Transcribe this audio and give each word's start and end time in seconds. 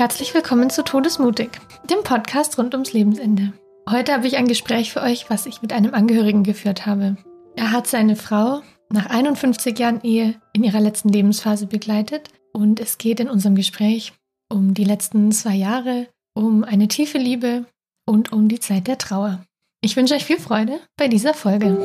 herzlich 0.00 0.32
willkommen 0.32 0.70
zu 0.70 0.82
Todesmutig, 0.82 1.50
dem 1.84 2.02
Podcast 2.02 2.56
rund 2.56 2.72
ums 2.72 2.94
Lebensende. 2.94 3.52
Heute 3.86 4.14
habe 4.14 4.26
ich 4.26 4.38
ein 4.38 4.48
Gespräch 4.48 4.94
für 4.94 5.02
euch, 5.02 5.28
was 5.28 5.44
ich 5.44 5.60
mit 5.60 5.74
einem 5.74 5.92
Angehörigen 5.92 6.42
geführt 6.42 6.86
habe. 6.86 7.18
Er 7.54 7.70
hat 7.70 7.86
seine 7.86 8.16
Frau 8.16 8.62
nach 8.88 9.10
51 9.10 9.78
Jahren 9.78 10.00
Ehe 10.00 10.40
in 10.54 10.64
ihrer 10.64 10.80
letzten 10.80 11.10
Lebensphase 11.10 11.66
begleitet 11.66 12.30
und 12.54 12.80
es 12.80 12.96
geht 12.96 13.20
in 13.20 13.28
unserem 13.28 13.56
Gespräch 13.56 14.14
um 14.48 14.72
die 14.72 14.84
letzten 14.84 15.32
zwei 15.32 15.54
Jahre, 15.54 16.06
um 16.32 16.64
eine 16.64 16.88
tiefe 16.88 17.18
Liebe 17.18 17.66
und 18.06 18.32
um 18.32 18.48
die 18.48 18.58
Zeit 18.58 18.86
der 18.86 18.96
Trauer. 18.96 19.44
Ich 19.82 19.98
wünsche 19.98 20.14
euch 20.14 20.24
viel 20.24 20.40
Freude 20.40 20.80
bei 20.96 21.08
dieser 21.08 21.34
Folge. 21.34 21.76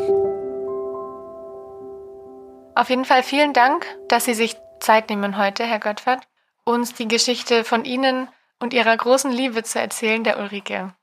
Auf 2.76 2.90
jeden 2.90 3.04
Fall 3.04 3.24
vielen 3.24 3.52
Dank, 3.52 3.86
dass 4.08 4.24
Sie 4.24 4.36
sich 4.36 4.56
Zeit 4.80 5.10
nehmen 5.10 5.38
heute, 5.38 5.66
Herr 5.66 5.82
Gottfried, 5.82 6.22
uns 6.66 6.94
die 6.94 7.08
Geschichte 7.08 7.64
von 7.64 7.86
Ihnen 7.86 8.28
und 8.60 8.74
Ihrer 8.74 8.96
großen 8.98 9.32
Liebe 9.32 9.64
zu 9.64 9.80
erzählen, 9.80 10.24
der 10.24 10.40
Ulrike. 10.40 10.94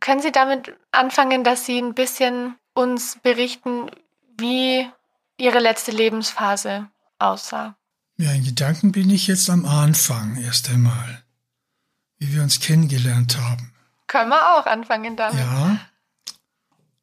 Können 0.00 0.22
Sie 0.22 0.32
damit 0.32 0.74
anfangen, 0.92 1.44
dass 1.44 1.66
Sie 1.66 1.78
ein 1.78 1.94
bisschen 1.94 2.56
uns 2.72 3.18
berichten, 3.22 3.90
wie 4.38 4.88
Ihre 5.36 5.58
letzte 5.58 5.90
Lebensphase 5.90 6.88
aussah? 7.18 7.76
Ja, 8.16 8.32
in 8.32 8.44
Gedanken 8.44 8.92
bin 8.92 9.10
ich 9.10 9.26
jetzt 9.26 9.48
am 9.50 9.64
Anfang 9.64 10.36
erst 10.36 10.70
einmal, 10.70 11.22
wie 12.18 12.34
wir 12.34 12.42
uns 12.42 12.60
kennengelernt 12.60 13.38
haben. 13.38 13.72
Können 14.06 14.30
wir 14.30 14.58
auch 14.58 14.66
anfangen 14.66 15.16
damit? 15.16 15.40
Ja. 15.40 15.78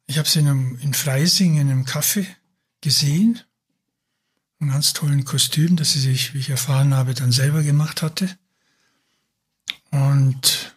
Ich 0.05 0.17
habe 0.17 0.27
sie 0.27 0.39
in, 0.39 0.48
einem, 0.48 0.79
in 0.81 0.93
Freising 0.93 1.57
in 1.59 1.70
einem 1.70 1.85
Café 1.85 2.26
gesehen. 2.81 3.41
Ein 4.59 4.70
ganz 4.70 4.93
tollen 4.93 5.23
Kostüm, 5.23 5.75
das 5.75 5.93
sie 5.93 5.99
sich, 5.99 6.34
wie 6.34 6.39
ich 6.39 6.49
erfahren 6.49 6.93
habe, 6.93 7.13
dann 7.13 7.31
selber 7.31 7.61
gemacht 7.61 8.02
hatte. 8.02 8.29
Und 9.91 10.76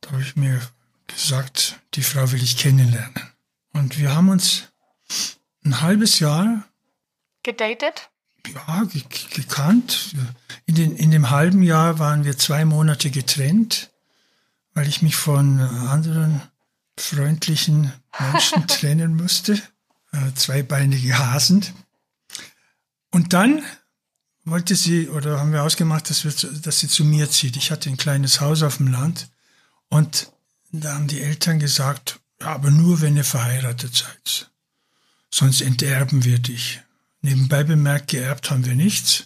da 0.00 0.12
habe 0.12 0.22
ich 0.22 0.36
mir 0.36 0.60
gesagt, 1.06 1.78
die 1.94 2.02
Frau 2.02 2.32
will 2.32 2.42
ich 2.42 2.56
kennenlernen. 2.56 3.14
Und 3.72 3.98
wir 3.98 4.14
haben 4.14 4.28
uns 4.30 4.64
ein 5.64 5.80
halbes 5.80 6.18
Jahr 6.18 6.64
gedatet? 7.42 8.10
Ja, 8.54 8.84
gekannt. 9.34 10.14
In, 10.66 10.74
den, 10.74 10.96
in 10.96 11.10
dem 11.10 11.30
halben 11.30 11.62
Jahr 11.62 11.98
waren 11.98 12.24
wir 12.24 12.38
zwei 12.38 12.64
Monate 12.64 13.10
getrennt, 13.10 13.90
weil 14.72 14.88
ich 14.88 15.02
mich 15.02 15.16
von 15.16 15.60
anderen 15.60 16.40
freundlichen 16.96 17.92
Menschen 18.18 18.66
trennen 18.66 19.16
musste. 19.16 19.60
Äh, 20.12 20.34
zweibeinige 20.34 21.18
Hasen. 21.18 21.64
Und 23.10 23.32
dann 23.32 23.62
wollte 24.44 24.74
sie, 24.74 25.08
oder 25.08 25.40
haben 25.40 25.52
wir 25.52 25.62
ausgemacht, 25.62 26.10
dass, 26.10 26.24
wir, 26.24 26.60
dass 26.60 26.80
sie 26.80 26.88
zu 26.88 27.04
mir 27.04 27.30
zieht. 27.30 27.56
Ich 27.56 27.70
hatte 27.70 27.90
ein 27.90 27.96
kleines 27.96 28.40
Haus 28.40 28.62
auf 28.62 28.78
dem 28.78 28.88
Land 28.88 29.28
und 29.88 30.30
da 30.72 30.94
haben 30.94 31.08
die 31.08 31.20
Eltern 31.20 31.58
gesagt, 31.58 32.20
ja, 32.40 32.48
aber 32.48 32.70
nur 32.70 33.00
wenn 33.00 33.16
ihr 33.16 33.24
verheiratet 33.24 33.94
seid. 33.94 34.50
Sonst 35.30 35.60
enterben 35.60 36.24
wir 36.24 36.38
dich. 36.38 36.80
Nebenbei 37.22 37.64
bemerkt, 37.64 38.08
geerbt 38.08 38.50
haben 38.50 38.64
wir 38.64 38.74
nichts. 38.74 39.24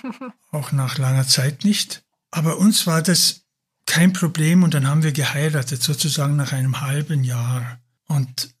Auch 0.50 0.72
nach 0.72 0.98
langer 0.98 1.26
Zeit 1.26 1.64
nicht. 1.64 2.02
Aber 2.30 2.58
uns 2.58 2.86
war 2.86 3.02
das 3.02 3.42
kein 3.86 4.12
Problem 4.12 4.62
und 4.62 4.74
dann 4.74 4.86
haben 4.86 5.02
wir 5.02 5.12
geheiratet, 5.12 5.82
sozusagen 5.82 6.36
nach 6.36 6.52
einem 6.52 6.80
halben 6.80 7.24
Jahr. 7.24 7.78
Und 8.08 8.54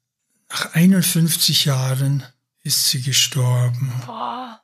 nach 0.48 0.74
51 0.74 1.64
Jahren 1.64 2.22
ist 2.62 2.88
sie 2.88 3.02
gestorben. 3.02 3.92
Boah. 4.06 4.60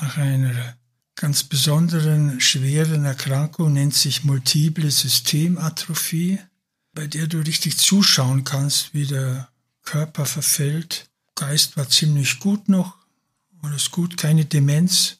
Nach 0.00 0.16
einer 0.16 0.76
ganz 1.14 1.44
besonderen, 1.44 2.40
schweren 2.40 3.04
Erkrankung, 3.04 3.72
nennt 3.72 3.94
sich 3.94 4.24
multiple 4.24 4.90
Systematrophie, 4.90 6.38
bei 6.94 7.06
der 7.06 7.26
du 7.26 7.38
richtig 7.38 7.78
zuschauen 7.78 8.44
kannst, 8.44 8.94
wie 8.94 9.06
der 9.06 9.48
Körper 9.82 10.26
verfällt. 10.26 11.08
Geist 11.34 11.76
war 11.76 11.88
ziemlich 11.88 12.40
gut 12.40 12.68
noch, 12.68 12.96
alles 13.62 13.90
gut, 13.90 14.16
keine 14.16 14.44
Demenz. 14.44 15.18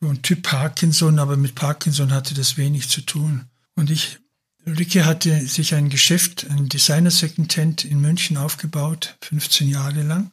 So 0.00 0.08
ein 0.08 0.22
Typ 0.22 0.42
Parkinson, 0.42 1.18
aber 1.18 1.36
mit 1.36 1.54
Parkinson 1.54 2.12
hatte 2.12 2.34
das 2.34 2.56
wenig 2.56 2.88
zu 2.88 3.02
tun. 3.02 3.46
Und 3.74 3.90
ich, 3.90 4.18
Ricky 4.66 5.00
hatte 5.00 5.46
sich 5.46 5.74
ein 5.74 5.90
Geschäft, 5.90 6.46
ein 6.48 6.68
Designer 6.68 7.10
Second 7.10 7.84
in 7.84 8.00
München 8.00 8.36
aufgebaut, 8.36 9.16
15 9.22 9.68
Jahre 9.68 10.02
lang. 10.02 10.30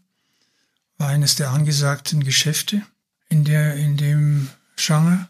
War 0.98 1.10
eines 1.10 1.36
der 1.36 1.52
angesagten 1.52 2.24
Geschäfte 2.24 2.84
in 3.30 3.44
der, 3.44 3.76
in 3.76 3.98
dem 3.98 4.50
Genre. 4.76 5.28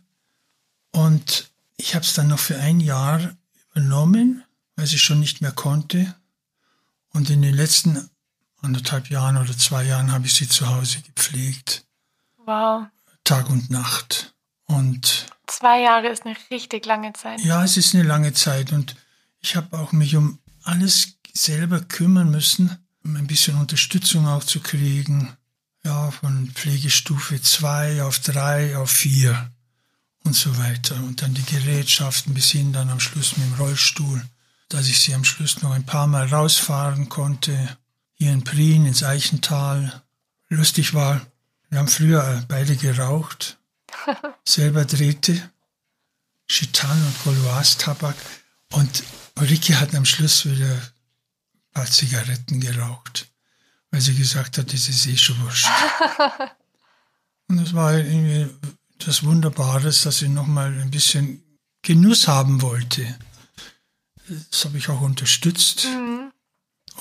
Und 0.92 1.50
ich 1.78 1.96
habe 1.96 2.06
es 2.06 2.14
dann 2.14 2.28
noch 2.28 2.40
für 2.40 2.58
ein 2.58 2.80
Jahr 2.80 3.36
übernommen, 3.72 4.44
weil 4.76 4.88
sie 4.88 5.00
schon 5.00 5.20
nicht 5.20 5.42
mehr 5.42 5.52
konnte. 5.52 6.16
Und 7.14 7.30
in 7.30 7.42
den 7.42 7.54
letzten 7.54 8.10
anderthalb 8.62 9.10
Jahren 9.10 9.38
oder 9.38 9.58
zwei 9.58 9.84
Jahren 9.84 10.12
habe 10.12 10.26
ich 10.26 10.34
sie 10.34 10.48
zu 10.48 10.68
Hause 10.68 11.02
gepflegt. 11.02 11.86
Wow. 12.46 12.88
Tag 13.24 13.50
und 13.50 13.70
Nacht. 13.70 14.34
Und 14.66 15.28
zwei 15.48 15.82
Jahre 15.82 16.08
ist 16.10 16.26
eine 16.26 16.36
richtig 16.52 16.86
lange 16.86 17.14
Zeit. 17.14 17.40
Ja, 17.42 17.64
es 17.64 17.78
ist 17.78 17.94
eine 17.94 18.04
lange 18.04 18.34
Zeit 18.34 18.72
und 18.72 18.96
ich 19.40 19.56
habe 19.56 19.78
auch 19.78 19.92
mich 19.92 20.16
um 20.16 20.40
alles 20.64 21.18
selber 21.34 21.82
kümmern 21.82 22.30
müssen, 22.30 22.78
um 23.04 23.16
ein 23.16 23.28
bisschen 23.28 23.58
Unterstützung 23.58 24.28
auch 24.28 24.44
zu 24.44 24.60
kriegen. 24.60 25.38
Ja, 25.88 26.12
von 26.12 26.52
Pflegestufe 26.54 27.42
2 27.42 28.04
auf 28.04 28.20
3 28.20 28.76
auf 28.76 28.92
4 28.92 29.52
und 30.26 30.36
so 30.36 30.58
weiter. 30.58 30.96
Und 30.96 31.22
dann 31.22 31.34
die 31.34 31.46
Gerätschaften 31.46 32.34
bis 32.34 32.52
hin 32.52 32.74
dann 32.74 32.90
am 32.90 33.00
Schluss 33.00 33.38
mit 33.38 33.48
dem 33.48 33.54
Rollstuhl, 33.54 34.22
dass 34.68 34.90
ich 34.90 35.00
sie 35.00 35.14
am 35.14 35.24
Schluss 35.24 35.62
noch 35.62 35.72
ein 35.72 35.86
paar 35.86 36.08
Mal 36.08 36.28
rausfahren 36.28 37.08
konnte. 37.08 37.78
Hier 38.16 38.34
in 38.34 38.44
Prien 38.44 38.86
ins 38.86 39.02
Eichental. 39.02 40.04
Lustig 40.50 40.94
war, 40.94 41.26
wir 41.70 41.80
haben 41.80 41.88
früher 41.88 42.44
beide 42.50 42.76
geraucht, 42.76 43.58
selber 44.46 44.84
drehte, 44.84 45.42
Chitan 46.50 47.02
und 47.02 47.24
Gauloise-Tabak. 47.24 48.18
Und 48.74 49.04
Ulrike 49.36 49.80
hat 49.80 49.96
am 49.96 50.04
Schluss 50.04 50.46
wieder 50.46 50.70
ein 50.70 50.82
paar 51.74 51.86
Zigaretten 51.86 52.60
geraucht, 52.60 53.30
weil 53.92 54.02
sie 54.02 54.16
gesagt 54.16 54.58
hat, 54.58 54.74
das 54.74 54.90
ist 54.90 55.08
eh 55.08 55.18
schon 55.18 55.40
wurscht. 55.42 55.68
und 57.48 57.60
es 57.60 57.74
war 57.74 57.94
irgendwie 57.94 58.48
das 59.00 59.24
Wunderbares, 59.24 60.04
dass 60.04 60.20
sie 60.20 60.30
nochmal 60.30 60.74
ein 60.80 60.92
bisschen 60.92 61.44
Genuss 61.82 62.28
haben 62.28 62.62
wollte. 62.62 63.18
Das 64.52 64.66
habe 64.66 64.78
ich 64.78 64.90
auch 64.90 65.02
unterstützt. 65.02 65.86
Mhm. 65.86 66.32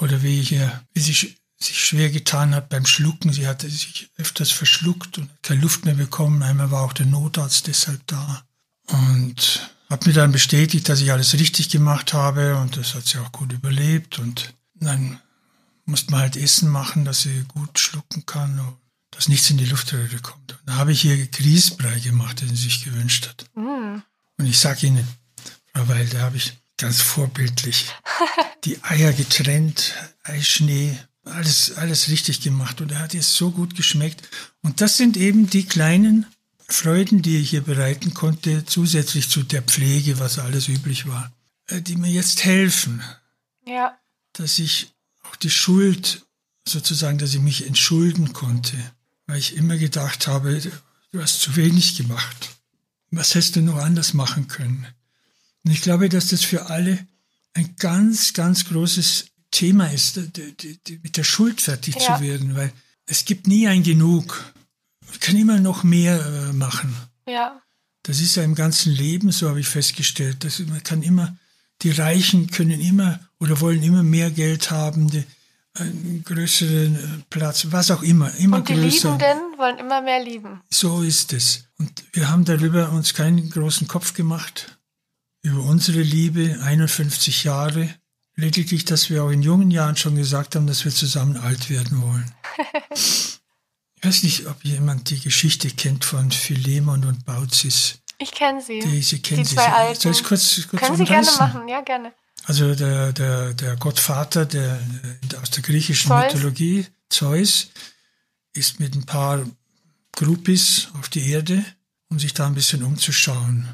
Oder 0.01 0.23
wie, 0.23 0.43
hier, 0.43 0.83
wie 0.93 1.01
sie 1.01 1.37
sich 1.59 1.85
schwer 1.85 2.11
getan 2.11 2.55
hat 2.55 2.69
beim 2.69 2.87
Schlucken. 2.87 3.33
Sie 3.33 3.47
hatte 3.47 3.69
sich 3.69 4.11
öfters 4.19 4.51
verschluckt 4.51 5.19
und 5.19 5.31
keine 5.43 5.63
Luft 5.63 5.85
mehr 5.85 5.95
bekommen. 5.95 6.43
Einmal 6.43 6.71
war 6.71 6.83
auch 6.83 6.93
der 6.93 7.07
Notarzt 7.07 7.67
deshalb 7.67 8.07
da. 8.07 8.45
Und 8.89 9.71
hat 9.89 10.07
mir 10.07 10.13
dann 10.13 10.33
bestätigt, 10.33 10.89
dass 10.89 11.01
ich 11.01 11.13
alles 11.13 11.35
richtig 11.35 11.71
gemacht 11.71 12.13
habe 12.13 12.57
und 12.57 12.77
das 12.77 12.95
hat 12.95 13.07
sie 13.07 13.19
auch 13.19 13.33
gut 13.33 13.53
überlebt. 13.53 14.19
Und 14.19 14.55
dann 14.75 15.21
musste 15.87 16.11
man 16.11 16.21
halt 16.21 16.37
Essen 16.37 16.69
machen, 16.69 17.05
dass 17.05 17.23
sie 17.23 17.45
gut 17.49 17.79
schlucken 17.79 18.27
kann 18.27 18.59
und 18.59 18.77
dass 19.13 19.29
nichts 19.29 19.51
in 19.51 19.57
die 19.57 19.65
Luftröhre 19.65 20.19
kommt. 20.19 20.53
Und 20.53 20.61
da 20.67 20.75
habe 20.75 20.93
ich 20.93 21.05
ihr 21.05 21.27
Grießbrei 21.27 22.01
gemacht, 22.01 22.43
den 22.43 22.49
sie 22.49 22.65
sich 22.65 22.85
gewünscht 22.85 23.29
hat. 23.29 23.47
Mm. 23.55 24.03
Und 24.39 24.47
ich 24.47 24.59
sage 24.59 24.89
Ihnen, 24.89 25.07
Frau 25.73 25.89
Weil, 25.89 26.07
da 26.09 26.21
habe 26.21 26.37
ich 26.37 26.59
ganz 26.77 27.01
vorbildlich 27.01 27.87
die 28.65 28.83
Eier 28.83 29.13
getrennt, 29.13 29.95
Eischnee, 30.23 30.99
alles, 31.25 31.77
alles 31.77 32.09
richtig 32.09 32.41
gemacht 32.41 32.81
und 32.81 32.93
er 32.93 33.01
hat 33.01 33.15
es 33.15 33.35
so 33.35 33.51
gut 33.51 33.75
geschmeckt. 33.75 34.29
Und 34.63 34.81
das 34.81 34.97
sind 34.97 35.17
eben 35.17 35.49
die 35.49 35.65
kleinen 35.65 36.27
Freuden, 36.69 37.23
die 37.23 37.39
ich 37.39 37.51
hier 37.51 37.63
bereiten 37.63 38.13
konnte, 38.15 38.65
zusätzlich 38.65 39.31
zu 39.31 39.43
der 39.43 39.63
Pflege, 39.63 40.19
was 40.19 40.39
alles 40.39 40.69
üblich 40.69 41.07
war, 41.07 41.33
äh, 41.69 41.81
die 41.81 41.97
mir 41.97 42.11
jetzt 42.11 42.45
helfen. 42.45 43.03
Ja. 43.65 43.99
Dass 44.33 44.59
ich 44.59 44.96
auch 45.27 45.37
die 45.37 45.51
Schuld, 45.51 46.27
sozusagen, 46.69 47.19
dass 47.19 47.35
ich 47.35 47.41
mich 47.41 47.67
entschulden 47.67 48.33
konnte, 48.33 48.77
weil 49.27 49.39
ich 49.39 49.57
immer 49.57 49.77
gedacht 49.77 50.27
habe, 50.27 50.61
du 51.13 51.23
hast 51.23 51.41
zu 51.41 51.57
wenig 51.57 51.97
gemacht. 51.97 52.57
Was 53.11 53.35
hättest 53.35 53.57
du 53.57 53.61
noch 53.61 53.77
anders 53.77 54.15
machen 54.15 54.49
können? 54.49 54.87
Und 55.65 55.71
ich 55.71 55.83
glaube, 55.83 56.09
dass 56.09 56.29
das 56.29 56.45
für 56.45 56.67
alle 56.67 57.07
ein 57.55 57.77
ganz, 57.77 58.33
ganz 58.33 58.67
großes 58.67 59.27
Thema 59.51 59.87
ist, 59.93 60.17
mit 60.17 61.17
der 61.17 61.25
Schuld 61.25 61.61
fertig 61.61 61.97
ja. 61.97 62.17
zu 62.17 62.23
werden, 62.23 62.57
weil 62.57 62.73
es 63.07 63.25
gibt 63.25 63.47
nie 63.47 63.69
ein 63.69 63.83
Genug. 63.83 64.53
Man 65.07 65.21
kann 65.21 65.37
immer 65.37 65.59
noch 65.59 65.83
mehr 65.85 66.25
äh, 66.25 66.53
machen. 66.53 66.95
Ja. 67.27 67.63
Das 68.03 68.21
ist 68.21 68.37
ja 68.37 68.43
im 68.43 68.55
ganzen 68.55 68.93
Leben, 68.93 69.33
so 69.33 69.49
habe 69.49 69.61
ich 69.61 69.69
festgestellt. 69.69 70.45
Dass 70.45 70.59
man 70.61 70.83
kann 70.83 71.03
immer, 71.03 71.37
die 71.83 71.91
Reichen 71.91 72.51
können 72.51 72.81
immer 72.81 73.26
oder 73.41 73.61
wollen 73.61 73.83
immer 73.83 74.03
mehr 74.03 74.31
Geld 74.31 74.71
haben, 74.71 75.11
die, 75.11 75.25
einen 75.81 76.23
größeren 76.25 76.97
äh, 76.97 77.23
Platz, 77.31 77.67
was 77.71 77.91
auch 77.91 78.03
immer, 78.03 78.35
immer 78.37 78.59
Und 78.59 78.69
die 78.69 78.75
größer. 78.75 79.13
Liebenden 79.13 79.59
wollen 79.59 79.79
immer 79.79 80.01
mehr 80.01 80.23
lieben. 80.23 80.61
So 80.71 81.03
ist 81.03 81.33
es. 81.33 81.65
Und 81.79 82.05
wir 82.13 82.29
haben 82.31 82.45
darüber 82.45 82.91
uns 82.93 83.15
keinen 83.15 83.51
großen 83.51 83.89
Kopf 83.89 84.15
gemacht. 84.15 84.79
über 85.43 85.63
unsere 85.63 86.01
Liebe, 86.01 86.59
51 86.63 87.45
Jahre. 87.45 87.89
Lediglich, 88.35 88.85
dass 88.85 89.11
wir 89.11 89.23
auch 89.23 89.31
in 89.31 89.43
jungen 89.43 89.71
Jahren 89.71 89.97
schon 89.97 90.17
gesagt 90.17 90.57
haben, 90.57 90.67
dass 90.67 90.85
wir 90.85 90.93
zusammen 90.93 91.37
alt 91.37 91.71
werden 91.71 92.03
wollen. 92.03 92.35
ich 92.91 93.41
weiß 94.03 94.25
nicht, 94.25 94.47
ob 94.47 94.65
jemand 94.65 95.09
die 95.11 95.21
Geschichte 95.21 95.71
kennt 95.71 96.05
von 96.05 96.31
Philemon 96.31 97.05
und 97.05 97.25
Baucis. 97.25 98.01
Ich 98.19 98.33
kenne 98.33 98.61
sie. 98.61 98.81
Die, 98.81 99.03
sie 99.03 99.21
kennen 99.21 99.43
die 99.43 99.49
sie. 99.49 99.55
zwei 99.55 99.69
Alten. 99.69 100.01
Soll 100.01 100.13
ich 100.13 100.25
kurz, 100.25 100.67
kurz 100.69 100.83
Können 100.83 100.97
Sie 100.97 101.05
gerne 101.05 101.31
machen, 101.39 101.69
ja, 101.69 101.81
gerne. 101.81 102.13
Also 102.47 102.77
der, 102.77 103.13
der, 103.13 103.55
der 103.55 103.77
Gottvater 103.77 104.47
der, 104.47 104.81
aus 105.43 105.51
der 105.51 105.65
griechischen 105.65 106.09
Zeus. 106.09 106.33
Mythologie, 106.33 106.87
Zeus, 107.09 107.71
ist 108.53 108.79
mit 108.79 108.95
ein 108.95 109.05
paar 109.05 109.45
Groupies 110.13 110.89
auf 110.95 111.09
die 111.09 111.29
Erde, 111.29 111.65
um 112.09 112.21
sich 112.21 112.35
da 112.35 112.47
ein 112.47 112.55
bisschen 112.55 112.85
umzuschauen. 112.85 113.69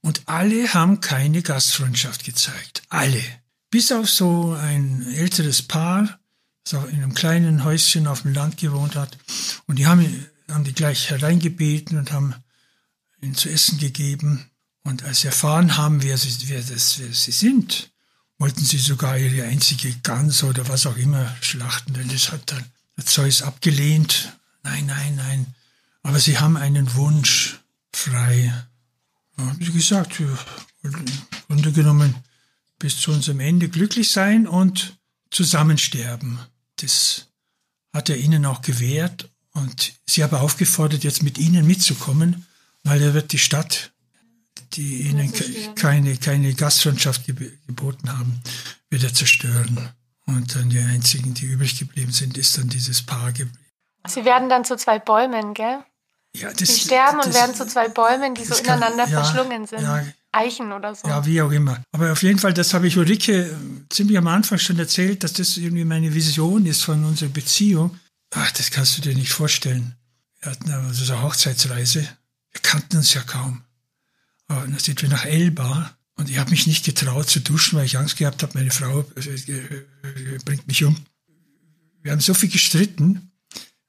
Und 0.00 0.22
alle 0.26 0.72
haben 0.74 1.00
keine 1.00 1.42
Gastfreundschaft 1.42 2.24
gezeigt. 2.24 2.82
Alle. 2.88 3.22
Bis 3.68 3.90
auf 3.90 4.08
so 4.08 4.52
ein 4.52 5.04
älteres 5.14 5.62
Paar, 5.62 6.20
das 6.62 6.74
auch 6.74 6.86
in 6.86 7.02
einem 7.02 7.14
kleinen 7.14 7.64
Häuschen 7.64 8.06
auf 8.06 8.22
dem 8.22 8.32
Land 8.32 8.58
gewohnt 8.58 8.94
hat. 8.94 9.18
Und 9.66 9.76
die 9.76 9.88
haben, 9.88 10.26
haben 10.48 10.64
die 10.64 10.72
gleich 10.72 11.10
hereingebeten 11.10 11.98
und 11.98 12.12
haben 12.12 12.34
ihnen 13.20 13.34
zu 13.34 13.50
essen 13.50 13.78
gegeben. 13.78 14.47
Und 14.88 15.04
als 15.04 15.20
sie 15.20 15.26
erfahren 15.26 15.76
haben, 15.76 16.02
wer 16.02 16.16
sie, 16.16 16.48
wer, 16.48 16.62
das, 16.62 16.98
wer 16.98 17.12
sie 17.12 17.30
sind, 17.30 17.90
wollten 18.38 18.64
sie 18.64 18.78
sogar 18.78 19.18
ihre 19.18 19.46
einzige 19.46 19.92
Gans 20.02 20.42
oder 20.42 20.66
was 20.66 20.86
auch 20.86 20.96
immer 20.96 21.36
schlachten, 21.42 21.92
denn 21.92 22.08
das 22.08 22.32
hat 22.32 22.50
dann 22.50 22.64
Zeus 23.04 23.42
abgelehnt. 23.42 24.38
Nein, 24.62 24.86
nein, 24.86 25.16
nein. 25.16 25.54
Aber 26.02 26.18
sie 26.18 26.38
haben 26.38 26.56
einen 26.56 26.94
Wunsch 26.94 27.58
frei. 27.92 28.50
Haben 29.36 29.62
sie 29.62 29.72
gesagt, 29.72 30.20
wir 30.20 30.38
im 30.82 31.04
Grunde 31.48 31.72
genommen 31.72 32.14
bis 32.78 32.98
zu 32.98 33.12
unserem 33.12 33.40
Ende 33.40 33.68
glücklich 33.68 34.10
sein 34.10 34.46
und 34.46 34.96
zusammensterben. 35.30 36.38
Das 36.76 37.26
hat 37.92 38.08
er 38.08 38.16
ihnen 38.16 38.46
auch 38.46 38.62
gewährt 38.62 39.28
und 39.52 39.92
sie 40.06 40.22
aber 40.22 40.40
aufgefordert, 40.40 41.04
jetzt 41.04 41.22
mit 41.22 41.36
ihnen 41.36 41.66
mitzukommen, 41.66 42.46
weil 42.84 43.02
er 43.02 43.12
wird 43.12 43.32
die 43.32 43.38
Stadt, 43.38 43.92
die 44.74 45.02
ihnen 45.08 45.32
ke- 45.32 45.74
keine, 45.74 46.16
keine 46.16 46.54
Gastfreundschaft 46.54 47.26
geb 47.26 47.38
geboten 47.66 48.10
haben, 48.16 48.40
wird 48.90 49.04
er 49.04 49.14
zerstören. 49.14 49.90
Und 50.26 50.54
dann 50.54 50.68
die 50.70 50.78
einzigen, 50.78 51.32
die 51.34 51.46
übrig 51.46 51.78
geblieben 51.78 52.12
sind, 52.12 52.36
ist 52.36 52.58
dann 52.58 52.68
dieses 52.68 53.02
Paar 53.02 53.32
geblieben. 53.32 53.58
Sie 54.06 54.24
werden 54.24 54.48
dann 54.48 54.64
zu 54.64 54.76
zwei 54.76 54.98
Bäumen, 54.98 55.54
gell? 55.54 55.78
Ja, 56.36 56.52
das, 56.52 56.68
Sie 56.68 56.80
sterben 56.80 57.18
und 57.18 57.26
das- 57.28 57.34
werden 57.34 57.54
zu 57.54 57.66
zwei 57.66 57.88
Bäumen, 57.88 58.34
die 58.34 58.44
so 58.44 58.50
das 58.50 58.62
kann- 58.62 58.78
ineinander 58.78 59.08
ja, 59.08 59.22
verschlungen 59.24 59.66
sind. 59.66 59.80
ja. 59.80 60.04
Eichen 60.30 60.72
oder 60.72 60.94
so. 60.94 61.08
Ja, 61.08 61.24
wie 61.24 61.40
auch 61.40 61.50
immer. 61.50 61.82
Aber 61.90 62.12
auf 62.12 62.22
jeden 62.22 62.38
Fall, 62.38 62.52
das 62.52 62.74
habe 62.74 62.86
ich 62.86 62.98
Ulrike 62.98 63.46
äh, 63.46 63.54
ziemlich 63.88 64.18
am 64.18 64.26
Anfang 64.26 64.58
schon 64.58 64.78
erzählt, 64.78 65.24
dass 65.24 65.32
das 65.32 65.56
irgendwie 65.56 65.86
meine 65.86 66.14
Vision 66.14 66.66
ist 66.66 66.84
von 66.84 67.02
unserer 67.04 67.30
Beziehung. 67.30 67.98
Ach, 68.34 68.50
das 68.52 68.70
kannst 68.70 68.98
du 68.98 69.02
dir 69.02 69.14
nicht 69.14 69.32
vorstellen. 69.32 69.96
Wir 70.42 70.52
hatten 70.52 70.70
aber 70.70 70.92
so 70.92 71.10
eine 71.10 71.22
Hochzeitsreise. 71.22 72.02
Wir 72.02 72.60
kannten 72.62 72.98
uns 72.98 73.14
ja 73.14 73.22
kaum. 73.22 73.62
Aber 74.48 74.62
dann 74.62 74.78
sind 74.78 75.00
wir 75.02 75.08
nach 75.08 75.24
Elba 75.24 75.96
und 76.16 76.28
ich 76.28 76.38
habe 76.38 76.50
mich 76.50 76.66
nicht 76.66 76.84
getraut 76.84 77.28
zu 77.28 77.40
duschen, 77.40 77.78
weil 77.78 77.86
ich 77.86 77.98
Angst 77.98 78.16
gehabt 78.16 78.42
habe, 78.42 78.58
meine 78.58 78.70
Frau 78.70 79.04
äh, 79.16 79.20
äh, 79.20 80.38
bringt 80.44 80.66
mich 80.66 80.84
um. 80.84 80.96
Wir 82.02 82.12
haben 82.12 82.20
so 82.20 82.34
viel 82.34 82.48
gestritten. 82.48 83.30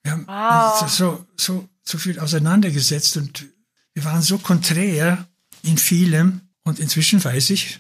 Wir 0.04 0.12
haben 0.12 0.28
Wow. 0.28 0.90
so, 0.90 1.26
so, 1.38 1.70
so 1.84 1.98
viel 1.98 2.20
auseinandergesetzt 2.20 3.18
und 3.18 3.46
wir 3.94 4.04
waren 4.04 4.22
so 4.22 4.38
konträr 4.38 5.28
in 5.64 5.78
vielem. 5.78 6.42
Und 6.64 6.80
inzwischen 6.80 7.24
weiß 7.24 7.50
ich, 7.52 7.80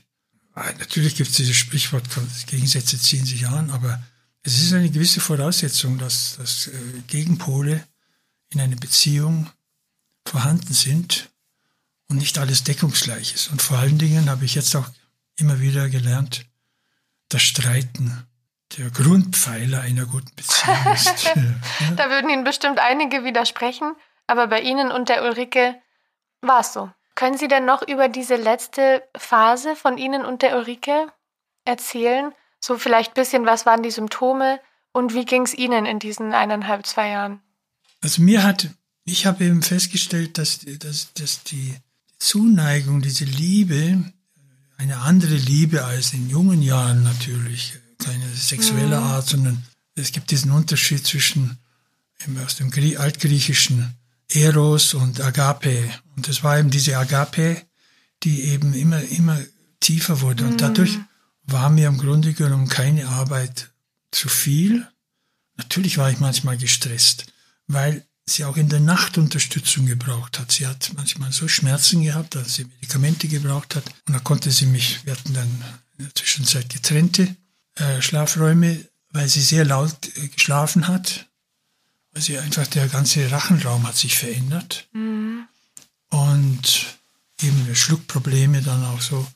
ah, 0.53 0.71
natürlich 0.79 1.15
gibt 1.15 1.29
es 1.29 1.35
dieses 1.35 1.55
Sprichwort, 1.55 2.07
Gegensätze 2.47 2.97
ziehen 2.99 3.25
sich 3.25 3.47
an, 3.47 3.69
aber 3.69 4.01
es 4.41 4.61
ist 4.61 4.73
eine 4.73 4.89
gewisse 4.89 5.19
Voraussetzung, 5.19 5.97
dass, 5.97 6.37
dass 6.37 6.67
äh, 6.67 6.71
Gegenpole 7.07 7.83
in 8.51 8.61
einer 8.61 8.77
Beziehung 8.77 9.49
vorhanden 10.25 10.73
sind 10.73 11.29
und 12.09 12.17
nicht 12.17 12.37
alles 12.37 12.63
deckungsgleich 12.63 13.33
ist. 13.33 13.49
Und 13.51 13.61
vor 13.61 13.77
allen 13.77 13.97
Dingen 13.97 14.29
habe 14.29 14.45
ich 14.45 14.55
jetzt 14.55 14.75
auch 14.75 14.87
immer 15.37 15.59
wieder 15.59 15.89
gelernt, 15.89 16.45
das 17.29 17.43
Streiten 17.43 18.27
der 18.77 18.89
Grundpfeiler 18.89 19.81
einer 19.81 20.05
guten 20.05 20.35
Beziehung 20.35 20.93
ist. 20.93 21.23
ja. 21.35 21.91
Da 21.95 22.09
würden 22.09 22.29
Ihnen 22.29 22.43
bestimmt 22.43 22.79
einige 22.79 23.23
widersprechen, 23.23 23.95
aber 24.27 24.47
bei 24.47 24.61
Ihnen 24.61 24.91
und 24.91 25.09
der 25.09 25.23
Ulrike 25.23 25.75
war 26.41 26.61
es 26.61 26.73
so. 26.73 26.91
Können 27.15 27.37
Sie 27.37 27.47
denn 27.47 27.65
noch 27.65 27.87
über 27.87 28.07
diese 28.07 28.35
letzte 28.35 29.03
Phase 29.17 29.75
von 29.75 29.97
Ihnen 29.97 30.25
und 30.25 30.41
der 30.41 30.55
Ulrike 30.55 31.11
erzählen? 31.65 32.31
So 32.59 32.77
vielleicht 32.77 33.11
ein 33.11 33.21
bisschen, 33.21 33.45
was 33.45 33.65
waren 33.65 33.83
die 33.83 33.91
Symptome 33.91 34.59
und 34.91 35.13
wie 35.13 35.25
ging 35.25 35.43
es 35.43 35.53
Ihnen 35.53 35.85
in 35.85 35.99
diesen 35.99 36.33
eineinhalb, 36.33 36.85
zwei 36.85 37.09
Jahren? 37.09 37.41
Also 38.01 38.21
mir 38.21 38.43
hat, 38.43 38.67
ich 39.03 39.25
habe 39.25 39.43
eben 39.43 39.61
festgestellt, 39.61 40.37
dass, 40.37 40.59
dass, 40.79 41.13
dass 41.13 41.43
die 41.43 41.75
Zuneigung, 42.19 43.01
diese 43.01 43.25
Liebe, 43.25 44.03
eine 44.77 44.97
andere 44.97 45.35
Liebe 45.35 45.85
als 45.85 46.13
in 46.13 46.29
jungen 46.29 46.61
Jahren 46.61 47.03
natürlich, 47.03 47.73
keine 47.97 48.29
sexuelle 48.33 48.99
Art, 48.99 49.27
sondern 49.27 49.63
es 49.95 50.11
gibt 50.11 50.31
diesen 50.31 50.51
Unterschied 50.51 51.05
zwischen 51.05 51.57
aus 52.43 52.55
dem 52.55 52.69
Grie- 52.69 52.97
altgriechischen 52.97 53.95
Eros 54.29 54.93
und 54.93 55.21
Agape. 55.21 55.89
Und 56.15 56.27
es 56.27 56.43
war 56.43 56.59
eben 56.59 56.69
diese 56.69 56.97
Agape, 56.97 57.61
die 58.23 58.43
eben 58.43 58.73
immer, 58.73 59.01
immer 59.01 59.39
tiefer 59.79 60.21
wurde. 60.21 60.45
Und 60.45 60.61
dadurch 60.61 60.97
war 61.43 61.69
mir 61.69 61.87
im 61.87 61.97
Grunde 61.97 62.33
genommen 62.33 62.67
keine 62.67 63.07
Arbeit 63.07 63.71
zu 64.11 64.29
viel. 64.29 64.85
Natürlich 65.57 65.97
war 65.97 66.11
ich 66.11 66.19
manchmal 66.19 66.57
gestresst, 66.57 67.27
weil 67.67 68.05
sie 68.29 68.45
auch 68.45 68.57
in 68.57 68.69
der 68.69 68.79
Nacht 68.79 69.17
Unterstützung 69.17 69.85
gebraucht 69.85 70.39
hat. 70.39 70.51
Sie 70.51 70.67
hat 70.67 70.91
manchmal 70.95 71.31
so 71.31 71.47
Schmerzen 71.47 72.03
gehabt, 72.03 72.35
dass 72.35 72.55
sie 72.55 72.65
Medikamente 72.65 73.27
gebraucht 73.27 73.75
hat. 73.75 73.83
Und 74.07 74.13
da 74.13 74.19
konnte 74.19 74.51
sie 74.51 74.65
mich, 74.65 75.05
wir 75.05 75.13
hatten 75.13 75.33
dann 75.33 75.63
in 75.97 76.05
der 76.05 76.15
Zwischenzeit 76.15 76.69
getrennte 76.69 77.35
äh, 77.75 78.01
Schlafräume, 78.01 78.85
weil 79.11 79.27
sie 79.27 79.41
sehr 79.41 79.65
laut 79.65 79.95
äh, 80.15 80.27
geschlafen 80.27 80.87
hat. 80.87 81.27
Weil 82.11 82.21
sie 82.21 82.39
einfach, 82.39 82.67
der 82.67 82.87
ganze 82.87 83.31
Rachenraum 83.31 83.87
hat 83.87 83.97
sich 83.97 84.17
verändert. 84.17 84.87
Und 86.09 86.97
eben 87.41 87.75
Schluckprobleme 87.75 88.61
dann 88.61 88.83
auch 88.85 89.01
so. 89.01 89.27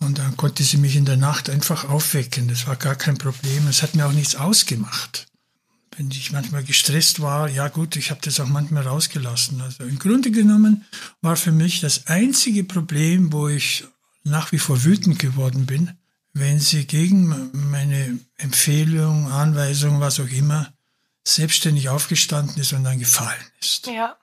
Und 0.00 0.18
dann 0.18 0.36
konnte 0.36 0.64
sie 0.64 0.78
mich 0.78 0.96
in 0.96 1.04
der 1.04 1.16
Nacht 1.16 1.48
einfach 1.48 1.88
aufwecken. 1.88 2.48
Das 2.48 2.66
war 2.66 2.76
gar 2.76 2.96
kein 2.96 3.18
Problem. 3.18 3.68
Es 3.68 3.82
hat 3.82 3.94
mir 3.94 4.06
auch 4.06 4.12
nichts 4.12 4.34
ausgemacht. 4.34 5.28
Wenn 5.96 6.10
ich 6.10 6.32
manchmal 6.32 6.64
gestresst 6.64 7.20
war, 7.20 7.48
ja 7.48 7.68
gut, 7.68 7.96
ich 7.96 8.10
habe 8.10 8.20
das 8.22 8.40
auch 8.40 8.46
manchmal 8.46 8.86
rausgelassen. 8.86 9.60
Also 9.60 9.84
im 9.84 9.98
Grunde 9.98 10.30
genommen 10.30 10.84
war 11.20 11.36
für 11.36 11.52
mich 11.52 11.80
das 11.80 12.06
einzige 12.06 12.64
Problem, 12.64 13.32
wo 13.32 13.48
ich 13.48 13.84
nach 14.24 14.52
wie 14.52 14.58
vor 14.58 14.84
wütend 14.84 15.18
geworden 15.18 15.66
bin, 15.66 15.92
wenn 16.32 16.60
sie 16.60 16.86
gegen 16.86 17.50
meine 17.52 18.18
Empfehlung, 18.38 19.30
Anweisung, 19.30 20.00
was 20.00 20.18
auch 20.20 20.28
immer, 20.28 20.72
selbstständig 21.24 21.88
aufgestanden 21.88 22.60
ist 22.60 22.72
und 22.72 22.84
dann 22.84 22.98
gefallen 22.98 23.44
ist. 23.60 23.86
Ja. 23.86 24.16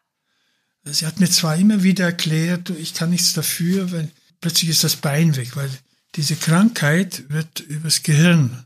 Sie 0.84 1.06
hat 1.06 1.20
mir 1.20 1.30
zwar 1.30 1.56
immer 1.56 1.84
wieder 1.84 2.06
erklärt, 2.06 2.72
ich 2.72 2.94
kann 2.94 3.12
nichts 3.12 3.34
dafür, 3.34 3.92
weil 3.92 4.10
plötzlich 4.42 4.70
ist 4.70 4.84
das 4.84 4.96
Bein 4.96 5.36
weg, 5.36 5.56
weil 5.56 5.70
diese 6.16 6.36
Krankheit 6.36 7.30
wird 7.30 7.60
übers 7.60 8.02
Gehirn 8.02 8.66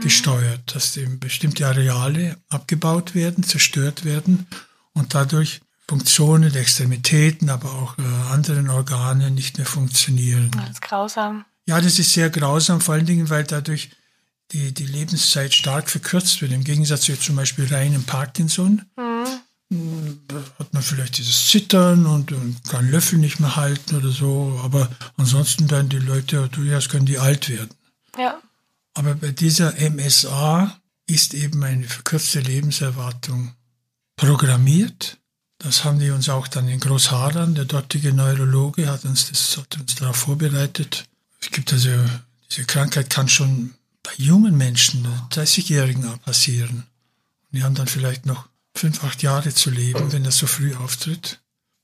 gesteuert, 0.00 0.74
dass 0.74 0.96
eben 0.96 1.18
bestimmte 1.18 1.66
Areale 1.66 2.36
abgebaut 2.48 3.14
werden, 3.14 3.44
zerstört 3.44 4.04
werden 4.04 4.46
und 4.92 5.14
dadurch 5.14 5.60
Funktionen 5.88 6.52
der 6.52 6.62
Extremitäten, 6.62 7.50
aber 7.50 7.72
auch 7.72 7.98
äh, 7.98 8.02
anderen 8.32 8.70
Organe 8.70 9.30
nicht 9.30 9.58
mehr 9.58 9.66
funktionieren. 9.66 10.50
Das 10.52 10.70
ist 10.70 10.82
grausam. 10.82 11.44
Ja, 11.66 11.80
das 11.80 11.98
ist 11.98 12.12
sehr 12.12 12.30
grausam, 12.30 12.80
vor 12.80 12.94
allen 12.94 13.06
Dingen, 13.06 13.28
weil 13.28 13.44
dadurch 13.44 13.90
die, 14.52 14.72
die 14.72 14.86
Lebenszeit 14.86 15.52
stark 15.54 15.90
verkürzt 15.90 16.40
wird. 16.40 16.52
Im 16.52 16.64
Gegensatz 16.64 17.02
zu 17.02 17.18
zum 17.18 17.36
Beispiel 17.36 17.66
reinem 17.66 18.04
Parkinson 18.04 18.82
Da 20.28 20.36
hat 20.58 20.72
man 20.72 20.82
vielleicht 20.82 21.18
dieses 21.18 21.48
Zittern 21.48 22.06
und, 22.06 22.32
und 22.32 22.62
kann 22.68 22.90
Löffel 22.90 23.18
nicht 23.18 23.40
mehr 23.40 23.56
halten 23.56 23.96
oder 23.96 24.10
so. 24.10 24.60
Aber 24.62 24.90
ansonsten 25.16 25.70
werden 25.70 25.88
die 25.88 25.98
Leute 25.98 26.48
durchaus 26.48 26.88
können 26.88 27.06
die 27.06 27.18
alt 27.18 27.48
werden. 27.48 27.70
Ja. 28.18 28.40
Aber 28.94 29.14
bei 29.14 29.30
dieser 29.30 29.74
MSA 29.90 30.78
ist 31.06 31.34
eben 31.34 31.62
eine 31.64 31.86
verkürzte 31.86 32.40
Lebenserwartung 32.40 33.54
programmiert. 34.16 35.18
Das 35.58 35.84
haben 35.84 35.98
die 35.98 36.10
uns 36.10 36.28
auch 36.28 36.48
dann 36.48 36.68
in 36.68 36.80
Großhadern, 36.80 37.54
der 37.54 37.64
dortige 37.64 38.12
Neurologe 38.12 38.88
hat 38.88 39.04
uns 39.04 39.30
das 39.30 39.56
hat 39.56 39.78
uns 39.78 39.94
darauf 39.94 40.16
vorbereitet. 40.16 41.04
Es 41.40 41.50
gibt 41.50 41.72
also 41.72 41.90
diese 42.50 42.64
Krankheit 42.64 43.10
kann 43.10 43.28
schon 43.28 43.74
bei 44.02 44.10
jungen 44.16 44.56
Menschen, 44.56 45.06
30-Jährigen 45.30 46.18
passieren. 46.20 46.84
Die 47.52 47.62
haben 47.62 47.74
dann 47.74 47.86
vielleicht 47.86 48.26
noch 48.26 48.48
fünf, 48.74 49.04
acht 49.04 49.22
Jahre 49.22 49.54
zu 49.54 49.70
leben, 49.70 50.12
wenn 50.12 50.24
das 50.24 50.38
so 50.38 50.46
früh 50.46 50.74
auftritt. 50.74 51.40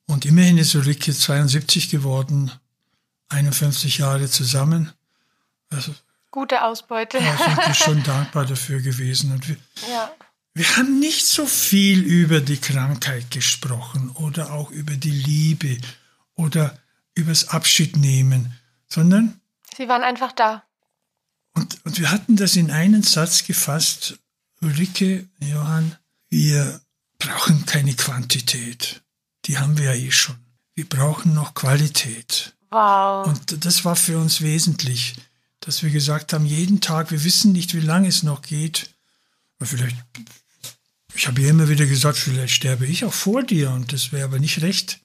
Und 0.06 0.24
immerhin 0.24 0.58
ist 0.58 0.74
Ulrike 0.74 1.14
72 1.14 1.90
geworden, 1.90 2.50
51 3.28 3.98
Jahre 3.98 4.28
zusammen. 4.28 4.92
Also, 5.70 5.94
Gute 6.30 6.62
Ausbeute. 6.62 7.18
Da 7.18 7.36
sind 7.36 7.56
wir 7.56 7.74
schon 7.74 8.02
dankbar 8.02 8.44
dafür 8.44 8.80
gewesen. 8.80 9.32
Und 9.32 9.48
wir, 9.48 9.56
ja. 9.90 10.12
wir 10.54 10.76
haben 10.76 11.00
nicht 11.00 11.26
so 11.26 11.46
viel 11.46 12.02
über 12.02 12.40
die 12.40 12.58
Krankheit 12.58 13.30
gesprochen 13.30 14.10
oder 14.10 14.52
auch 14.52 14.70
über 14.70 14.94
die 14.94 15.10
Liebe 15.10 15.78
oder 16.34 16.78
übers 17.14 17.48
Abschiednehmen, 17.48 18.58
sondern. 18.88 19.40
Sie 19.76 19.88
waren 19.88 20.02
einfach 20.02 20.32
da. 20.32 20.64
Und, 21.54 21.84
und 21.84 21.98
wir 21.98 22.10
hatten 22.10 22.36
das 22.36 22.56
in 22.56 22.70
einen 22.70 23.02
Satz 23.02 23.44
gefasst. 23.44 24.18
Ulrike, 24.60 25.28
Johann, 25.40 25.96
wir 26.30 26.80
brauchen 27.18 27.66
keine 27.66 27.94
Quantität. 27.94 29.02
Die 29.46 29.58
haben 29.58 29.78
wir 29.78 29.86
ja 29.86 29.94
eh 29.94 30.10
schon. 30.10 30.36
Wir 30.74 30.88
brauchen 30.88 31.34
noch 31.34 31.54
Qualität. 31.54 32.54
Wow. 32.70 33.26
Und 33.26 33.64
das 33.64 33.84
war 33.84 33.96
für 33.96 34.18
uns 34.18 34.42
wesentlich, 34.42 35.16
dass 35.68 35.82
wir 35.82 35.90
gesagt 35.90 36.32
haben, 36.32 36.46
jeden 36.46 36.80
Tag, 36.80 37.10
wir 37.10 37.24
wissen 37.24 37.52
nicht, 37.52 37.74
wie 37.74 37.80
lange 37.80 38.08
es 38.08 38.22
noch 38.22 38.40
geht. 38.40 38.88
Vielleicht, 39.60 39.96
ich 41.14 41.26
habe 41.26 41.42
ja 41.42 41.50
immer 41.50 41.68
wieder 41.68 41.84
gesagt, 41.84 42.16
vielleicht 42.16 42.54
sterbe 42.54 42.86
ich 42.86 43.04
auch 43.04 43.12
vor 43.12 43.42
dir 43.42 43.72
und 43.72 43.92
das 43.92 44.10
wäre 44.10 44.24
aber 44.24 44.38
nicht 44.38 44.62
recht. 44.62 44.98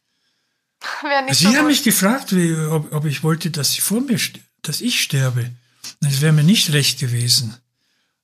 Nicht 1.26 1.40
Sie 1.40 1.46
so 1.46 1.50
haben 1.50 1.60
gut. 1.60 1.68
mich 1.68 1.84
gefragt, 1.84 2.32
ob, 2.32 2.94
ob 2.94 3.04
ich 3.04 3.24
wollte, 3.24 3.52
dass 3.52 3.74
sie 3.74 3.82
vor 3.82 4.00
mir, 4.00 4.18
dass 4.62 4.80
ich 4.80 5.02
sterbe. 5.02 5.52
Das 6.00 6.22
wäre 6.22 6.32
mir 6.32 6.44
nicht 6.44 6.72
recht 6.72 6.98
gewesen, 6.98 7.56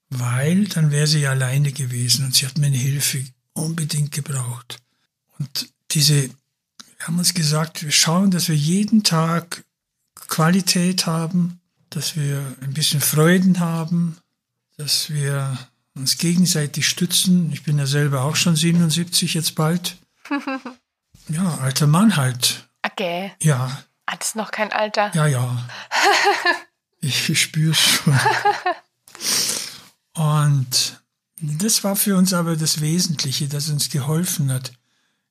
weil 0.10 0.64
dann 0.66 0.92
wäre 0.92 1.08
sie 1.08 1.28
alleine 1.28 1.74
gewesen 1.74 2.24
und 2.26 2.36
sie 2.36 2.46
hat 2.46 2.58
meine 2.58 2.78
Hilfe 2.78 3.26
unbedingt 3.52 4.14
gebraucht. 4.14 4.78
Und 5.38 5.70
diese, 5.92 6.24
wir 6.24 7.08
haben 7.08 7.18
uns 7.20 7.34
gesagt, 7.34 7.84
wir 7.84 7.92
schauen, 7.92 8.32
dass 8.32 8.48
wir 8.48 8.56
jeden 8.56 9.04
Tag 9.04 9.66
Qualität 10.28 11.06
haben, 11.06 11.59
dass 11.90 12.16
wir 12.16 12.56
ein 12.62 12.74
bisschen 12.74 13.02
Freuden 13.02 13.60
haben, 13.60 14.18
dass 14.78 15.10
wir 15.10 15.58
uns 15.96 16.18
gegenseitig 16.18 16.88
stützen. 16.88 17.52
Ich 17.52 17.64
bin 17.64 17.78
ja 17.78 17.86
selber 17.86 18.22
auch 18.22 18.36
schon 18.36 18.56
77 18.56 19.34
jetzt 19.34 19.56
bald. 19.56 19.98
Ja, 21.32 21.60
alter 21.60 21.86
Mann 21.86 22.16
halt. 22.18 22.68
Okay. 22.82 23.32
Ja, 23.44 23.84
Ah, 24.08 24.16
das 24.18 24.30
ist 24.30 24.36
noch 24.36 24.50
kein 24.50 24.72
Alter. 24.74 25.12
ja, 25.14 25.28
ja. 25.28 25.70
Ich, 27.02 27.30
ich 27.30 27.40
spüre 27.42 27.72
es 27.72 27.78
schon. 27.80 28.20
Und 30.16 31.00
das 31.40 31.84
war 31.84 31.96
für 31.96 32.18
uns 32.18 32.34
aber 32.34 32.56
das 32.56 32.82
Wesentliche, 32.82 33.48
das 33.48 33.70
uns 33.70 33.90
geholfen 33.90 34.52
hat. 34.52 34.72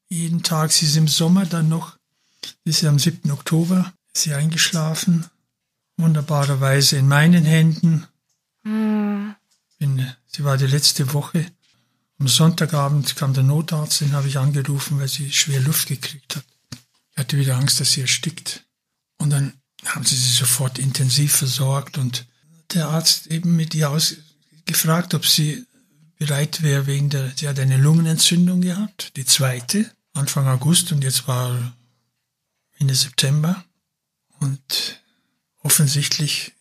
Jeden 0.09 0.43
Tag, 0.45 0.71
sie 0.73 0.87
ist 0.87 0.97
im 0.97 1.09
Sommer 1.09 1.45
dann 1.45 1.69
noch, 1.69 1.97
sie 2.65 2.71
ist 2.71 2.81
ja 2.83 2.89
am 2.91 2.99
7. 2.99 3.31
Oktober, 3.33 3.93
ist 4.15 4.23
sie 4.23 4.35
eingeschlafen. 4.35 5.27
Wunderbarerweise 5.99 6.97
in 6.97 7.07
meinen 7.07 7.45
Händen. 7.45 8.07
Hm. 8.63 9.35
Bin, 9.79 10.07
sie 10.27 10.45
war 10.45 10.57
die 10.57 10.67
letzte 10.67 11.13
Woche. 11.13 11.47
Am 12.19 12.27
Sonntagabend 12.27 13.15
kam 13.15 13.35
der 13.35 13.45
Notarzt, 13.45 14.01
den 14.01 14.13
habe 14.13 14.27
ich 14.27 14.39
angerufen, 14.39 14.99
weil 14.99 15.09
sie 15.09 15.31
schwer 15.31 15.61
Luft 15.61 15.89
gekriegt 15.89 16.37
hat. 16.37 16.45
Ich 17.13 17.19
hatte 17.19 17.37
wieder 17.37 17.57
Angst, 17.57 17.81
dass 17.81 17.93
sie 17.93 18.01
erstickt. 18.01 18.65
Und 19.19 19.31
dann 19.31 19.53
haben 19.85 20.05
sie 20.05 20.17
sie 20.17 20.31
sofort 20.31 20.79
intensiv 20.79 21.37
versorgt 21.37 21.99
und 21.99 22.27
der 22.73 22.89
Arzt 22.89 23.29
eben 23.29 23.57
mit 23.57 23.75
ihr 23.75 23.91
aus 23.91 24.17
gefragt, 24.67 25.15
ob 25.15 25.27
sie 25.27 25.65
bereit 26.19 26.63
wäre 26.63 26.87
wegen 26.87 27.11
der, 27.11 27.33
sie 27.37 27.49
hat 27.49 27.59
eine 27.59 27.77
Lungenentzündung 27.77 28.61
gehabt, 28.61 29.17
die 29.17 29.25
zweite, 29.25 29.91
Anfang 30.13 30.49
August 30.49 30.93
und 30.93 31.03
jetzt 31.05 31.29
war 31.29 31.77
Ende 32.79 32.95
September. 32.95 33.65
Und 34.41 35.01
offensichtlich 35.69 36.53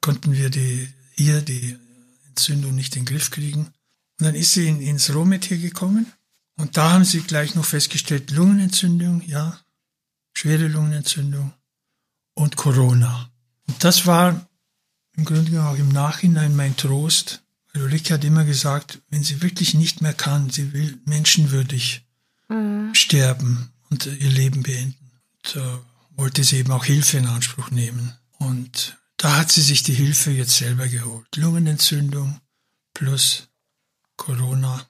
konnten 0.00 0.32
wir 0.32 0.50
die, 0.50 0.88
hier 1.14 1.42
die 1.42 1.76
Entzündung 2.28 2.74
nicht 2.74 2.96
in 2.96 3.04
den 3.04 3.12
Griff 3.12 3.30
kriegen. 3.30 3.66
Und 4.18 4.26
dann 4.26 4.34
ist 4.34 4.52
sie 4.52 4.66
in, 4.66 4.80
ins 4.80 5.14
Rohmetier 5.14 5.58
gekommen 5.58 6.06
und 6.56 6.76
da 6.76 6.90
haben 6.90 7.04
sie 7.04 7.20
gleich 7.20 7.54
noch 7.54 7.64
festgestellt, 7.64 8.32
Lungenentzündung, 8.32 9.22
ja, 9.26 9.60
schwere 10.34 10.66
Lungenentzündung 10.66 11.52
und 12.34 12.56
Corona. 12.56 13.30
Und 13.68 13.84
das 13.84 14.06
war 14.06 14.44
im 15.16 15.24
Grunde 15.24 15.52
genommen 15.52 15.68
auch 15.68 15.78
im 15.78 15.90
Nachhinein 15.90 16.56
mein 16.56 16.76
Trost, 16.76 17.42
weil 17.72 17.84
Ulrike 17.84 18.14
hat 18.14 18.24
immer 18.24 18.44
gesagt, 18.44 19.00
wenn 19.08 19.22
sie 19.22 19.40
wirklich 19.40 19.74
nicht 19.74 20.02
mehr 20.02 20.14
kann, 20.14 20.50
sie 20.50 20.72
will 20.72 20.98
menschenwürdig 21.04 22.04
Mhm. 22.50 22.94
sterben 22.94 23.70
und 23.90 24.06
ihr 24.06 24.30
Leben 24.30 24.62
beenden. 24.62 25.10
Und 25.36 25.56
äh, 25.56 25.78
wollte 26.16 26.42
sie 26.44 26.56
eben 26.56 26.72
auch 26.72 26.86
Hilfe 26.86 27.18
in 27.18 27.26
Anspruch 27.26 27.70
nehmen. 27.70 28.14
Und 28.38 28.96
da 29.16 29.36
hat 29.36 29.50
sie 29.52 29.62
sich 29.62 29.82
die 29.82 29.94
Hilfe 29.94 30.30
jetzt 30.30 30.56
selber 30.56 30.86
geholt. 30.88 31.26
Lungenentzündung 31.36 32.40
plus 32.94 33.48
Corona. 34.16 34.86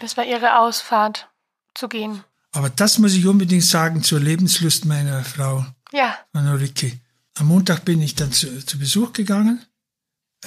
Das 0.00 0.16
war 0.16 0.24
ihre 0.24 0.58
Ausfahrt 0.58 1.28
zu 1.74 1.88
gehen. 1.88 2.24
Aber 2.52 2.70
das 2.70 2.98
muss 2.98 3.14
ich 3.14 3.26
unbedingt 3.26 3.64
sagen 3.64 4.02
zur 4.02 4.20
Lebenslust 4.20 4.84
meiner 4.84 5.24
Frau, 5.24 5.66
Ja. 5.92 6.18
von 6.32 6.46
Ulrike. 6.46 7.00
Am 7.34 7.46
Montag 7.48 7.84
bin 7.84 8.00
ich 8.00 8.14
dann 8.14 8.32
zu, 8.32 8.64
zu 8.64 8.78
Besuch 8.78 9.12
gegangen. 9.12 9.64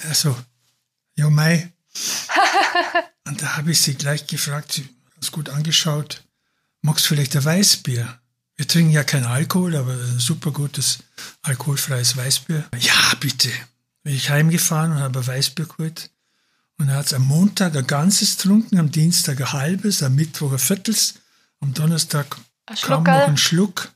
Also, 0.08 0.36
ja, 1.16 1.28
Mai. 1.28 1.72
Und 3.26 3.42
da 3.42 3.56
habe 3.56 3.72
ich 3.72 3.80
sie 3.82 3.94
gleich 3.94 4.26
gefragt, 4.26 4.72
sie 4.72 4.84
hat 4.84 5.16
uns 5.16 5.32
gut 5.32 5.48
angeschaut, 5.50 6.24
magst 6.80 7.04
du 7.04 7.08
vielleicht 7.10 7.36
ein 7.36 7.44
Weißbier? 7.44 8.20
Wir 8.58 8.66
trinken 8.66 8.90
ja 8.90 9.04
kein 9.04 9.24
Alkohol, 9.24 9.76
aber 9.76 9.92
ein 9.92 10.18
super 10.18 10.50
gutes 10.50 10.98
alkoholfreies 11.42 12.16
Weißbier. 12.16 12.64
Ja, 12.80 13.14
bitte. 13.20 13.50
Bin 14.02 14.14
ich 14.14 14.30
heimgefahren 14.30 14.90
und 14.90 14.98
habe 14.98 15.20
ein 15.20 15.26
Weißbier 15.28 15.66
geholt. 15.66 16.10
Und 16.76 16.88
er 16.88 16.96
hat 16.96 17.14
am 17.14 17.24
Montag 17.24 17.76
ein 17.76 17.86
ganzes 17.86 18.36
getrunken, 18.36 18.78
am 18.78 18.90
Dienstag 18.90 19.40
ein 19.40 19.52
halbes, 19.52 20.02
am 20.02 20.16
Mittwoch 20.16 20.52
ein 20.52 20.58
Viertels, 20.58 21.14
am 21.60 21.72
Donnerstag 21.72 22.36
Ein 22.66 22.76
kam 22.76 23.04
noch 23.04 23.28
ein 23.28 23.36
Schluck. 23.36 23.92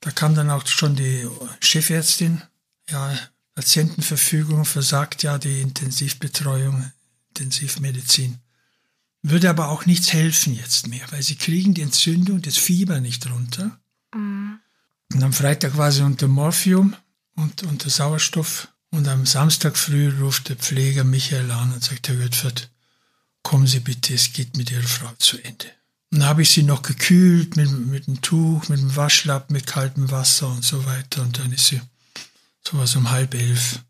Da 0.00 0.10
kam 0.10 0.34
dann 0.34 0.50
auch 0.50 0.66
schon 0.66 0.96
die 0.96 1.26
Chefärztin. 1.60 2.42
Ja, 2.90 3.18
Patientenverfügung 3.54 4.66
versagt 4.66 5.22
ja 5.22 5.38
die 5.38 5.62
Intensivbetreuung, 5.62 6.90
Intensivmedizin. 7.28 8.38
Würde 9.22 9.48
aber 9.48 9.68
auch 9.68 9.86
nichts 9.86 10.12
helfen 10.12 10.54
jetzt 10.54 10.88
mehr, 10.88 11.06
weil 11.10 11.22
sie 11.22 11.36
kriegen 11.36 11.72
die 11.72 11.80
Entzündung, 11.80 12.42
das 12.42 12.58
Fieber 12.58 13.00
nicht 13.00 13.26
runter. 13.30 13.80
Und 15.14 15.22
am 15.22 15.32
Freitag 15.32 15.76
war 15.76 15.92
sie 15.92 16.02
unter 16.02 16.26
Morphium 16.26 16.96
und 17.36 17.62
unter 17.62 17.88
Sauerstoff. 17.88 18.68
Und 18.90 19.06
am 19.08 19.26
Samstag 19.26 19.76
früh 19.76 20.12
ruft 20.20 20.48
der 20.48 20.56
Pfleger 20.56 21.04
Michael 21.04 21.50
an 21.50 21.72
und 21.72 21.82
sagt, 21.82 22.08
Herr 22.08 22.16
Göttfert, 22.16 22.70
kommen 23.42 23.66
Sie 23.66 23.80
bitte, 23.80 24.14
es 24.14 24.32
geht 24.32 24.56
mit 24.56 24.70
Ihrer 24.70 24.82
Frau 24.82 25.10
zu 25.18 25.38
Ende. 25.38 25.66
Und 26.10 26.20
dann 26.20 26.28
habe 26.28 26.42
ich 26.42 26.50
sie 26.50 26.62
noch 26.62 26.82
gekühlt 26.82 27.56
mit, 27.56 27.70
mit 27.70 28.06
einem 28.06 28.22
Tuch, 28.22 28.68
mit 28.68 28.78
einem 28.78 28.94
Waschlappen, 28.94 29.54
mit 29.54 29.66
kaltem 29.66 30.10
Wasser 30.10 30.48
und 30.48 30.64
so 30.64 30.84
weiter. 30.84 31.22
Und 31.22 31.38
dann 31.38 31.52
ist 31.52 31.66
sie 31.66 31.80
sowas 32.66 32.94
um 32.94 33.10
halb 33.10 33.34
elf 33.34 33.80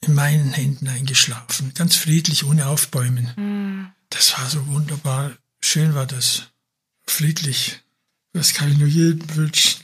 in 0.00 0.14
meinen 0.14 0.52
Händen 0.52 0.88
eingeschlafen. 0.88 1.72
Ganz 1.74 1.96
friedlich, 1.96 2.44
ohne 2.44 2.66
Aufbäumen. 2.66 3.32
Mhm. 3.36 3.92
Das 4.10 4.38
war 4.38 4.48
so 4.48 4.66
wunderbar. 4.66 5.32
Schön 5.60 5.94
war 5.94 6.06
das. 6.06 6.44
Friedlich. 7.06 7.80
Das 8.32 8.54
kann 8.54 8.70
ich 8.70 8.78
nur 8.78 8.88
jedem 8.88 9.34
wünschen. 9.36 9.80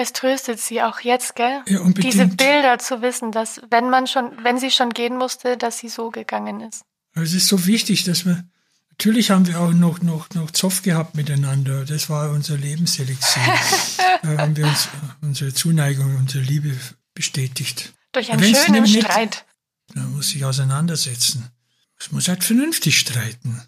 Es 0.00 0.12
tröstet 0.12 0.60
sie 0.60 0.80
auch 0.80 1.00
jetzt, 1.00 1.34
gell? 1.34 1.60
Ja, 1.66 1.80
unbedingt. 1.80 2.14
Diese 2.14 2.26
Bilder 2.28 2.78
zu 2.78 3.02
wissen, 3.02 3.32
dass 3.32 3.60
wenn 3.68 3.90
man 3.90 4.06
schon, 4.06 4.30
wenn 4.44 4.56
sie 4.56 4.70
schon 4.70 4.90
gehen 4.90 5.16
musste, 5.16 5.56
dass 5.56 5.78
sie 5.78 5.88
so 5.88 6.10
gegangen 6.10 6.60
ist. 6.60 6.84
Es 7.14 7.34
ist 7.34 7.48
so 7.48 7.66
wichtig, 7.66 8.04
dass 8.04 8.24
wir, 8.24 8.44
natürlich 8.90 9.32
haben 9.32 9.48
wir 9.48 9.58
auch 9.58 9.72
noch, 9.72 10.00
noch, 10.00 10.30
noch 10.34 10.52
Zoff 10.52 10.82
gehabt 10.82 11.16
miteinander. 11.16 11.84
Das 11.84 12.08
war 12.08 12.30
unser 12.30 12.56
Lebenselixier. 12.56 13.42
da 14.22 14.38
haben 14.38 14.56
wir 14.56 14.68
uns 14.68 14.88
unsere 15.20 15.52
Zuneigung, 15.52 16.16
unsere 16.16 16.44
Liebe 16.44 16.76
bestätigt. 17.12 17.92
Durch 18.12 18.30
einen 18.30 18.40
Wenn's 18.40 18.66
schönen 18.66 18.84
nicht- 18.84 19.02
Streit. 19.04 19.46
Man 19.94 20.14
muss 20.14 20.28
sich 20.28 20.44
auseinandersetzen. 20.44 21.50
Es 21.98 22.12
muss 22.12 22.28
halt 22.28 22.44
vernünftig 22.44 23.00
streiten. 23.00 23.60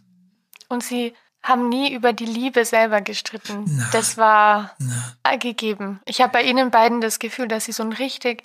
Und 0.69 0.85
sie 0.85 1.13
haben 1.43 1.69
nie 1.69 1.93
über 1.93 2.13
die 2.13 2.27
Liebe 2.27 2.65
selber 2.65 3.01
gestritten. 3.01 3.65
Na. 3.67 3.89
Das 3.93 4.17
war 4.17 4.75
Na, 4.79 5.37
gegeben. 5.37 6.01
Ich 6.05 6.21
habe 6.21 6.33
bei 6.33 6.43
Ihnen 6.43 6.71
beiden 6.71 7.01
das 7.01 7.19
Gefühl, 7.19 7.49
dass 7.49 7.65
Sie 7.65 7.73
so 7.73 7.83
ein 7.83 7.93
richtig 7.93 8.45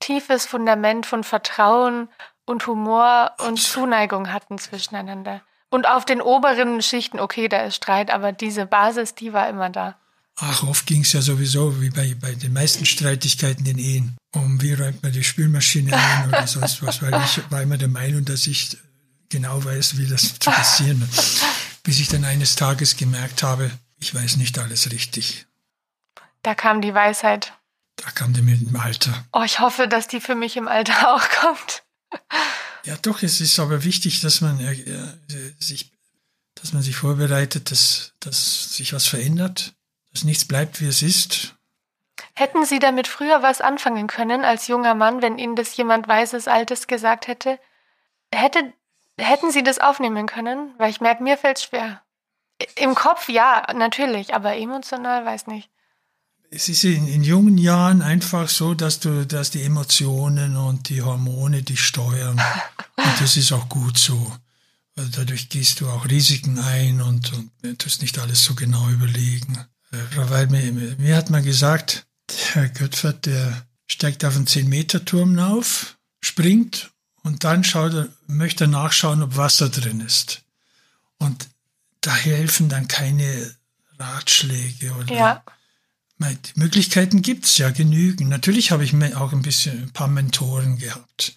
tiefes 0.00 0.46
Fundament 0.46 1.06
von 1.06 1.24
Vertrauen 1.24 2.08
und 2.44 2.66
Humor 2.66 3.32
und 3.46 3.60
Zuneigung 3.60 4.32
hatten 4.32 4.58
zwischeneinander. 4.58 5.42
Und 5.68 5.88
auf 5.88 6.04
den 6.04 6.22
oberen 6.22 6.80
Schichten, 6.80 7.18
okay, 7.18 7.48
da 7.48 7.62
ist 7.62 7.76
Streit, 7.76 8.10
aber 8.10 8.32
diese 8.32 8.66
Basis, 8.66 9.14
die 9.14 9.32
war 9.32 9.48
immer 9.48 9.68
da. 9.68 9.96
Ach, 10.38 10.62
oft 10.64 10.86
ging 10.86 11.00
es 11.00 11.12
ja 11.12 11.22
sowieso, 11.22 11.80
wie 11.80 11.90
bei, 11.90 12.14
bei 12.20 12.34
den 12.34 12.52
meisten 12.52 12.84
Streitigkeiten 12.84 13.64
in 13.66 13.78
Ehen, 13.78 14.16
um 14.32 14.60
wie 14.60 14.74
räumt 14.74 15.02
man 15.02 15.12
die 15.12 15.24
Spülmaschine 15.24 15.96
ein 15.96 16.28
oder 16.28 16.46
sonst 16.46 16.82
was, 16.82 17.00
weil 17.02 17.14
ich 17.24 17.50
war 17.50 17.62
immer 17.62 17.78
der 17.78 17.88
Meinung, 17.88 18.24
dass 18.24 18.46
ich 18.46 18.76
genau 19.30 19.64
weiß, 19.64 19.96
wie 19.98 20.06
das 20.06 20.38
zu 20.38 20.50
passieren 20.50 21.00
hat. 21.00 21.24
Bis 21.86 22.00
ich 22.00 22.08
dann 22.08 22.24
eines 22.24 22.56
Tages 22.56 22.96
gemerkt 22.96 23.44
habe, 23.44 23.70
ich 24.00 24.12
weiß 24.12 24.38
nicht 24.38 24.58
alles 24.58 24.90
richtig. 24.90 25.46
Da 26.42 26.56
kam 26.56 26.80
die 26.82 26.92
Weisheit. 26.92 27.52
Da 27.94 28.10
kam 28.10 28.32
die 28.32 28.42
mit 28.42 28.60
dem 28.60 28.74
Alter. 28.74 29.24
Oh, 29.32 29.44
ich 29.44 29.60
hoffe, 29.60 29.86
dass 29.86 30.08
die 30.08 30.20
für 30.20 30.34
mich 30.34 30.56
im 30.56 30.66
Alter 30.66 31.14
auch 31.14 31.28
kommt. 31.28 31.84
Ja, 32.84 32.96
doch, 32.96 33.22
es 33.22 33.40
ist 33.40 33.60
aber 33.60 33.84
wichtig, 33.84 34.20
dass 34.20 34.40
man 34.40 34.58
äh, 34.58 34.74
sich, 35.60 35.92
dass 36.56 36.72
man 36.72 36.82
sich 36.82 36.96
vorbereitet, 36.96 37.70
dass, 37.70 38.14
dass 38.18 38.74
sich 38.74 38.92
was 38.92 39.06
verändert, 39.06 39.74
dass 40.12 40.24
nichts 40.24 40.44
bleibt, 40.44 40.80
wie 40.80 40.88
es 40.88 41.02
ist. 41.02 41.54
Hätten 42.34 42.64
Sie 42.64 42.80
damit 42.80 43.06
früher 43.06 43.42
was 43.42 43.60
anfangen 43.60 44.08
können 44.08 44.44
als 44.44 44.66
junger 44.66 44.96
Mann, 44.96 45.22
wenn 45.22 45.38
Ihnen 45.38 45.54
das 45.54 45.76
jemand 45.76 46.08
Weises, 46.08 46.48
Altes 46.48 46.88
gesagt 46.88 47.28
hätte? 47.28 47.60
Hätte, 48.34 48.72
hätten 49.18 49.50
Sie 49.50 49.62
das 49.62 49.78
aufnehmen 49.78 50.26
können? 50.26 50.74
Weil 50.78 50.90
ich 50.90 51.00
merke, 51.00 51.22
mir 51.22 51.36
fällt 51.36 51.58
es 51.58 51.64
schwer. 51.64 52.02
Im 52.76 52.94
Kopf 52.94 53.28
ja, 53.28 53.66
natürlich, 53.74 54.34
aber 54.34 54.56
emotional 54.56 55.24
weiß 55.24 55.46
nicht. 55.46 55.70
Es 56.50 56.68
ist 56.68 56.84
in, 56.84 57.08
in, 57.08 57.24
jungen 57.24 57.58
Jahren 57.58 58.02
einfach 58.02 58.48
so, 58.48 58.74
dass 58.74 59.00
du, 59.00 59.26
dass 59.26 59.50
die 59.50 59.62
Emotionen 59.62 60.56
und 60.56 60.88
die 60.88 61.02
Hormone 61.02 61.62
dich 61.62 61.80
steuern. 61.80 62.40
und 62.96 63.20
das 63.20 63.36
ist 63.36 63.52
auch 63.52 63.68
gut 63.68 63.98
so. 63.98 64.32
Also 64.96 65.10
dadurch 65.16 65.48
gehst 65.48 65.80
du 65.80 65.88
auch 65.88 66.08
Risiken 66.08 66.58
ein 66.58 67.02
und, 67.02 67.32
und 67.32 67.78
tust 67.78 68.00
nicht 68.00 68.18
alles 68.18 68.44
so 68.44 68.54
genau 68.54 68.88
überlegen. 68.88 69.66
Äh, 69.92 69.96
weil 70.30 70.46
mir, 70.46 70.72
mir 70.98 71.16
hat 71.16 71.30
man 71.30 71.44
gesagt, 71.44 72.06
Herr 72.52 72.68
Göttfert, 72.68 73.26
der 73.26 73.66
steigt 73.86 74.24
auf 74.24 74.36
einen 74.36 74.46
10-Meter-Turm 74.46 75.38
auf, 75.38 75.98
springt 76.20 76.90
und 77.26 77.42
dann 77.42 77.64
schaut 77.64 77.92
er, 77.92 78.08
möchte 78.28 78.64
er 78.64 78.68
nachschauen, 78.68 79.20
ob 79.20 79.36
Wasser 79.36 79.68
drin 79.68 79.98
ist. 79.98 80.42
Und 81.18 81.48
da 82.00 82.14
helfen 82.14 82.68
dann 82.68 82.86
keine 82.86 83.52
Ratschläge 83.98 84.92
oder 84.92 85.12
ja. 85.12 85.42
die 86.20 86.36
Möglichkeiten 86.54 87.22
gibt's 87.22 87.58
ja 87.58 87.70
genügend. 87.70 88.30
Natürlich 88.30 88.70
habe 88.70 88.84
ich 88.84 88.94
auch 89.16 89.32
ein 89.32 89.42
bisschen 89.42 89.82
ein 89.82 89.92
paar 89.92 90.06
Mentoren 90.06 90.78
gehabt. 90.78 91.34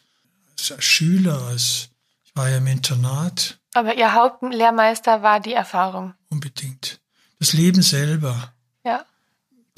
Als 0.51 0.84
Schüler, 0.84 1.41
als 1.48 1.89
ich 2.24 2.36
war 2.36 2.50
ja 2.50 2.58
im 2.58 2.67
Internat. 2.67 3.58
Aber 3.74 3.96
Ihr 3.96 4.13
Hauptlehrmeister 4.13 5.24
war 5.24 5.39
die 5.39 5.53
Erfahrung. 5.53 6.13
Unbedingt. 6.29 7.00
Das 7.39 7.53
Leben 7.53 7.81
selber. 7.81 8.53
Ja. 8.84 9.05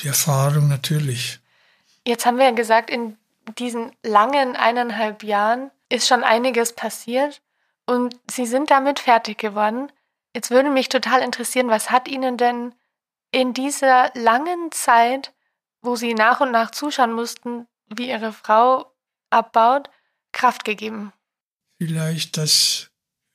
Die 0.02 0.08
Erfahrung 0.08 0.68
natürlich. 0.68 1.40
Jetzt 2.06 2.26
haben 2.26 2.38
wir 2.38 2.46
ja 2.46 2.52
gesagt, 2.52 2.90
in 2.90 3.16
diesen 3.58 3.94
langen 4.04 4.58
eineinhalb 4.58 5.24
Jahren 5.24 5.72
ist 5.92 6.08
schon 6.08 6.24
einiges 6.24 6.74
passiert 6.74 7.42
und 7.86 8.16
Sie 8.30 8.46
sind 8.46 8.72
damit 8.72 9.00
fertig 9.00 9.38
geworden. 9.38 9.92
Jetzt 10.34 10.50
würde 10.50 10.70
mich 10.70 10.90
total 10.90 11.22
interessieren, 11.22 11.68
was 11.68 11.92
hat 11.92 12.08
Ihnen 12.08 12.38
denn 12.38 12.74
in 13.32 13.54
dieser 13.54 14.12
langen 14.16 14.72
Zeit, 14.72 15.34
wo 15.82 15.96
Sie 15.96 16.14
nach 16.14 16.40
und 16.42 16.52
nach 16.52 16.72
zuschauen 16.72 17.14
mussten, 17.14 17.68
wie 17.88 18.10
Ihre 18.10 18.32
Frau 18.32 18.94
abbaut, 19.30 19.90
Kraft 20.32 20.64
gegeben? 20.64 21.12
Vielleicht, 21.78 22.38
dass 22.38 22.90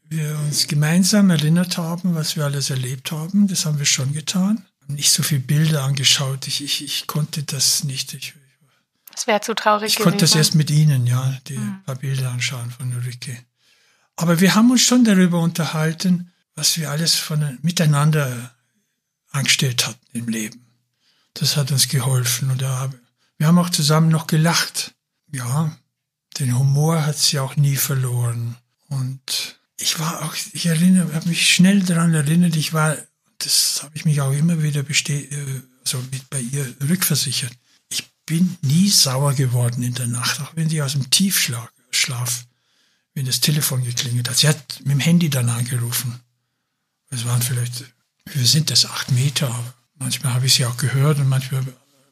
wir 0.08 0.38
uns 0.44 0.66
gemeinsam 0.68 1.30
erinnert 1.30 1.78
haben, 1.78 2.14
was 2.14 2.36
wir 2.36 2.44
alles 2.44 2.70
erlebt 2.70 3.10
haben. 3.10 3.48
Das 3.48 3.66
haben 3.66 3.78
wir 3.78 3.86
schon 3.86 4.12
getan. 4.12 4.64
Nicht 4.86 5.10
so 5.10 5.22
viele 5.22 5.40
Bilder 5.40 5.82
angeschaut. 5.82 6.46
Ich, 6.46 6.62
ich, 6.62 6.84
ich 6.84 7.06
konnte 7.06 7.42
das 7.42 7.82
nicht. 7.84 8.14
Ich, 8.14 8.34
das 9.16 9.26
wäre 9.26 9.40
zu 9.40 9.54
traurig 9.54 9.94
Ich 9.94 10.04
konnte 10.04 10.18
das 10.18 10.34
erst 10.34 10.54
mit 10.54 10.70
Ihnen, 10.70 11.06
ja, 11.06 11.38
die 11.48 11.56
mhm. 11.56 11.82
paar 11.84 11.94
Bilder 11.94 12.30
anschauen 12.30 12.70
von 12.70 12.94
Ulrike. 12.94 13.34
Aber 14.14 14.40
wir 14.40 14.54
haben 14.54 14.70
uns 14.70 14.82
schon 14.82 15.04
darüber 15.04 15.40
unterhalten, 15.40 16.30
was 16.54 16.76
wir 16.76 16.90
alles 16.90 17.14
von, 17.14 17.58
miteinander 17.62 18.54
angestellt 19.30 19.86
hatten 19.86 20.06
im 20.12 20.28
Leben. 20.28 20.66
Das 21.32 21.56
hat 21.56 21.72
uns 21.72 21.88
geholfen. 21.88 22.50
Und 22.50 22.60
da, 22.60 22.90
wir 23.38 23.46
haben 23.46 23.58
auch 23.58 23.70
zusammen 23.70 24.10
noch 24.10 24.26
gelacht. 24.26 24.94
Ja, 25.32 25.74
den 26.38 26.58
Humor 26.58 27.06
hat 27.06 27.16
sie 27.16 27.38
auch 27.38 27.56
nie 27.56 27.76
verloren. 27.76 28.56
Und 28.88 29.58
ich 29.78 29.98
war 29.98 30.26
auch, 30.26 30.34
ich 30.52 30.66
erinnere, 30.66 31.14
habe 31.14 31.30
mich 31.30 31.54
schnell 31.54 31.80
daran 31.80 32.12
erinnert, 32.12 32.54
ich 32.54 32.74
war, 32.74 32.98
das 33.38 33.80
habe 33.82 33.96
ich 33.96 34.04
mich 34.04 34.20
auch 34.20 34.32
immer 34.32 34.62
wieder 34.62 34.82
beste, 34.82 35.14
äh, 35.14 35.62
also 35.82 36.04
mit 36.10 36.28
bei 36.28 36.40
ihr 36.40 36.74
rückversichert. 36.86 37.52
Bin 38.26 38.58
nie 38.62 38.90
sauer 38.90 39.34
geworden 39.34 39.82
in 39.82 39.94
der 39.94 40.08
Nacht, 40.08 40.40
auch 40.40 40.56
wenn 40.56 40.68
sie 40.68 40.82
aus 40.82 40.92
dem 40.92 41.10
Tiefschlaf, 41.10 41.70
Schlaf, 41.90 42.46
wenn 43.14 43.24
das 43.24 43.40
Telefon 43.40 43.84
geklingelt 43.84 44.28
hat. 44.28 44.36
Sie 44.36 44.48
hat 44.48 44.80
mit 44.80 44.92
dem 44.92 45.00
Handy 45.00 45.30
dann 45.30 45.48
angerufen. 45.48 46.20
Es 47.10 47.24
waren 47.24 47.40
vielleicht, 47.40 47.84
wir 48.26 48.46
sind 48.46 48.70
das, 48.70 48.84
acht 48.84 49.10
Meter. 49.12 49.74
Manchmal 49.94 50.34
habe 50.34 50.46
ich 50.46 50.54
sie 50.54 50.66
auch 50.66 50.76
gehört 50.76 51.18
und 51.18 51.28
manchmal 51.28 51.64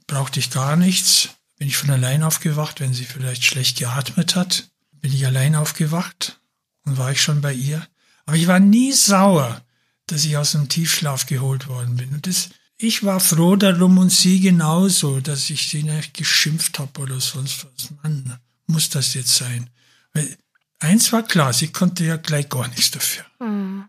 brauchte 0.06 0.40
ich 0.40 0.50
gar 0.50 0.76
nichts. 0.76 1.30
Bin 1.58 1.68
ich 1.68 1.76
von 1.76 1.90
allein 1.90 2.22
aufgewacht, 2.22 2.80
wenn 2.80 2.94
sie 2.94 3.04
vielleicht 3.04 3.44
schlecht 3.44 3.78
geatmet 3.78 4.36
hat. 4.36 4.68
Bin 4.92 5.12
ich 5.12 5.26
allein 5.26 5.56
aufgewacht 5.56 6.40
und 6.84 6.96
war 6.96 7.10
ich 7.10 7.22
schon 7.22 7.40
bei 7.40 7.52
ihr. 7.52 7.86
Aber 8.26 8.36
ich 8.36 8.46
war 8.46 8.60
nie 8.60 8.92
sauer, 8.92 9.62
dass 10.06 10.24
ich 10.24 10.36
aus 10.36 10.52
dem 10.52 10.68
Tiefschlaf 10.68 11.26
geholt 11.26 11.66
worden 11.66 11.96
bin. 11.96 12.14
Und 12.14 12.26
das, 12.26 12.50
ich 12.76 13.04
war 13.04 13.20
froh 13.20 13.56
darum 13.56 13.98
und 13.98 14.10
sie 14.10 14.40
genauso, 14.40 15.20
dass 15.20 15.50
ich 15.50 15.68
sie 15.68 15.82
nicht 15.82 16.14
geschimpft 16.14 16.78
habe 16.78 17.00
oder 17.00 17.20
sonst 17.20 17.64
was. 17.64 17.90
Mann, 18.02 18.38
muss 18.66 18.90
das 18.90 19.14
jetzt 19.14 19.34
sein? 19.34 19.70
Weil 20.12 20.36
eins 20.80 21.12
war 21.12 21.22
klar, 21.22 21.52
sie 21.52 21.68
konnte 21.68 22.04
ja 22.04 22.16
gleich 22.16 22.48
gar 22.48 22.68
nichts 22.68 22.90
dafür. 22.90 23.24
Mhm. 23.40 23.88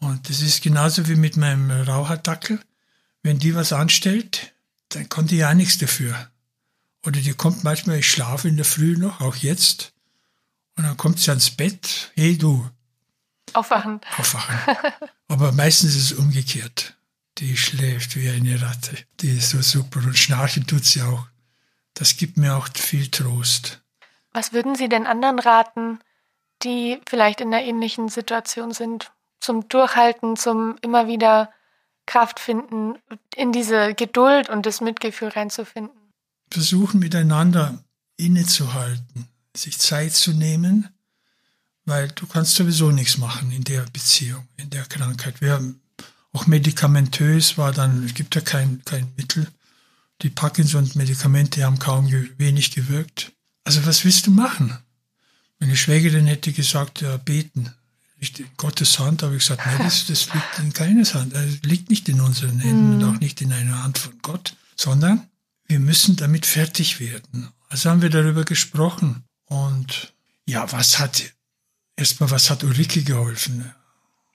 Und 0.00 0.28
das 0.28 0.40
ist 0.40 0.62
genauso 0.62 1.08
wie 1.08 1.16
mit 1.16 1.36
meinem 1.36 1.70
Rauhardackel. 1.70 2.58
Wenn 3.22 3.38
die 3.38 3.54
was 3.54 3.72
anstellt, 3.72 4.54
dann 4.88 5.08
konnte 5.08 5.34
ich 5.34 5.40
ja 5.40 5.52
nichts 5.52 5.76
dafür. 5.76 6.30
Oder 7.04 7.20
die 7.20 7.34
kommt 7.34 7.64
manchmal, 7.64 7.98
ich 7.98 8.10
schlafe 8.10 8.48
in 8.48 8.56
der 8.56 8.64
Früh 8.64 8.96
noch, 8.96 9.20
auch 9.20 9.36
jetzt. 9.36 9.92
Und 10.76 10.84
dann 10.84 10.96
kommt 10.96 11.20
sie 11.20 11.30
ans 11.30 11.50
Bett, 11.50 12.12
hey 12.14 12.38
du. 12.38 12.68
Aufwachen. 13.52 14.00
Aufwachen. 14.16 14.56
Aber 15.28 15.52
meistens 15.52 15.96
ist 15.96 16.12
es 16.12 16.18
umgekehrt. 16.18 16.96
Die 17.40 17.56
schläft 17.56 18.16
wie 18.16 18.28
eine 18.28 18.60
Ratte. 18.60 18.96
Die 19.20 19.38
ist 19.38 19.50
so 19.50 19.60
super 19.62 20.00
und 20.00 20.16
schnarchen 20.16 20.66
tut 20.66 20.84
sie 20.84 21.02
auch. 21.02 21.26
Das 21.94 22.16
gibt 22.16 22.36
mir 22.36 22.56
auch 22.56 22.68
viel 22.74 23.08
Trost. 23.08 23.82
Was 24.32 24.52
würden 24.52 24.76
Sie 24.76 24.88
denn 24.88 25.06
anderen 25.06 25.38
raten, 25.38 25.98
die 26.62 27.00
vielleicht 27.08 27.40
in 27.40 27.52
einer 27.52 27.64
ähnlichen 27.64 28.08
Situation 28.08 28.72
sind? 28.72 29.10
zum 29.40 29.68
Durchhalten, 29.68 30.36
zum 30.36 30.76
immer 30.82 31.08
wieder 31.08 31.50
Kraft 32.06 32.40
finden, 32.40 32.96
in 33.34 33.52
diese 33.52 33.94
Geduld 33.94 34.48
und 34.48 34.66
das 34.66 34.80
Mitgefühl 34.80 35.28
reinzufinden. 35.28 35.96
Versuchen 36.50 37.00
miteinander 37.00 37.82
innezuhalten, 38.16 39.28
sich 39.56 39.78
Zeit 39.78 40.12
zu 40.12 40.32
nehmen, 40.32 40.88
weil 41.84 42.08
du 42.08 42.26
kannst 42.26 42.54
sowieso 42.54 42.90
nichts 42.90 43.18
machen 43.18 43.50
in 43.52 43.64
der 43.64 43.82
Beziehung, 43.92 44.46
in 44.56 44.70
der 44.70 44.84
Krankheit. 44.84 45.40
Wir 45.40 45.74
auch 46.32 46.46
medikamentös 46.46 47.58
war 47.58 47.72
dann, 47.72 48.04
es 48.04 48.14
gibt 48.14 48.34
ja 48.34 48.40
kein, 48.40 48.82
kein 48.84 49.12
Mittel. 49.16 49.48
Die 50.22 50.30
Parkinson-Medikamente 50.30 51.64
haben 51.64 51.78
kaum 51.78 52.10
wenig 52.38 52.72
gewirkt. 52.72 53.32
Also 53.64 53.84
was 53.86 54.04
willst 54.04 54.26
du 54.26 54.30
machen? 54.30 54.78
Meine 55.58 55.76
Schwägerin 55.76 56.26
hätte 56.26 56.52
gesagt, 56.52 57.00
ja, 57.00 57.16
beten 57.16 57.70
nicht 58.20 58.38
in 58.38 58.46
Gottes 58.56 58.98
Hand, 58.98 59.22
habe 59.22 59.34
ich 59.36 59.42
gesagt, 59.42 59.66
nein, 59.66 59.78
das, 59.78 60.06
das 60.08 60.32
liegt 60.32 60.58
in 60.58 60.72
keines 60.72 61.14
Hand. 61.14 61.34
Das 61.34 61.62
liegt 61.62 61.90
nicht 61.90 62.08
in 62.08 62.20
unseren 62.20 62.60
Händen 62.60 62.96
mhm. 62.96 63.02
und 63.02 63.16
auch 63.16 63.20
nicht 63.20 63.40
in 63.40 63.52
einer 63.52 63.82
Hand 63.82 63.98
von 63.98 64.12
Gott, 64.22 64.56
sondern 64.76 65.26
wir 65.66 65.80
müssen 65.80 66.16
damit 66.16 66.46
fertig 66.46 67.00
werden. 67.00 67.48
Also 67.68 67.90
haben 67.90 68.02
wir 68.02 68.10
darüber 68.10 68.44
gesprochen. 68.44 69.24
Und 69.46 70.12
ja, 70.46 70.70
was 70.72 70.98
hat, 70.98 71.32
erstmal, 71.96 72.30
was 72.30 72.50
hat 72.50 72.64
Ulrike 72.64 73.02
geholfen? 73.02 73.72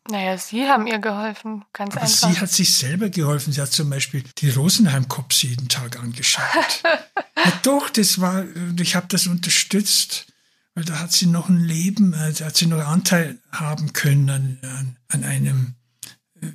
Naja, 0.07 0.37
Sie 0.37 0.67
haben 0.67 0.85
ihr 0.87 0.99
geholfen, 0.99 1.65
ganz 1.73 1.95
Aber 1.95 2.03
einfach. 2.03 2.29
Sie 2.29 2.39
hat 2.39 2.51
sich 2.51 2.73
selber 2.75 3.09
geholfen. 3.09 3.53
Sie 3.53 3.61
hat 3.61 3.71
zum 3.71 3.89
Beispiel 3.89 4.23
die 4.37 4.51
Rosenheim-Cops 4.51 5.41
jeden 5.41 5.67
Tag 5.67 5.99
angeschaut. 5.99 6.43
ja, 6.83 7.51
doch, 7.63 7.89
das 7.89 8.21
war, 8.21 8.43
ich 8.79 8.95
habe 8.95 9.07
das 9.09 9.27
unterstützt 9.27 10.27
weil 10.75 10.83
da 10.83 10.99
hat 10.99 11.13
sie 11.13 11.25
noch 11.25 11.49
ein 11.49 11.61
Leben, 11.61 12.13
äh, 12.13 12.33
da 12.33 12.45
hat 12.45 12.57
sie 12.57 12.67
noch 12.67 12.85
Anteil 12.85 13.39
haben 13.51 13.93
können 13.93 14.29
an, 14.29 14.57
an, 14.61 14.97
an 15.07 15.23
einem 15.23 15.75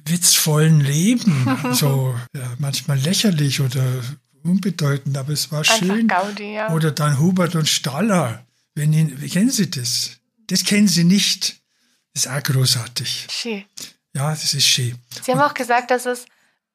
witzvollen 0.04 0.80
Leben. 0.80 1.46
so 1.72 2.14
ja, 2.36 2.54
manchmal 2.58 2.98
lächerlich 2.98 3.60
oder 3.60 3.84
unbedeutend, 4.42 5.16
aber 5.16 5.32
es 5.32 5.50
war 5.50 5.64
schön. 5.64 6.06
Gaudi, 6.06 6.54
ja. 6.54 6.70
Oder 6.70 6.92
dann 6.92 7.18
Hubert 7.18 7.56
und 7.56 7.68
Staller. 7.68 8.46
Wenn 8.74 8.92
ihn, 8.92 9.18
kennen 9.28 9.50
Sie 9.50 9.70
das? 9.70 10.18
Das 10.46 10.64
kennen 10.64 10.88
Sie 10.88 11.04
nicht. 11.04 11.60
Ist 12.14 12.29
auch 12.29 12.42
großartig. 12.42 13.29
Schön. 13.31 13.64
Ja, 14.14 14.31
das 14.31 14.55
ist 14.55 14.66
schön. 14.66 14.99
Sie 15.23 15.33
haben 15.33 15.40
auch 15.40 15.55
gesagt, 15.55 15.90
dass 15.90 16.07
es 16.07 16.27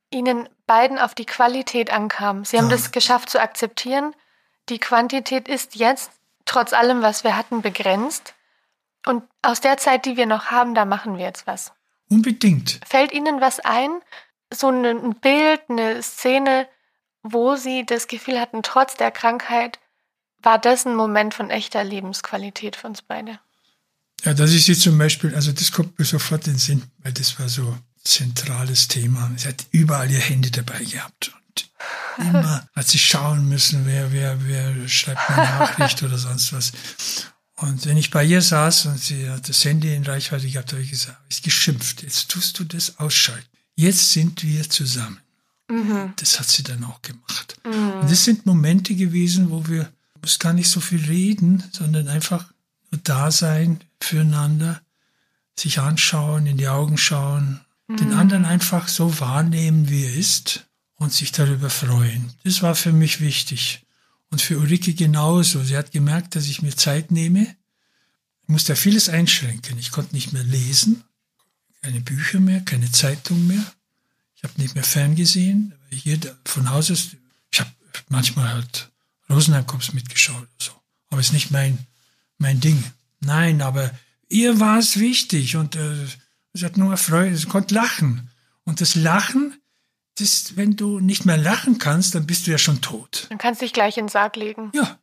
Ihnen 0.09 0.47
beiden 0.67 0.97
auf 0.97 1.15
die 1.15 1.25
Qualität 1.25 1.91
ankam. 1.91 2.45
Sie 2.45 2.57
haben 2.57 2.69
ja. 2.69 2.75
das 2.75 2.91
geschafft 2.91 3.29
zu 3.29 3.41
akzeptieren. 3.41 4.15
Die 4.69 4.79
Quantität 4.79 5.47
ist 5.47 5.75
jetzt 5.75 6.11
trotz 6.45 6.73
allem, 6.73 7.01
was 7.01 7.23
wir 7.23 7.35
hatten, 7.35 7.61
begrenzt. 7.61 8.33
Und 9.05 9.23
aus 9.41 9.61
der 9.61 9.77
Zeit, 9.77 10.05
die 10.05 10.17
wir 10.17 10.25
noch 10.25 10.45
haben, 10.45 10.73
da 10.73 10.85
machen 10.85 11.17
wir 11.17 11.25
jetzt 11.25 11.45
was. 11.45 11.73
Unbedingt. 12.09 12.79
Fällt 12.87 13.11
Ihnen 13.11 13.41
was 13.41 13.59
ein? 13.59 14.01
So 14.53 14.69
ein 14.69 15.15
Bild, 15.15 15.61
eine 15.69 16.01
Szene, 16.01 16.67
wo 17.23 17.55
Sie 17.55 17.85
das 17.85 18.07
Gefühl 18.07 18.39
hatten, 18.39 18.63
trotz 18.63 18.95
der 18.95 19.11
Krankheit 19.11 19.79
war 20.37 20.59
das 20.59 20.85
ein 20.85 20.95
Moment 20.95 21.33
von 21.33 21.49
echter 21.49 21.83
Lebensqualität 21.83 22.75
für 22.75 22.87
uns 22.87 23.01
beide. 23.01 23.39
Ja, 24.23 24.33
das 24.33 24.51
ist 24.51 24.65
sie 24.65 24.77
zum 24.77 24.97
Beispiel, 24.97 25.35
also 25.35 25.51
das 25.51 25.71
kommt 25.71 25.97
mir 25.99 26.05
sofort 26.05 26.47
in 26.47 26.53
den 26.53 26.59
Sinn, 26.59 26.83
weil 27.03 27.13
das 27.13 27.37
war 27.39 27.49
so 27.49 27.67
ein 27.69 27.81
zentrales 28.03 28.87
Thema. 28.87 29.31
Sie 29.37 29.47
hat 29.47 29.65
überall 29.71 30.09
ihr 30.09 30.19
Handy 30.19 30.49
dabei 30.49 30.83
gehabt 30.83 31.33
und 31.47 31.69
immer 32.17 32.67
hat 32.75 32.87
sie 32.87 32.99
schauen 32.99 33.47
müssen, 33.47 33.85
wer, 33.85 34.11
wer, 34.11 34.37
wer 34.47 34.87
schreibt 34.87 35.29
eine 35.29 35.43
Nachricht 35.43 36.01
oder 36.01 36.17
sonst 36.17 36.53
was. 36.53 36.71
Und 37.57 37.85
wenn 37.85 37.97
ich 37.97 38.11
bei 38.11 38.23
ihr 38.25 38.41
saß 38.41 38.87
und 38.87 38.99
sie 38.99 39.29
hat 39.29 39.47
das 39.47 39.63
Handy 39.63 39.93
in 39.93 40.03
Reichweite 40.03 40.49
gehabt, 40.49 40.73
habe 40.73 40.81
ich 40.81 40.89
gesagt, 40.89 41.19
ich 41.29 41.41
geschimpft, 41.41 42.03
jetzt 42.03 42.29
tust 42.29 42.59
du 42.59 42.63
das 42.63 42.99
ausschalten. 42.99 43.47
Jetzt 43.75 44.11
sind 44.11 44.43
wir 44.43 44.69
zusammen. 44.69 45.19
Mhm. 45.69 46.13
Das 46.17 46.39
hat 46.39 46.47
sie 46.47 46.63
dann 46.63 46.83
auch 46.83 47.01
gemacht. 47.01 47.57
Mhm. 47.65 48.01
Und 48.01 48.11
das 48.11 48.25
sind 48.25 48.45
Momente 48.45 48.95
gewesen, 48.95 49.51
wo 49.51 49.67
wir 49.67 49.89
muss 50.25 50.39
gar 50.39 50.53
nicht 50.53 50.69
so 50.71 50.79
viel 50.79 51.05
reden, 51.05 51.63
sondern 51.71 52.07
einfach 52.07 52.51
nur 52.91 52.99
da 53.03 53.29
sein 53.29 53.79
füreinander, 54.05 54.81
sich 55.57 55.79
anschauen, 55.79 56.47
in 56.47 56.57
die 56.57 56.67
Augen 56.67 56.97
schauen, 56.97 57.61
mhm. 57.87 57.97
den 57.97 58.13
anderen 58.13 58.45
einfach 58.45 58.87
so 58.87 59.19
wahrnehmen, 59.19 59.89
wie 59.89 60.05
er 60.05 60.13
ist 60.13 60.65
und 60.95 61.13
sich 61.13 61.31
darüber 61.31 61.69
freuen. 61.69 62.31
Das 62.43 62.61
war 62.61 62.75
für 62.75 62.93
mich 62.93 63.21
wichtig. 63.21 63.81
Und 64.31 64.41
für 64.41 64.57
Ulrike 64.57 64.93
genauso. 64.93 65.63
Sie 65.63 65.77
hat 65.77 65.91
gemerkt, 65.91 66.35
dass 66.35 66.45
ich 66.47 66.61
mir 66.61 66.75
Zeit 66.75 67.11
nehme. 67.11 67.55
Ich 68.43 68.49
musste 68.49 68.73
ja 68.73 68.75
vieles 68.75 69.07
einschränken. 69.07 69.77
Ich 69.77 69.91
konnte 69.91 70.15
nicht 70.15 70.33
mehr 70.33 70.43
lesen, 70.43 71.03
keine 71.81 72.01
Bücher 72.01 72.39
mehr, 72.39 72.61
keine 72.61 72.91
Zeitung 72.91 73.47
mehr. 73.47 73.63
Ich 74.35 74.43
habe 74.43 74.53
nicht 74.61 74.75
mehr 74.75 74.83
ferngesehen. 74.83 75.73
Hier 75.89 76.19
von 76.45 76.69
Haus 76.69 76.91
aus, 76.91 77.09
ich 77.51 77.59
habe 77.59 77.71
manchmal 78.09 78.49
halt 78.49 78.91
Rosenheim-Cops 79.29 79.93
mitgeschaut 79.93 80.35
oder 80.35 80.47
so. 80.59 80.71
Aber 81.09 81.21
es 81.21 81.27
ist 81.27 81.33
nicht 81.33 81.51
mein, 81.51 81.77
mein 82.37 82.59
Ding. 82.59 82.83
Nein, 83.19 83.61
aber 83.61 83.91
ihr 84.29 84.59
war 84.59 84.79
es 84.79 84.99
wichtig 84.99 85.55
und 85.55 85.75
äh, 85.75 86.05
sie 86.53 86.65
hat 86.65 86.77
nur 86.77 86.95
Freude, 86.97 87.35
sie 87.35 87.47
konnte 87.47 87.75
lachen. 87.75 88.29
Und 88.63 88.81
das 88.81 88.95
Lachen, 88.95 89.59
das, 90.17 90.55
wenn 90.55 90.75
du 90.75 90.99
nicht 90.99 91.25
mehr 91.25 91.37
lachen 91.37 91.77
kannst, 91.77 92.15
dann 92.15 92.25
bist 92.25 92.47
du 92.47 92.51
ja 92.51 92.57
schon 92.57 92.81
tot. 92.81 93.27
Dann 93.29 93.37
kannst 93.37 93.61
du 93.61 93.65
dich 93.65 93.73
gleich 93.73 93.97
in 93.97 94.05
den 94.05 94.09
Sarg 94.09 94.35
legen. 94.35 94.71
Ja, 94.73 94.97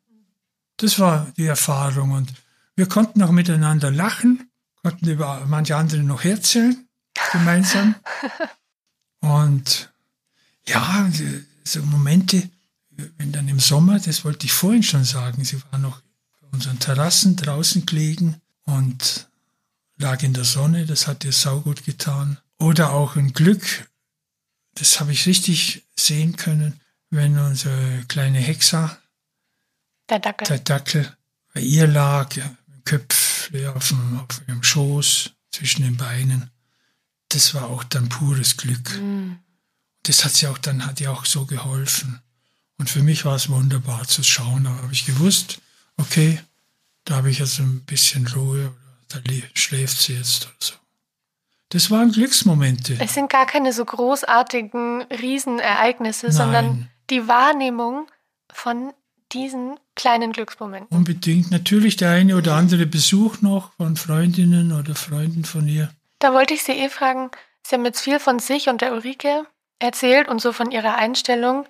das 0.79 0.98
war 0.98 1.33
die 1.37 1.46
Erfahrung. 1.46 2.12
Und 2.12 2.33
wir 2.75 2.87
konnten 2.87 3.22
auch 3.22 3.31
miteinander 3.31 3.90
lachen, 3.90 4.51
konnten 4.83 5.09
über 5.09 5.44
manche 5.46 5.77
andere 5.77 6.03
noch 6.03 6.25
herzählen, 6.25 6.88
gemeinsam. 7.31 7.94
und 9.20 9.92
ja, 10.66 11.09
so 11.64 11.83
Momente, 11.83 12.48
wenn 12.90 13.33
dann 13.33 13.48
im 13.48 13.61
Sommer, 13.61 13.98
das 13.98 14.25
wollte 14.25 14.46
ich 14.46 14.53
vorhin 14.53 14.83
schon 14.83 15.05
sagen, 15.05 15.44
sie 15.44 15.61
war 15.70 15.79
noch 15.79 16.01
unseren 16.52 16.78
Terrassen 16.78 17.36
draußen 17.36 17.86
gelegen 17.86 18.40
und 18.64 19.28
lag 19.96 20.22
in 20.22 20.34
der 20.34 20.44
Sonne, 20.44 20.86
das 20.86 21.06
hat 21.06 21.24
ihr 21.24 21.32
saugut 21.32 21.84
getan. 21.84 22.38
Oder 22.58 22.92
auch 22.92 23.16
ein 23.16 23.32
Glück, 23.32 23.90
das 24.74 25.00
habe 25.00 25.12
ich 25.12 25.26
richtig 25.26 25.84
sehen 25.98 26.36
können, 26.36 26.80
wenn 27.10 27.38
unsere 27.38 28.04
kleine 28.06 28.38
Hexa, 28.38 28.96
der 30.08 30.18
Dackel, 30.20 30.46
der 30.46 30.58
Dackel 30.58 31.16
bei 31.52 31.60
ihr 31.60 31.86
lag, 31.86 32.34
ja, 32.34 32.56
Köpfle 32.84 33.74
auf, 33.74 33.88
dem, 33.88 34.20
auf 34.20 34.42
ihrem 34.46 34.62
Schoß, 34.62 35.30
zwischen 35.52 35.82
den 35.82 35.96
Beinen. 35.96 36.50
Das 37.28 37.54
war 37.54 37.68
auch 37.68 37.84
dann 37.84 38.08
pures 38.08 38.56
Glück. 38.56 38.98
Mm. 38.98 39.36
Das 40.02 40.24
hat 40.24 40.32
sie 40.32 40.48
auch 40.48 40.58
dann, 40.58 40.84
hat 40.84 41.00
ihr 41.00 41.12
auch 41.12 41.24
so 41.24 41.46
geholfen. 41.46 42.20
Und 42.78 42.90
für 42.90 43.02
mich 43.02 43.24
war 43.24 43.36
es 43.36 43.48
wunderbar 43.48 44.08
zu 44.08 44.24
schauen. 44.24 44.64
Da 44.64 44.70
habe 44.70 44.92
ich 44.92 45.06
gewusst, 45.06 45.60
okay, 45.98 46.40
da 47.05 47.16
habe 47.16 47.31
ich 47.31 47.38
jetzt 47.38 47.59
ein 47.59 47.85
bisschen 47.85 48.26
Ruhe, 48.28 48.72
da 49.09 49.18
schläft 49.55 49.98
sie 49.98 50.14
jetzt 50.14 50.46
oder 50.46 50.55
so. 50.61 50.74
Das 51.70 51.90
waren 51.90 52.12
Glücksmomente. 52.12 52.98
Es 53.00 53.14
sind 53.14 53.31
gar 53.31 53.46
keine 53.46 53.72
so 53.72 53.85
großartigen 53.85 55.02
Riesenereignisse, 55.05 56.26
Nein. 56.26 56.37
sondern 56.37 56.88
die 57.09 57.26
Wahrnehmung 57.28 58.07
von 58.52 58.92
diesen 59.33 59.81
kleinen 59.94 60.33
Glücksmomenten. 60.33 60.94
Unbedingt. 60.94 61.50
Natürlich 61.50 61.96
der 61.96 62.11
eine 62.11 62.37
oder 62.37 62.55
andere 62.55 62.85
Besuch 62.87 63.40
noch 63.40 63.72
von 63.74 63.96
Freundinnen 63.96 64.72
oder 64.72 64.94
Freunden 64.94 65.44
von 65.44 65.66
ihr. 65.66 65.90
Da 66.18 66.35
wollte 66.35 66.52
ich 66.55 66.62
Sie 66.62 66.72
eh 66.72 66.90
fragen, 66.90 67.31
Sie 67.62 67.74
haben 67.74 67.85
jetzt 67.85 68.00
viel 68.00 68.18
von 68.18 68.38
sich 68.38 68.68
und 68.68 68.81
der 68.81 68.92
Ulrike 68.92 69.46
erzählt 69.78 70.28
und 70.28 70.40
so 70.40 70.52
von 70.52 70.70
Ihrer 70.70 70.96
Einstellung 70.96 71.66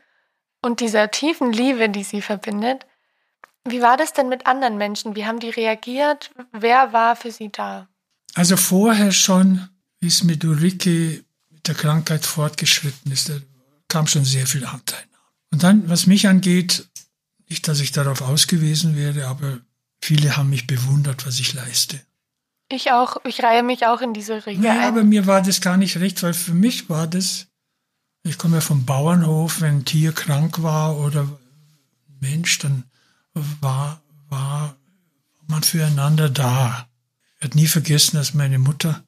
und 0.62 0.80
dieser 0.80 1.11
tiefen 1.11 1.52
Liebe, 1.52 1.88
die 1.88 2.04
Sie 2.04 2.22
verbindet. 2.22 2.87
Wie 3.64 3.81
war 3.81 3.96
das 3.96 4.12
denn 4.12 4.29
mit 4.29 4.46
anderen 4.46 4.77
Menschen? 4.77 5.14
Wie 5.14 5.25
haben 5.25 5.38
die 5.38 5.51
reagiert? 5.51 6.31
Wer 6.53 6.92
war 6.92 7.16
für 7.16 7.31
Sie 7.31 7.51
da? 7.51 7.88
Also 8.35 8.57
vorher 8.57 9.12
schon, 9.12 9.68
wie 10.01 10.09
es 10.09 10.25
mit 10.25 10.44
Ulrike 10.44 11.25
mit 11.51 11.68
der 11.68 11.75
Krankheit 11.75 12.27
fortgeschritten 12.27 13.12
ist, 13.12 13.29
da 13.29 13.35
kam 13.88 14.07
schon 14.07 14.25
sehr 14.25 14.46
viel 14.46 14.64
Anteilnahme. 14.64 15.09
Und 15.53 15.62
dann, 15.62 15.88
was 15.88 16.07
mich 16.07 16.27
angeht, 16.27 16.88
nicht, 17.48 17.68
dass 17.68 17.81
ich 17.81 17.92
darauf 17.92 18.22
ausgewiesen 18.22 18.96
wäre, 18.96 19.27
aber 19.27 19.59
viele 20.01 20.37
haben 20.37 20.51
mich 20.51 20.66
bewundert, 20.66 21.27
was 21.27 21.38
ich 21.38 21.53
leiste. 21.53 22.01
Ich 22.70 22.90
auch, 22.90 23.18
ich 23.25 23.42
reihe 23.42 23.62
mich 23.62 23.87
auch 23.87 24.01
in 24.01 24.14
diese 24.14 24.46
Regel 24.46 24.64
ja, 24.64 24.72
ein. 24.72 24.88
aber 24.88 25.05
mir 25.05 25.27
war 25.27 25.42
das 25.42 25.61
gar 25.61 25.77
nicht 25.77 25.98
recht, 25.98 26.22
weil 26.22 26.33
für 26.33 26.55
mich 26.55 26.88
war 26.88 27.07
das, 27.07 27.48
ich 28.25 28.38
komme 28.38 28.57
ja 28.57 28.61
vom 28.62 28.87
Bauernhof, 28.87 29.61
wenn 29.61 29.79
ein 29.79 29.85
Tier 29.85 30.12
krank 30.12 30.62
war 30.62 30.96
oder 30.96 31.29
Mensch, 32.20 32.59
dann 32.61 32.85
war, 33.34 34.02
war 34.28 34.76
man 35.46 35.62
füreinander 35.62 36.28
da. 36.28 36.88
Ich 37.36 37.42
werde 37.42 37.58
nie 37.58 37.66
vergessen, 37.66 38.16
dass 38.16 38.34
meine 38.34 38.58
Mutter 38.58 39.04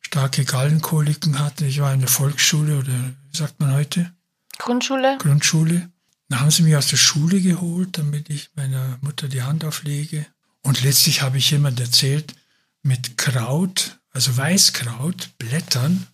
starke 0.00 0.44
Gallenkoliken 0.44 1.38
hatte. 1.38 1.66
Ich 1.66 1.80
war 1.80 1.92
in 1.92 2.00
der 2.00 2.08
Volksschule 2.08 2.78
oder 2.78 2.92
wie 2.92 3.36
sagt 3.36 3.60
man 3.60 3.72
heute? 3.72 4.12
Grundschule. 4.58 5.18
Grundschule. 5.18 5.90
Dann 6.28 6.40
haben 6.40 6.50
sie 6.50 6.62
mich 6.62 6.76
aus 6.76 6.88
der 6.88 6.96
Schule 6.96 7.40
geholt, 7.40 7.98
damit 7.98 8.30
ich 8.30 8.50
meiner 8.54 8.98
Mutter 9.00 9.28
die 9.28 9.42
Hand 9.42 9.64
auflege. 9.64 10.26
Und 10.62 10.82
letztlich 10.82 11.22
habe 11.22 11.38
ich 11.38 11.50
jemand 11.50 11.80
erzählt, 11.80 12.34
mit 12.82 13.16
Kraut, 13.18 13.98
also 14.12 14.36
Weißkraut, 14.36 15.30
Blättern, 15.38 16.06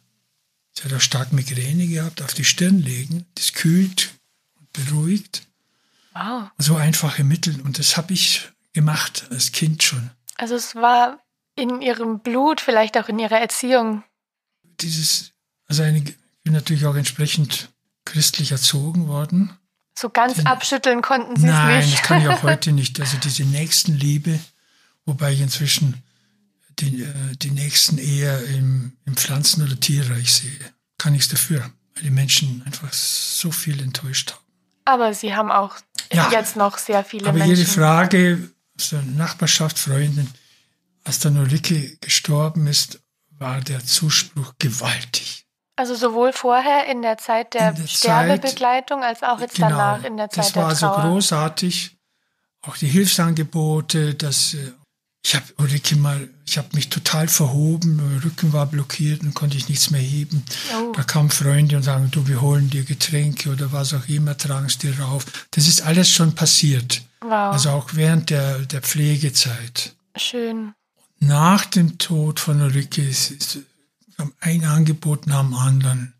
sie 0.72 0.84
hat 0.84 0.92
auch 0.92 1.00
stark 1.00 1.32
Migräne 1.32 1.86
gehabt, 1.86 2.22
auf 2.22 2.34
die 2.34 2.44
Stirn 2.44 2.80
legen, 2.80 3.26
das 3.34 3.52
kühlt 3.52 4.14
und 4.58 4.72
beruhigt. 4.72 5.46
Wow. 6.16 6.50
So 6.58 6.76
einfache 6.76 7.24
Mittel. 7.24 7.60
Und 7.60 7.78
das 7.78 7.96
habe 7.96 8.12
ich 8.12 8.50
gemacht 8.72 9.26
als 9.30 9.52
Kind 9.52 9.82
schon. 9.82 10.10
Also 10.36 10.54
es 10.54 10.74
war 10.74 11.18
in 11.56 11.82
ihrem 11.82 12.20
Blut, 12.20 12.60
vielleicht 12.60 12.98
auch 12.98 13.08
in 13.08 13.18
ihrer 13.18 13.40
Erziehung. 13.40 14.02
Dieses, 14.80 15.32
also 15.66 15.82
eine, 15.82 15.98
ich 15.98 16.16
bin 16.42 16.52
natürlich 16.52 16.86
auch 16.86 16.94
entsprechend 16.94 17.70
christlich 18.04 18.52
erzogen 18.52 19.08
worden. 19.08 19.56
So 19.98 20.10
ganz 20.10 20.34
Den, 20.34 20.46
abschütteln 20.46 21.00
konnten 21.00 21.36
Sie 21.36 21.46
es 21.46 21.52
nicht. 21.52 21.54
Nein, 21.54 21.90
das 21.90 22.02
kann 22.02 22.20
ich 22.20 22.28
auch 22.28 22.42
heute 22.44 22.72
nicht. 22.72 23.00
Also 23.00 23.16
diese 23.16 23.44
Nächstenliebe, 23.44 24.38
wobei 25.06 25.32
ich 25.32 25.40
inzwischen 25.40 26.02
die, 26.78 27.02
äh, 27.02 27.36
die 27.36 27.50
Nächsten 27.50 27.96
eher 27.98 28.44
im, 28.46 28.96
im 29.06 29.16
Pflanzen- 29.16 29.62
oder 29.62 29.78
Tierreich 29.80 30.32
sehe. 30.32 30.72
Kann 30.98 31.14
nichts 31.14 31.28
dafür, 31.28 31.60
weil 31.94 32.04
die 32.04 32.10
Menschen 32.10 32.62
einfach 32.66 32.92
so 32.92 33.50
viel 33.50 33.80
enttäuscht 33.80 34.32
haben. 34.32 34.44
Aber 34.84 35.14
Sie 35.14 35.34
haben 35.34 35.50
auch 35.50 35.78
ja, 36.12 36.30
jetzt 36.30 36.56
noch 36.56 36.78
sehr 36.78 37.04
viele 37.04 37.28
aber 37.28 37.38
Menschen. 37.38 37.52
Aber 37.52 37.60
Ihre 37.60 37.70
Frage 37.70 38.50
aus 38.78 38.90
der 38.90 39.02
Nachbarschaft, 39.02 39.78
Freundin, 39.78 40.28
als 41.04 41.20
dann 41.20 41.38
Ulrike 41.38 41.96
gestorben 42.00 42.66
ist, 42.66 43.00
war 43.38 43.60
der 43.60 43.84
Zuspruch 43.84 44.54
gewaltig. 44.58 45.46
Also 45.76 45.94
sowohl 45.94 46.32
vorher 46.32 46.86
in 46.86 47.02
der 47.02 47.18
Zeit 47.18 47.52
der, 47.54 47.72
der 47.72 47.86
Sterbebegleitung 47.86 49.02
als 49.04 49.22
auch 49.22 49.40
jetzt 49.40 49.56
genau, 49.56 49.68
danach 49.68 50.04
in 50.04 50.16
der 50.16 50.30
Zeit 50.30 50.46
der 50.46 50.62
Trauer. 50.62 50.70
Das 50.70 50.82
war 50.82 50.96
also 50.98 51.08
großartig. 51.08 51.96
Auch 52.62 52.76
die 52.76 52.88
Hilfsangebote, 52.88 54.14
dass 54.14 54.54
äh, 54.54 54.72
ich 55.26 55.34
habe 55.34 55.44
Ulrike 55.56 55.96
mal, 55.96 56.28
ich 56.46 56.56
habe 56.56 56.68
mich 56.74 56.88
total 56.88 57.26
verhoben, 57.26 57.96
mein 57.96 58.18
Rücken 58.18 58.52
war 58.52 58.66
blockiert 58.66 59.22
und 59.22 59.34
konnte 59.34 59.56
ich 59.56 59.68
nichts 59.68 59.90
mehr 59.90 60.00
heben. 60.00 60.44
Oh. 60.72 60.92
Da 60.92 61.02
kamen 61.02 61.30
Freunde 61.30 61.76
und 61.76 61.82
sagen, 61.82 62.12
du, 62.12 62.28
wir 62.28 62.40
holen 62.40 62.70
dir 62.70 62.84
Getränke 62.84 63.50
oder 63.50 63.72
was 63.72 63.92
auch 63.92 64.06
immer, 64.06 64.38
tragen 64.38 64.66
es 64.66 64.78
dir 64.78 64.96
rauf. 65.00 65.26
Das 65.50 65.66
ist 65.66 65.82
alles 65.82 66.08
schon 66.08 66.36
passiert. 66.36 67.02
Wow. 67.22 67.32
Also 67.32 67.70
auch 67.70 67.94
während 67.94 68.30
der, 68.30 68.60
der 68.60 68.82
Pflegezeit. 68.82 69.96
Schön. 70.14 70.74
Nach 71.18 71.64
dem 71.64 71.98
Tod 71.98 72.38
von 72.38 72.62
Ulrike 72.62 73.02
ist, 73.02 73.32
ist 73.32 73.58
ein 74.38 74.64
Angebot 74.64 75.26
nach 75.26 75.42
dem 75.42 75.54
anderen. 75.54 76.14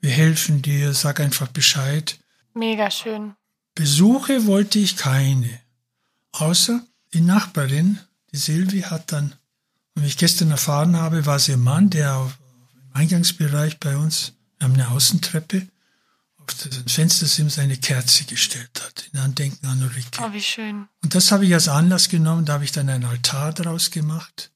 Wir 0.00 0.12
helfen 0.12 0.62
dir, 0.62 0.94
sag 0.94 1.18
einfach 1.18 1.48
Bescheid. 1.48 2.20
Mega 2.54 2.88
schön. 2.92 3.34
Besuche 3.74 4.46
wollte 4.46 4.78
ich 4.78 4.96
keine. 4.96 5.50
Außer 6.30 6.84
die 7.14 7.20
Nachbarin 7.20 7.98
die 8.34 8.40
Silvi 8.40 8.80
hat 8.80 9.12
dann, 9.12 9.32
wie 9.94 10.06
ich 10.06 10.16
gestern 10.16 10.50
erfahren 10.50 10.96
habe, 10.96 11.24
war 11.24 11.38
sie 11.38 11.52
ein 11.52 11.60
Mann, 11.60 11.88
der 11.88 12.16
auf, 12.16 12.36
im 12.72 12.92
Eingangsbereich 12.92 13.78
bei 13.78 13.96
uns, 13.96 14.32
wir 14.58 14.64
haben 14.64 14.74
eine 14.74 14.88
Außentreppe, 14.88 15.68
auf 16.38 16.46
das 16.46 16.92
Fenstersims 16.92 17.60
eine 17.60 17.76
Kerze 17.76 18.24
gestellt 18.24 18.82
hat, 18.84 19.08
in 19.12 19.20
Andenken 19.20 19.66
an 19.66 19.80
Ulrike. 19.80 20.20
Oh, 20.20 20.32
wie 20.32 20.42
schön. 20.42 20.88
Und 21.04 21.14
das 21.14 21.30
habe 21.30 21.46
ich 21.46 21.54
als 21.54 21.68
Anlass 21.68 22.08
genommen, 22.08 22.44
da 22.44 22.54
habe 22.54 22.64
ich 22.64 22.72
dann 22.72 22.88
einen 22.88 23.04
Altar 23.04 23.52
draus 23.52 23.92
gemacht, 23.92 24.50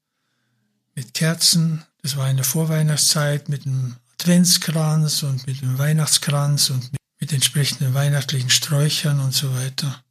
mit 0.93 1.13
Kerzen. 1.13 1.85
Das 2.01 2.17
war 2.17 2.29
in 2.29 2.35
der 2.35 2.45
Vorweihnachtszeit 2.45 3.47
mit 3.47 3.65
einem 3.65 3.95
Adventskranz 4.15 5.23
und 5.23 5.47
mit 5.47 5.63
einem 5.63 5.77
Weihnachtskranz 5.77 6.69
und 6.69 6.91
mit, 6.91 7.01
mit 7.21 7.31
entsprechenden 7.31 7.93
weihnachtlichen 7.93 8.49
Sträuchern 8.49 9.21
und 9.21 9.33
so 9.33 9.55
weiter. 9.55 10.03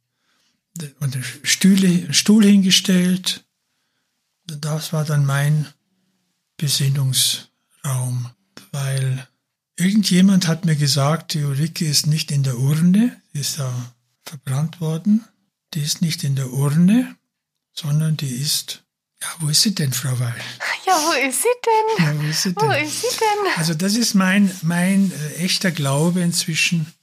Und 0.99 1.13
einen 1.13 1.25
Stuhl, 1.43 1.77
einen 1.77 2.15
Stuhl 2.15 2.43
hingestellt. 2.43 3.45
Das 4.57 4.93
war 4.93 5.05
dann 5.05 5.25
mein 5.25 5.67
Besinnungsraum, 6.57 8.29
weil 8.71 9.27
irgendjemand 9.77 10.47
hat 10.47 10.65
mir 10.65 10.75
gesagt, 10.75 11.33
die 11.33 11.43
Ulrike 11.43 11.85
ist 11.85 12.07
nicht 12.07 12.31
in 12.31 12.43
der 12.43 12.57
Urne, 12.57 13.21
die 13.33 13.39
ist 13.39 13.59
da 13.59 13.71
verbrannt 14.25 14.81
worden, 14.81 15.23
die 15.73 15.81
ist 15.81 16.01
nicht 16.01 16.23
in 16.23 16.35
der 16.35 16.51
Urne, 16.51 17.15
sondern 17.73 18.17
die 18.17 18.29
ist, 18.29 18.83
ja, 19.21 19.27
wo 19.39 19.49
ist 19.49 19.61
sie 19.61 19.73
denn, 19.73 19.93
Frau 19.93 20.19
Weil? 20.19 20.35
Ja, 20.85 20.93
wo 20.93 21.11
ist 21.27 21.41
sie 21.41 21.47
denn? 21.65 22.05
Ja, 22.05 22.21
wo 22.21 22.27
ist 22.27 22.43
sie 22.43 22.53
denn? 22.53 22.67
Wo 22.67 22.71
ist 22.73 23.01
sie 23.01 23.07
denn? 23.07 23.53
Also 23.57 23.73
das 23.73 23.95
ist 23.95 24.15
mein, 24.15 24.51
mein 24.61 25.11
äh, 25.11 25.43
echter 25.43 25.71
Glaube 25.71 26.21
inzwischen, 26.21 26.93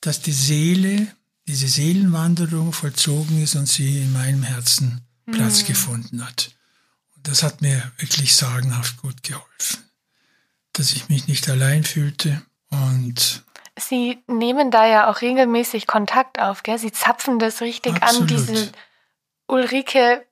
dass 0.00 0.22
die 0.22 0.32
Seele, 0.32 1.08
diese 1.46 1.68
Seelenwanderung 1.68 2.72
vollzogen 2.72 3.42
ist 3.42 3.56
und 3.56 3.66
sie 3.66 4.02
in 4.02 4.12
meinem 4.12 4.42
Herzen 4.42 5.02
Platz 5.30 5.64
gefunden 5.64 6.24
hat. 6.24 6.50
Das 7.22 7.42
hat 7.42 7.60
mir 7.62 7.82
wirklich 7.98 8.34
sagenhaft 8.36 8.96
gut 9.02 9.22
geholfen, 9.22 9.84
dass 10.72 10.92
ich 10.92 11.08
mich 11.08 11.26
nicht 11.28 11.48
allein 11.48 11.84
fühlte 11.84 12.42
und 12.70 13.42
Sie 13.80 14.18
nehmen 14.26 14.72
da 14.72 14.86
ja 14.88 15.08
auch 15.08 15.20
regelmäßig 15.20 15.86
Kontakt 15.86 16.40
auf, 16.40 16.64
gell? 16.64 16.78
Sie 16.78 16.90
zapfen 16.90 17.38
das 17.38 17.60
richtig 17.60 17.94
an, 17.96 18.02
Absolut. 18.02 18.30
diese 18.30 18.72
Ulrike, 19.46 20.26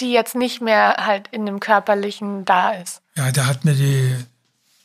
die 0.00 0.10
jetzt 0.12 0.34
nicht 0.34 0.62
mehr 0.62 0.96
halt 0.98 1.28
in 1.28 1.44
dem 1.44 1.60
Körperlichen 1.60 2.44
da 2.46 2.70
ist. 2.72 3.02
ja, 3.14 3.30
da 3.30 3.44
hat 3.46 3.64
mir 3.66 3.74
die 3.74 4.14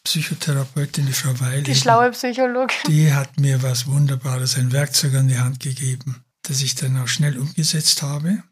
Psychotherapeutin, 0.04 1.06
die 1.06 1.14
Frau 1.14 1.32
Weil, 1.40 1.64
Die 1.64 1.76
schlaue 1.76 2.12
Psychologin. 2.12 2.76
die 2.88 3.14
hat 3.14 3.40
mir 3.40 3.64
was 3.64 3.88
Wunderbares, 3.88 4.58
ein 4.58 4.72
Werkzeug 4.74 5.14
an 5.16 5.30
die 5.30 5.40
Hand 5.40 5.62
gegeben, 5.62 6.24
das 6.42 6.62
ich 6.62 6.76
dann 6.76 7.02
auch 7.02 7.08
schnell 7.08 7.38
umgesetzt 7.38 8.02
habe. 8.02 8.44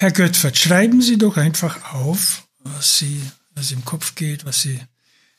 Herr 0.00 0.12
Göttfert, 0.12 0.56
schreiben 0.56 1.02
Sie 1.02 1.18
doch 1.18 1.36
einfach 1.36 1.92
auf, 1.92 2.48
was 2.60 2.96
Sie, 2.96 3.20
was 3.54 3.70
im 3.70 3.84
Kopf 3.84 4.14
geht, 4.14 4.46
was 4.46 4.62
Sie, 4.62 4.80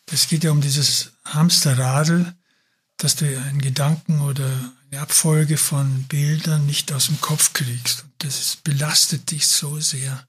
das 0.06 0.28
geht 0.28 0.44
ja 0.44 0.52
um 0.52 0.62
dieses 0.62 1.14
Hamsterradl, 1.26 2.36
dass 2.98 3.16
du 3.16 3.26
einen 3.26 3.60
Gedanken 3.60 4.22
oder 4.22 4.72
eine 4.92 5.02
Abfolge 5.02 5.58
von 5.58 6.04
Bildern 6.04 6.68
nicht 6.68 6.92
aus 6.94 7.08
dem 7.08 7.20
Kopf 7.22 7.54
kriegst. 7.54 8.04
Und 8.04 8.14
das 8.20 8.40
ist, 8.40 8.64
belastet 8.64 9.32
dich 9.32 9.48
so 9.48 9.80
sehr. 9.80 10.28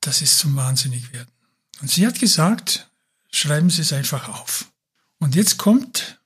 Das 0.00 0.22
ist 0.22 0.40
zum 0.40 0.56
Wahnsinnigwerden. 0.56 1.32
Und 1.80 1.88
sie 1.88 2.08
hat 2.08 2.18
gesagt, 2.18 2.90
schreiben 3.30 3.70
Sie 3.70 3.82
es 3.82 3.92
einfach 3.92 4.28
auf. 4.28 4.72
Und 5.20 5.36
jetzt 5.36 5.56
kommt 5.56 6.20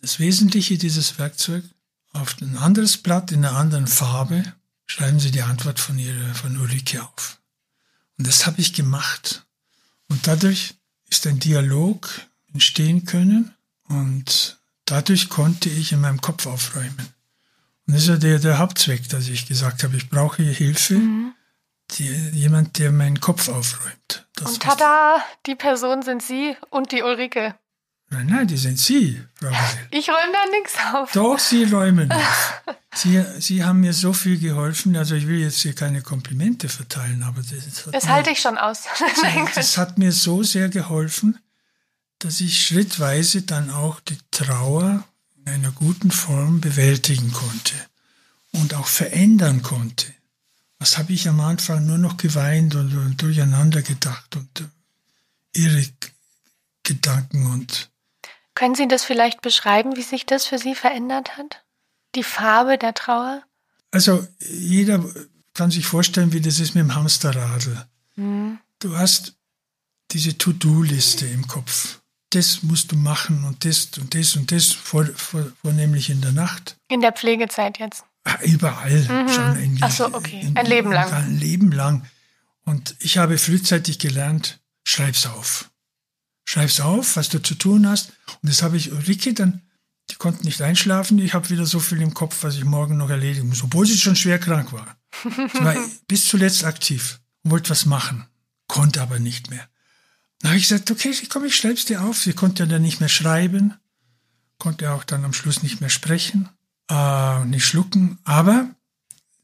das 0.00 0.18
Wesentliche 0.18 0.76
dieses 0.76 1.20
Werkzeug 1.20 1.62
auf 2.12 2.34
ein 2.40 2.56
anderes 2.56 2.96
Blatt 2.96 3.30
in 3.30 3.44
einer 3.44 3.56
anderen 3.56 3.86
Farbe. 3.86 4.42
Schreiben 4.86 5.20
Sie 5.20 5.30
die 5.30 5.42
Antwort 5.42 5.80
von 5.80 5.98
ihrer, 5.98 6.34
von 6.34 6.56
Ulrike 6.56 7.02
auf. 7.02 7.40
Und 8.18 8.26
das 8.26 8.46
habe 8.46 8.60
ich 8.60 8.72
gemacht. 8.72 9.44
Und 10.08 10.26
dadurch 10.26 10.74
ist 11.10 11.26
ein 11.26 11.38
Dialog 11.38 12.08
entstehen 12.52 13.04
können 13.04 13.54
und 13.88 14.58
dadurch 14.84 15.28
konnte 15.28 15.68
ich 15.68 15.92
in 15.92 16.00
meinem 16.00 16.20
Kopf 16.20 16.46
aufräumen. 16.46 17.14
Und 17.86 17.94
das 17.94 18.02
ist 18.02 18.08
ja 18.08 18.16
der, 18.16 18.38
der 18.38 18.58
Hauptzweck, 18.58 19.08
dass 19.08 19.28
ich 19.28 19.46
gesagt 19.46 19.84
habe, 19.84 19.96
ich 19.96 20.08
brauche 20.08 20.42
hier 20.42 20.52
Hilfe, 20.52 21.00
die, 21.92 22.08
jemand, 22.32 22.78
der 22.78 22.90
meinen 22.92 23.20
Kopf 23.20 23.48
aufräumt. 23.48 24.26
Das 24.34 24.52
Und 24.52 24.62
tada, 24.62 25.22
die 25.46 25.54
Person 25.54 26.02
sind 26.02 26.22
Sie 26.22 26.56
und 26.70 26.92
die 26.92 27.02
Ulrike. 27.02 27.54
Nein, 28.10 28.26
nein, 28.26 28.46
die 28.46 28.56
sind 28.56 28.78
Sie, 28.78 29.20
Frau 29.34 29.48
Weil. 29.50 29.88
Ich 29.90 30.08
räume 30.08 30.32
da 30.32 30.50
nichts 30.56 30.74
auf. 30.94 31.12
Doch, 31.12 31.38
Sie 31.38 31.64
räumen 31.64 32.10
auf. 32.12 32.62
Sie, 32.94 33.22
Sie 33.40 33.64
haben 33.64 33.80
mir 33.80 33.92
so 33.92 34.12
viel 34.12 34.38
geholfen. 34.38 34.96
Also 34.96 35.16
ich 35.16 35.26
will 35.26 35.40
jetzt 35.40 35.58
hier 35.60 35.74
keine 35.74 36.02
Komplimente 36.02 36.68
verteilen, 36.68 37.22
aber 37.24 37.42
das, 37.42 37.84
hat 37.86 37.94
Das 37.94 38.04
mir- 38.04 38.10
halte 38.10 38.30
ich 38.30 38.40
schon 38.40 38.56
aus. 38.58 38.84
Das 39.54 39.76
hat 39.76 39.98
mir 39.98 40.12
so 40.12 40.42
sehr 40.44 40.68
geholfen, 40.68 41.38
dass 42.20 42.40
ich 42.40 42.64
schrittweise 42.64 43.42
dann 43.42 43.70
auch 43.70 44.00
die 44.00 44.18
Trauer 44.30 45.04
in 45.44 45.52
einer 45.52 45.72
guten 45.72 46.10
Form 46.10 46.60
bewältigen 46.60 47.32
konnte 47.32 47.74
und 48.52 48.72
auch 48.74 48.86
verändern 48.86 49.62
konnte. 49.62 50.06
Was 50.78 50.96
habe 50.96 51.12
ich 51.12 51.28
am 51.28 51.40
Anfang 51.40 51.86
nur 51.86 51.98
noch 51.98 52.16
geweint 52.16 52.74
und, 52.76 52.96
und 52.96 53.20
durcheinander 53.20 53.82
gedacht 53.82 54.36
und 54.36 54.60
äh, 54.60 54.64
irre 55.60 55.84
Gedanken 56.82 57.46
und 57.46 57.90
Können 58.56 58.74
Sie 58.74 58.88
das 58.88 59.04
vielleicht 59.04 59.42
beschreiben, 59.42 59.96
wie 59.96 60.02
sich 60.02 60.24
das 60.26 60.46
für 60.46 60.58
Sie 60.58 60.74
verändert 60.74 61.36
hat? 61.36 61.62
Die 62.14 62.24
Farbe 62.24 62.78
der 62.78 62.94
Trauer? 62.94 63.42
Also 63.90 64.26
jeder 64.40 65.04
kann 65.52 65.70
sich 65.70 65.86
vorstellen, 65.86 66.32
wie 66.32 66.40
das 66.40 66.58
ist 66.58 66.74
mit 66.74 66.82
dem 66.82 66.94
Hamsterradl. 66.94 67.86
Hm. 68.14 68.58
Du 68.78 68.96
hast 68.96 69.34
diese 70.10 70.38
To-Do-Liste 70.38 71.26
im 71.26 71.46
Kopf. 71.46 72.00
Das 72.30 72.62
musst 72.62 72.92
du 72.92 72.96
machen 72.96 73.44
und 73.44 73.64
das 73.66 73.90
und 73.98 74.14
das 74.14 74.36
und 74.36 74.50
das, 74.50 74.72
vor, 74.72 75.04
vor, 75.04 75.52
vornehmlich 75.62 76.08
in 76.08 76.22
der 76.22 76.32
Nacht. 76.32 76.76
In 76.88 77.02
der 77.02 77.12
Pflegezeit 77.12 77.78
jetzt. 77.78 78.04
Ah, 78.24 78.38
Überall. 78.42 79.04
Schon 79.28 79.56
in, 79.56 79.74
Mhm. 79.74 79.78
Ach 79.82 79.90
so, 79.90 80.06
okay. 80.14 80.50
Ein 80.54 80.66
Leben 80.66 80.92
lang. 80.92 81.12
Ein 81.12 81.38
Leben 81.38 81.72
lang. 81.72 82.06
Und 82.64 82.96
ich 83.00 83.18
habe 83.18 83.36
frühzeitig 83.36 83.98
gelernt, 83.98 84.60
schreib's 84.82 85.26
auf. 85.26 85.70
Schreib's 86.46 86.80
auf, 86.80 87.16
was 87.16 87.28
du 87.28 87.42
zu 87.42 87.56
tun 87.56 87.88
hast. 87.88 88.12
Und 88.40 88.48
das 88.48 88.62
habe 88.62 88.76
ich 88.76 88.92
Ulrike 88.92 89.34
dann, 89.34 89.62
die 90.10 90.14
konnte 90.14 90.44
nicht 90.44 90.62
einschlafen. 90.62 91.18
Ich 91.18 91.34
habe 91.34 91.50
wieder 91.50 91.66
so 91.66 91.80
viel 91.80 92.00
im 92.00 92.14
Kopf, 92.14 92.44
was 92.44 92.54
ich 92.54 92.64
morgen 92.64 92.96
noch 92.96 93.10
erledigen 93.10 93.48
muss, 93.48 93.64
obwohl 93.64 93.84
sie 93.84 93.98
schon 93.98 94.16
schwer 94.16 94.38
krank 94.38 94.72
war. 94.72 94.96
Sie 95.24 95.64
war 95.64 95.76
bis 96.08 96.28
zuletzt 96.28 96.64
aktiv 96.64 97.20
und 97.42 97.50
wollte 97.50 97.70
was 97.70 97.84
machen, 97.84 98.26
konnte 98.68 99.02
aber 99.02 99.18
nicht 99.18 99.50
mehr. 99.50 99.68
Dann 100.40 100.50
habe 100.50 100.58
ich 100.58 100.68
gesagt, 100.68 100.90
okay, 100.90 101.12
komm, 101.28 101.44
ich 101.44 101.56
schreib's 101.56 101.84
dir 101.84 102.02
auf. 102.02 102.18
Sie 102.18 102.32
konnte 102.32 102.62
ja 102.62 102.68
dann 102.68 102.82
nicht 102.82 103.00
mehr 103.00 103.08
schreiben, 103.08 103.74
konnte 104.58 104.92
auch 104.92 105.02
dann 105.02 105.24
am 105.24 105.32
Schluss 105.32 105.64
nicht 105.64 105.80
mehr 105.80 105.90
sprechen, 105.90 106.48
äh, 106.88 107.44
nicht 107.46 107.64
schlucken, 107.64 108.18
aber 108.22 108.70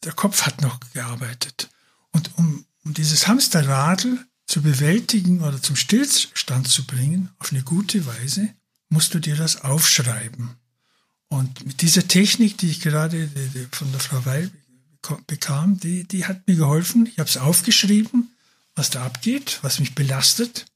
der 0.05 0.13
Kopf 0.13 0.43
hat 0.43 0.61
noch 0.61 0.79
gearbeitet. 0.93 1.69
Und 2.13 2.31
um, 2.39 2.65
um 2.85 2.95
dieses 2.95 3.27
Hamsterradl 3.27 4.25
zu 4.53 4.61
bewältigen 4.61 5.41
oder 5.41 5.63
zum 5.63 5.77
Stillstand 5.77 6.69
zu 6.69 6.87
bringen, 6.87 7.31
auf 7.39 7.53
eine 7.53 7.63
gute 7.63 8.05
Weise, 8.05 8.51
musst 8.91 9.15
du 9.15 9.19
dir 9.19 9.35
das 9.35 9.65
aufschreiben. 9.65 10.57
Und 11.29 11.65
mit 11.65 11.81
dieser 11.81 12.07
Technik, 12.07 12.59
die 12.59 12.69
ich 12.69 12.83
gerade 12.83 13.31
von 13.71 13.91
der 13.93 14.01
Frau 14.01 14.27
Weil 14.27 14.51
bekam, 15.27 15.81
die, 15.81 16.05
die 16.05 16.27
hat 16.27 16.47
mir 16.47 16.57
geholfen. 16.57 17.07
Ich 17.07 17.19
habe 17.19 17.31
es 17.31 17.39
aufgeschrieben, 17.39 18.37
was 18.75 18.91
da 18.91 19.07
abgeht, 19.07 19.59
was 19.63 19.81
mich 19.81 19.95
belastet. 19.95 20.67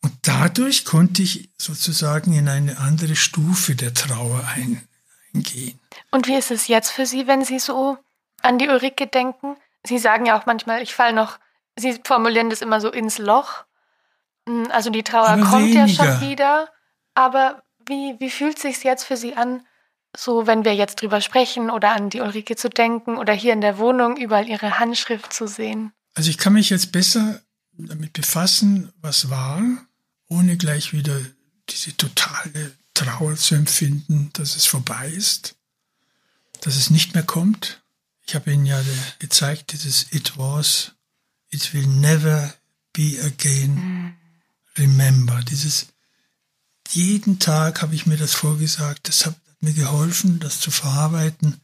Und 0.00 0.12
dadurch 0.22 0.84
konnte 0.84 1.22
ich 1.22 1.50
sozusagen 1.58 2.32
in 2.32 2.48
eine 2.48 2.78
andere 2.78 3.16
Stufe 3.16 3.74
der 3.74 3.94
Trauer 3.94 4.46
ein, 4.54 4.80
eingehen. 5.34 5.76
Und 6.12 6.28
wie 6.28 6.36
ist 6.36 6.52
es 6.52 6.68
jetzt 6.68 6.92
für 6.92 7.04
Sie, 7.04 7.26
wenn 7.26 7.44
Sie 7.44 7.58
so 7.58 7.98
an 8.42 8.60
die 8.60 8.68
Ulrike 8.68 9.08
denken? 9.08 9.56
Sie 9.84 9.98
sagen 9.98 10.24
ja 10.24 10.38
auch 10.38 10.46
manchmal, 10.46 10.82
ich 10.82 10.94
falle 10.94 11.16
noch, 11.16 11.40
Sie 11.78 11.98
formulieren 12.04 12.50
das 12.50 12.60
immer 12.62 12.80
so 12.80 12.90
ins 12.90 13.18
Loch. 13.18 13.64
Hm, 14.48 14.68
Also 14.70 14.90
die 14.90 15.02
Trauer 15.02 15.28
Aber 15.28 15.42
kommt 15.44 15.72
ja 15.74 15.84
weniger. 15.86 16.04
schon 16.18 16.28
wieder. 16.28 16.68
Aber 17.14 17.62
wie, 17.86 18.16
wie 18.18 18.30
fühlt 18.30 18.56
es 18.56 18.62
sich 18.62 18.82
jetzt 18.84 19.04
für 19.04 19.16
Sie 19.16 19.34
an, 19.36 19.66
so 20.16 20.46
wenn 20.46 20.64
wir 20.64 20.74
jetzt 20.74 20.96
drüber 21.00 21.20
sprechen 21.20 21.70
oder 21.70 21.92
an 21.92 22.10
die 22.10 22.20
Ulrike 22.20 22.56
zu 22.56 22.68
denken 22.68 23.16
oder 23.16 23.32
hier 23.32 23.52
in 23.52 23.60
der 23.60 23.78
Wohnung 23.78 24.16
überall 24.16 24.48
Ihre 24.48 24.78
Handschrift 24.78 25.32
zu 25.32 25.46
sehen? 25.46 25.92
Also 26.14 26.28
ich 26.30 26.38
kann 26.38 26.52
mich 26.52 26.70
jetzt 26.70 26.92
besser 26.92 27.40
damit 27.72 28.12
befassen, 28.12 28.92
was 29.00 29.30
war, 29.30 29.62
ohne 30.28 30.56
gleich 30.58 30.92
wieder 30.92 31.18
diese 31.70 31.96
totale 31.96 32.72
Trauer 32.94 33.36
zu 33.36 33.54
empfinden, 33.54 34.30
dass 34.34 34.54
es 34.56 34.66
vorbei 34.66 35.08
ist, 35.08 35.56
dass 36.60 36.76
es 36.76 36.90
nicht 36.90 37.14
mehr 37.14 37.22
kommt. 37.22 37.82
Ich 38.26 38.34
habe 38.34 38.52
Ihnen 38.52 38.66
ja 38.66 38.78
gezeigt, 39.18 39.72
dieses 39.72 40.12
It 40.12 40.34
was, 40.36 40.92
it 41.52 41.72
will 41.72 41.86
never 41.86 42.52
be 42.92 43.18
again. 43.22 44.16
Remember, 44.76 45.40
dieses 45.42 45.88
jeden 46.90 47.38
Tag 47.38 47.82
habe 47.82 47.94
ich 47.94 48.06
mir 48.06 48.16
das 48.16 48.34
vorgesagt, 48.34 49.08
das 49.08 49.26
hat 49.26 49.36
mir 49.60 49.72
geholfen, 49.72 50.40
das 50.40 50.60
zu 50.60 50.70
verarbeiten. 50.70 51.60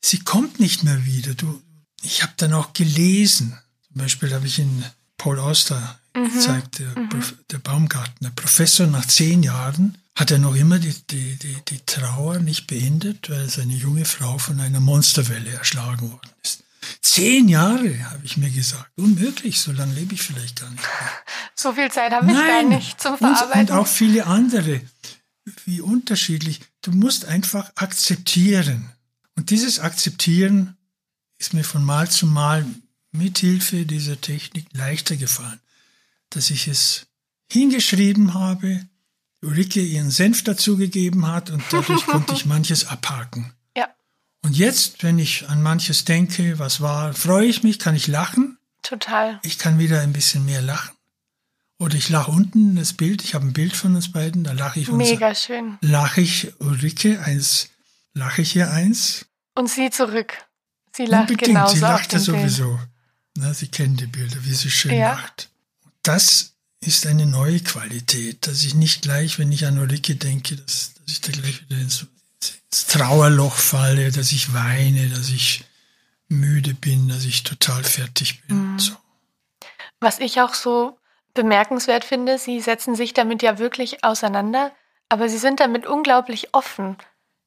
Sie 0.00 0.18
kommt 0.18 0.58
nicht 0.58 0.82
mehr 0.82 1.04
wieder. 1.06 1.34
Du, 1.34 1.62
ich 2.02 2.22
habe 2.22 2.32
dann 2.36 2.52
auch 2.52 2.72
gelesen. 2.72 3.56
Zum 3.88 4.02
Beispiel 4.02 4.34
habe 4.34 4.46
ich 4.46 4.58
in 4.58 4.84
Paul 5.16 5.38
Auster 5.38 6.00
mhm. 6.14 6.40
zeigt 6.40 6.78
der, 6.80 6.98
mhm. 6.98 7.22
der 7.50 7.58
Baumgartner. 7.58 8.30
Professor 8.30 8.86
nach 8.86 9.06
zehn 9.06 9.42
Jahren 9.42 9.98
hat 10.14 10.30
er 10.30 10.38
noch 10.38 10.54
immer 10.54 10.78
die, 10.78 10.94
die, 11.10 11.36
die, 11.36 11.56
die 11.68 11.78
Trauer 11.86 12.38
nicht 12.38 12.66
beendet, 12.66 13.30
weil 13.30 13.48
seine 13.48 13.74
junge 13.74 14.04
Frau 14.04 14.38
von 14.38 14.60
einer 14.60 14.80
Monsterwelle 14.80 15.50
erschlagen 15.50 16.10
worden 16.10 16.30
ist. 16.42 16.61
Zehn 17.00 17.48
Jahre, 17.48 18.10
habe 18.10 18.24
ich 18.24 18.36
mir 18.36 18.50
gesagt. 18.50 18.90
Unmöglich, 18.96 19.60
so 19.60 19.72
lange 19.72 19.94
lebe 19.94 20.14
ich 20.14 20.22
vielleicht 20.22 20.60
gar 20.60 20.70
nicht 20.70 20.82
mehr. 20.82 20.90
So 21.54 21.72
viel 21.74 21.92
Zeit 21.92 22.12
habe 22.12 22.26
ich 22.26 22.36
gar 22.36 22.62
nicht 22.64 23.00
zum 23.00 23.16
Verarbeiten. 23.18 23.60
Und, 23.60 23.70
und 23.70 23.76
auch 23.76 23.86
viele 23.86 24.26
andere. 24.26 24.80
Wie 25.64 25.80
unterschiedlich. 25.80 26.60
Du 26.80 26.90
musst 26.92 27.26
einfach 27.26 27.70
akzeptieren. 27.76 28.90
Und 29.36 29.50
dieses 29.50 29.78
Akzeptieren 29.78 30.76
ist 31.38 31.54
mir 31.54 31.62
von 31.62 31.84
Mal 31.84 32.10
zu 32.10 32.26
Mal 32.26 32.64
mithilfe 33.12 33.84
dieser 33.84 34.20
Technik 34.20 34.66
leichter 34.72 35.16
gefallen, 35.16 35.60
dass 36.30 36.50
ich 36.50 36.66
es 36.66 37.06
hingeschrieben 37.50 38.34
habe, 38.34 38.86
Ulrike 39.42 39.82
ihren 39.82 40.10
Senf 40.10 40.44
dazugegeben 40.44 41.26
hat 41.26 41.50
und 41.50 41.62
dadurch 41.70 42.06
konnte 42.06 42.34
ich 42.34 42.46
manches 42.46 42.86
abhaken. 42.86 43.52
Und 44.44 44.56
jetzt, 44.56 45.02
wenn 45.02 45.18
ich 45.18 45.48
an 45.48 45.62
manches 45.62 46.04
denke, 46.04 46.58
was 46.58 46.80
war, 46.80 47.14
freue 47.14 47.46
ich 47.46 47.62
mich, 47.62 47.78
kann 47.78 47.94
ich 47.94 48.08
lachen. 48.08 48.58
Total. 48.82 49.38
Ich 49.42 49.58
kann 49.58 49.78
wieder 49.78 50.00
ein 50.00 50.12
bisschen 50.12 50.44
mehr 50.44 50.62
lachen. 50.62 50.96
Oder 51.78 51.94
ich 51.96 52.08
lache 52.08 52.30
unten 52.30 52.76
das 52.76 52.92
Bild, 52.92 53.24
ich 53.24 53.34
habe 53.34 53.46
ein 53.46 53.52
Bild 53.52 53.74
von 53.74 53.94
uns 53.96 54.12
beiden, 54.12 54.44
da 54.44 54.52
lache 54.52 54.80
ich 54.80 54.88
uns. 54.88 54.98
Mega 54.98 55.34
schön. 55.34 55.78
Lache 55.80 56.20
ich 56.20 56.52
Ulrike 56.60 57.20
eins, 57.20 57.70
lache 58.14 58.42
ich 58.42 58.52
hier 58.52 58.70
eins. 58.70 59.26
Und 59.54 59.68
sie 59.68 59.90
zurück. 59.90 60.34
Sie 60.94 61.06
lacht 61.06 61.30
Unbedingt, 61.30 61.48
genauso. 61.48 61.74
Sie 61.74 61.80
lacht 61.80 62.12
ja 62.12 62.18
sowieso. 62.18 62.78
Na, 63.36 63.54
sie 63.54 63.68
kennen 63.68 63.96
die 63.96 64.06
Bilder, 64.06 64.44
wie 64.44 64.54
sie 64.54 64.70
schön 64.70 64.94
ja. 64.94 65.14
lacht. 65.14 65.50
Das 66.02 66.52
ist 66.80 67.06
eine 67.06 67.26
neue 67.26 67.60
Qualität, 67.60 68.46
dass 68.46 68.64
ich 68.64 68.74
nicht 68.74 69.02
gleich, 69.02 69.38
wenn 69.38 69.52
ich 69.52 69.66
an 69.66 69.78
Ulrike 69.78 70.16
denke, 70.16 70.56
dass, 70.56 70.94
dass 70.94 71.14
ich 71.14 71.20
da 71.20 71.32
gleich 71.32 71.62
wieder 71.62 71.80
ins, 71.80 72.06
ins 72.50 72.86
Trauerloch 72.86 73.56
falle, 73.56 74.10
dass 74.10 74.32
ich 74.32 74.52
weine, 74.54 75.08
dass 75.08 75.28
ich 75.28 75.64
müde 76.28 76.74
bin, 76.74 77.08
dass 77.08 77.24
ich 77.24 77.42
total 77.42 77.84
fertig 77.84 78.42
bin. 78.46 78.72
Mhm. 78.72 78.78
So. 78.78 78.96
Was 80.00 80.18
ich 80.18 80.40
auch 80.40 80.54
so 80.54 80.98
bemerkenswert 81.34 82.04
finde, 82.04 82.38
Sie 82.38 82.60
setzen 82.60 82.96
sich 82.96 83.14
damit 83.14 83.42
ja 83.42 83.58
wirklich 83.58 84.04
auseinander, 84.04 84.72
aber 85.08 85.28
Sie 85.28 85.38
sind 85.38 85.60
damit 85.60 85.86
unglaublich 85.86 86.54
offen. 86.54 86.96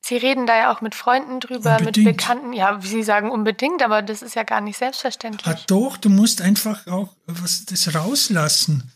Sie 0.02 0.18
reden 0.18 0.46
da 0.46 0.56
ja 0.56 0.72
auch 0.72 0.82
mit 0.82 0.94
Freunden 0.94 1.40
drüber, 1.40 1.78
unbedingt. 1.80 2.06
mit 2.06 2.18
Bekannten. 2.18 2.54
Ja, 2.54 2.84
wie 2.84 2.88
Sie 2.88 3.04
sagen 3.04 3.32
unbedingt, 3.32 3.82
aber 3.82 4.04
das 4.04 4.22
ist 4.22 4.36
ja 4.36 4.44
gar 4.44 4.62
nicht 4.62 4.78
selbstverständlich. 4.78 5.48
Ah, 5.48 5.60
doch, 5.66 5.98
du 5.98 6.10
musst 6.10 6.42
einfach 6.42 6.86
auch 6.86 7.16
was 7.26 7.66
das 7.66 7.96
rauslassen, 7.96 8.92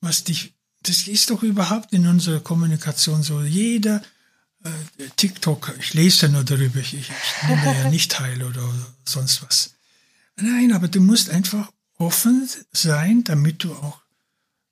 was 0.00 0.24
dich. 0.24 0.54
Das 0.82 1.06
ist 1.06 1.30
doch 1.30 1.42
überhaupt 1.42 1.92
in 1.92 2.06
unserer 2.06 2.40
Kommunikation 2.40 3.22
so. 3.22 3.42
Jeder 3.42 4.02
TikTok, 5.16 5.74
ich 5.78 5.94
lese 5.94 6.26
ja 6.26 6.32
nur 6.32 6.44
darüber, 6.44 6.80
ich, 6.80 6.94
ich 6.94 7.10
nehme 7.46 7.64
ja 7.64 7.90
nicht 7.90 8.12
teil 8.12 8.42
oder 8.42 8.62
sonst 9.04 9.42
was. 9.42 9.74
Nein, 10.36 10.72
aber 10.72 10.88
du 10.88 11.00
musst 11.00 11.30
einfach 11.30 11.70
offen 11.98 12.48
sein, 12.72 13.24
damit 13.24 13.62
du 13.62 13.72
auch, 13.74 14.00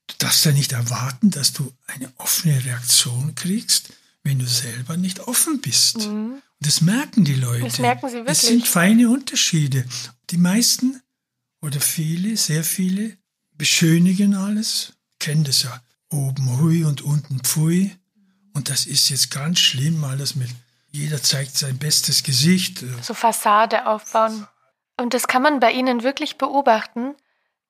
du 0.07 0.15
darfst 0.19 0.45
ja 0.45 0.53
nicht 0.53 0.73
erwarten, 0.73 1.31
dass 1.31 1.53
du 1.53 1.73
eine 1.87 2.13
offene 2.19 2.65
Reaktion 2.65 3.35
kriegst 3.35 3.91
wenn 4.25 4.39
du 4.39 4.47
selber 4.47 4.97
nicht 4.97 5.21
offen 5.21 5.61
bist. 5.61 5.99
Mhm. 5.99 6.35
Und 6.35 6.43
das 6.61 6.81
merken 6.81 7.25
die 7.25 7.35
Leute. 7.35 7.65
Das 7.65 7.79
merken 7.79 8.09
sie 8.09 8.17
wirklich. 8.17 8.39
Es 8.39 8.47
sind 8.47 8.67
feine 8.69 9.11
Unterschiede. 9.11 9.85
Die 10.31 10.37
meisten 10.37 11.01
oder 11.61 11.81
viele, 11.81 12.37
sehr 12.37 12.65
viele 12.65 13.17
beschönigen 13.53 14.35
alles, 14.35 14.95
kennen 15.19 15.45
das 15.45 15.63
ja. 15.63 15.83
Oben 16.11 16.59
hui 16.59 16.85
und 16.85 17.01
unten 17.01 17.41
pfui. 17.41 17.97
Und 18.55 18.69
das 18.69 18.87
ist 18.87 19.09
jetzt 19.09 19.31
ganz 19.31 19.59
schlimm, 19.59 20.05
alles 20.05 20.35
mit, 20.35 20.51
jeder 20.91 21.23
zeigt 21.23 21.57
sein 21.57 21.79
bestes 21.79 22.23
Gesicht. 22.23 22.85
So 23.01 23.15
Fassade 23.15 23.87
aufbauen. 23.87 24.47
Und 24.99 25.15
das 25.15 25.27
kann 25.27 25.43
man 25.43 25.59
bei 25.59 25.73
Ihnen 25.73 26.03
wirklich 26.03 26.37
beobachten, 26.37 27.15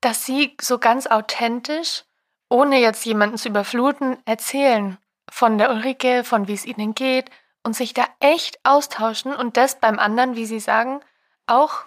dass 0.01 0.25
Sie 0.25 0.55
so 0.59 0.77
ganz 0.77 1.07
authentisch, 1.07 2.03
ohne 2.49 2.79
jetzt 2.79 3.05
jemanden 3.05 3.37
zu 3.37 3.49
überfluten, 3.49 4.17
erzählen 4.25 4.97
von 5.29 5.57
der 5.57 5.71
Ulrike, 5.71 6.23
von 6.23 6.47
wie 6.47 6.53
es 6.53 6.65
ihnen 6.65 6.93
geht 6.93 7.31
und 7.63 7.75
sich 7.75 7.93
da 7.93 8.05
echt 8.19 8.59
austauschen 8.63 9.33
und 9.33 9.57
das 9.57 9.79
beim 9.79 9.99
anderen, 9.99 10.35
wie 10.35 10.45
sie 10.45 10.59
sagen, 10.59 10.99
auch 11.47 11.85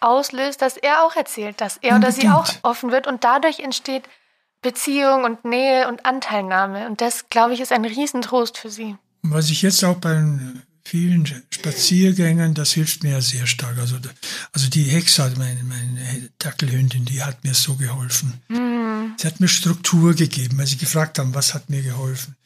auslöst, 0.00 0.62
dass 0.62 0.76
er 0.76 1.04
auch 1.04 1.14
erzählt, 1.14 1.60
dass 1.60 1.76
er 1.76 1.96
Unbedingt. 1.96 2.24
oder 2.24 2.42
sie 2.44 2.52
auch 2.62 2.64
offen 2.68 2.90
wird 2.90 3.06
und 3.06 3.22
dadurch 3.22 3.60
entsteht 3.60 4.08
Beziehung 4.62 5.24
und 5.24 5.44
Nähe 5.44 5.88
und 5.88 6.04
Anteilnahme 6.04 6.86
und 6.86 7.00
das, 7.00 7.28
glaube 7.30 7.54
ich, 7.54 7.60
ist 7.60 7.72
ein 7.72 7.84
Riesentrost 7.84 8.58
für 8.58 8.70
sie. 8.70 8.96
Was 9.22 9.50
ich 9.50 9.62
jetzt 9.62 9.84
auch 9.84 9.96
bei 9.96 10.22
vielen 10.84 11.26
Spaziergängen, 11.50 12.54
das 12.54 12.72
hilft 12.72 13.02
mir 13.02 13.20
sehr 13.22 13.46
stark. 13.46 13.78
Also, 13.78 13.96
also 14.52 14.68
die 14.68 14.84
Hexe, 14.84 15.32
meine, 15.38 15.62
meine 15.62 16.30
Dackelhündin, 16.38 17.04
die 17.04 17.22
hat 17.22 17.44
mir 17.44 17.54
so 17.54 17.76
geholfen. 17.76 18.40
Mhm. 18.48 19.14
Sie 19.16 19.26
hat 19.26 19.40
mir 19.40 19.48
Struktur 19.48 20.14
gegeben, 20.14 20.58
weil 20.58 20.66
sie 20.66 20.78
gefragt 20.78 21.18
haben, 21.18 21.34
was 21.34 21.54
hat 21.54 21.70
mir 21.70 21.82
geholfen 21.82 22.36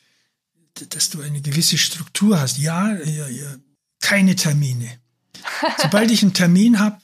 dass 0.74 1.10
du 1.10 1.20
eine 1.20 1.40
gewisse 1.40 1.78
Struktur 1.78 2.40
hast. 2.40 2.58
Ja, 2.58 2.92
ja, 2.92 3.28
ja 3.28 3.56
keine 4.00 4.34
Termine. 4.34 4.98
Sobald 5.78 6.10
ich 6.10 6.22
einen 6.22 6.34
Termin 6.34 6.78
habe, 6.78 6.98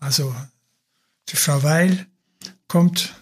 also 0.00 0.34
die 1.28 1.36
Frau 1.36 1.62
Weil 1.62 2.06
kommt, 2.68 3.14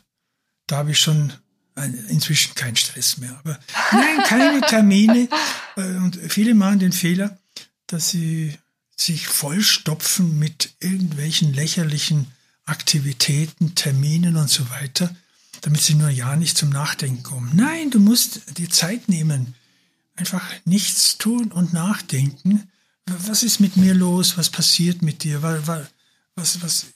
da 0.71 0.79
habe 0.79 0.93
ich 0.93 0.99
schon 0.99 1.33
ein, 1.75 1.95
inzwischen 2.09 2.55
keinen 2.55 2.77
Stress 2.77 3.19
mehr. 3.19 3.39
Aber 3.39 3.59
nein, 3.93 4.23
keine 4.27 4.61
Termine. 4.63 5.29
Äh, 5.77 5.83
und 5.99 6.19
viele 6.29 6.55
machen 6.55 6.81
den 6.81 6.91
Fehler, 6.91 7.39
dass 7.87 8.11
sie 8.11 8.59
sich 8.97 9.29
vollstopfen 9.29 10.37
mit 10.37 10.75
irgendwelchen 10.81 11.55
lächerlichen 11.55 12.27
Aktivitäten, 12.65 13.77
Terminen 13.77 14.35
und 14.35 14.51
so 14.51 14.69
weiter 14.71 15.15
damit 15.63 15.81
sie 15.81 15.95
nur 15.95 16.09
ja 16.09 16.37
nicht 16.37 16.57
zum 16.57 16.71
Nachdenken 16.71 17.23
kommen. 17.23 17.51
Nein, 17.55 17.91
du 17.91 18.01
musst 18.01 18.43
die 18.57 18.69
Zeit 18.69 19.09
nehmen. 19.09 19.55
Einfach 20.17 20.45
nichts 20.65 21.19
tun 21.19 21.53
und 21.53 21.73
nachdenken. 21.73 22.69
Was 23.07 23.43
ist 23.43 23.61
mit 23.61 23.77
mir 23.77 23.95
los? 23.95 24.37
Was 24.39 24.51
passiert 24.51 25.03
mit 25.03 25.25
dir? 25.25 25.43
Was, 25.43 26.63
was, 26.63 26.87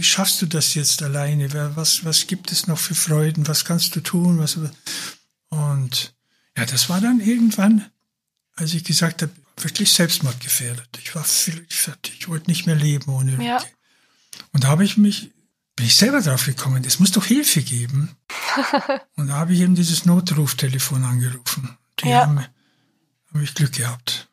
wie 0.00 0.04
schaffst 0.04 0.40
du 0.40 0.46
das 0.46 0.74
jetzt 0.74 1.02
alleine? 1.02 1.76
Was, 1.76 2.04
was 2.04 2.26
gibt 2.26 2.50
es 2.52 2.66
noch 2.66 2.78
für 2.78 2.94
Freuden? 2.94 3.46
Was 3.46 3.64
kannst 3.64 3.94
du 3.94 4.00
tun? 4.00 4.38
Was, 4.38 4.58
und 5.50 6.14
ja, 6.56 6.64
das 6.64 6.88
war 6.88 7.00
dann 7.00 7.20
irgendwann, 7.20 7.84
als 8.56 8.72
ich 8.74 8.82
gesagt 8.82 9.22
habe, 9.22 9.32
wirklich 9.58 9.92
selbstmordgefährdet. 9.92 10.88
Ich 11.02 11.14
war 11.14 11.24
völlig 11.24 11.74
fertig. 11.74 12.16
Ich 12.18 12.28
wollte 12.28 12.50
nicht 12.50 12.66
mehr 12.66 12.76
leben 12.76 13.12
ohne 13.12 13.44
ja. 13.44 13.62
Und 14.52 14.64
da 14.64 14.68
habe 14.68 14.84
ich 14.84 14.96
mich 14.96 15.30
bin 15.80 15.86
ich 15.86 15.96
selber 15.96 16.20
drauf 16.20 16.44
gekommen, 16.44 16.84
es 16.84 16.98
muss 16.98 17.12
doch 17.12 17.24
Hilfe 17.24 17.62
geben. 17.62 18.14
und 19.16 19.28
da 19.28 19.34
habe 19.34 19.54
ich 19.54 19.60
eben 19.60 19.74
dieses 19.74 20.04
Notruftelefon 20.04 21.04
angerufen. 21.04 21.78
Die 22.00 22.08
ja. 22.08 22.20
haben, 22.22 22.38
habe 22.38 23.42
ich 23.42 23.54
Glück 23.54 23.72
gehabt. 23.72 24.28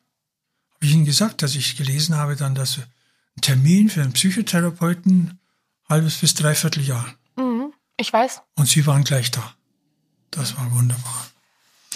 Habe 0.74 0.84
ich 0.84 0.92
ihnen 0.92 1.06
gesagt, 1.06 1.40
dass 1.40 1.54
ich 1.54 1.78
gelesen 1.78 2.16
habe, 2.16 2.36
dann, 2.36 2.54
dass 2.54 2.78
ein 2.78 3.40
Termin 3.40 3.88
für 3.88 4.02
einen 4.02 4.12
Psychotherapeuten 4.12 5.38
halbes 5.88 6.18
bis 6.18 6.34
dreiviertel 6.34 6.82
Jahr. 6.82 7.06
Mhm, 7.36 7.72
ich 7.96 8.12
weiß. 8.12 8.42
Und 8.56 8.66
sie 8.66 8.86
waren 8.86 9.04
gleich 9.04 9.30
da. 9.30 9.54
Das 10.30 10.56
war 10.56 10.70
wunderbar. 10.72 11.26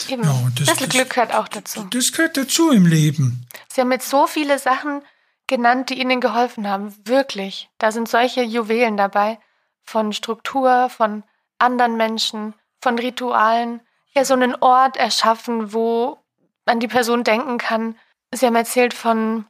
Eben. 0.09 0.25
Ja, 0.25 0.49
das, 0.57 0.79
das 0.79 0.89
Glück 0.89 1.11
gehört 1.11 1.35
auch 1.35 1.49
dazu. 1.49 1.87
Das 1.91 2.13
gehört 2.13 2.37
dazu 2.37 2.71
im 2.71 2.87
Leben. 2.87 3.47
Sie 3.69 3.81
haben 3.81 3.93
jetzt 3.93 4.09
so 4.09 4.27
viele 4.27 4.59
Sachen 4.59 5.03
genannt, 5.47 5.91
die 5.91 6.01
Ihnen 6.01 6.21
geholfen 6.21 6.67
haben. 6.69 6.95
Wirklich. 7.05 7.69
Da 7.79 7.93
sind 7.93 8.09
solche 8.09 8.43
Juwelen 8.43 8.97
dabei. 8.97 9.39
Von 9.85 10.13
Struktur, 10.13 10.89
von 10.89 11.25
anderen 11.59 11.97
Menschen, 11.97 12.55
von 12.81 12.99
Ritualen. 12.99 13.81
Ja, 14.15 14.25
so 14.25 14.35
einen 14.35 14.55
Ort 14.57 14.97
erschaffen, 14.97 15.73
wo 15.73 16.19
man 16.65 16.81
die 16.81 16.89
Person 16.89 17.25
denken 17.25 17.59
kann. 17.59 17.97
Sie 18.33 18.47
haben 18.47 18.57
erzählt 18.57 18.95
von, 18.95 19.47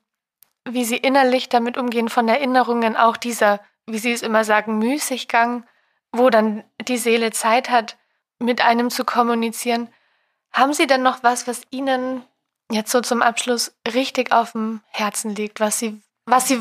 wie 0.69 0.85
Sie 0.85 0.97
innerlich 0.97 1.49
damit 1.49 1.77
umgehen, 1.77 2.09
von 2.09 2.29
Erinnerungen, 2.29 2.97
auch 2.97 3.17
dieser, 3.17 3.61
wie 3.87 3.99
Sie 3.99 4.13
es 4.13 4.23
immer 4.23 4.45
sagen, 4.45 4.79
Müßiggang, 4.79 5.65
wo 6.13 6.31
dann 6.31 6.65
die 6.87 6.99
Seele 6.99 7.33
Zeit 7.33 7.71
hat, 7.71 7.97
mit 8.39 8.61
einem 8.61 8.91
zu 8.91 9.05
kommunizieren. 9.05 9.89
Haben 10.53 10.75
Sie 10.75 10.87
denn 10.87 11.03
noch 11.03 11.23
was, 11.23 11.47
was 11.47 11.63
Ihnen 11.71 12.23
jetzt 12.71 12.91
so 12.91 13.01
zum 13.01 13.23
Abschluss 13.23 13.73
richtig 13.93 14.33
auf 14.33 14.53
dem 14.53 14.81
Herzen 14.91 15.35
liegt, 15.35 15.61
was 15.61 15.79
Sie, 15.79 16.01
was 16.27 16.49
Sie 16.49 16.59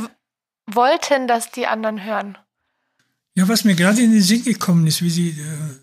wollten, 0.65 1.28
dass 1.28 1.51
die 1.51 1.67
anderen 1.67 2.03
hören? 2.03 2.38
Ja, 3.36 3.47
was 3.47 3.63
mir 3.63 3.76
gerade 3.76 4.01
in 4.01 4.11
den 4.11 4.22
Sinn 4.22 4.43
gekommen 4.43 4.88
ist, 4.88 5.01
wie 5.01 5.09
Sie 5.09 5.30
äh, 5.30 5.80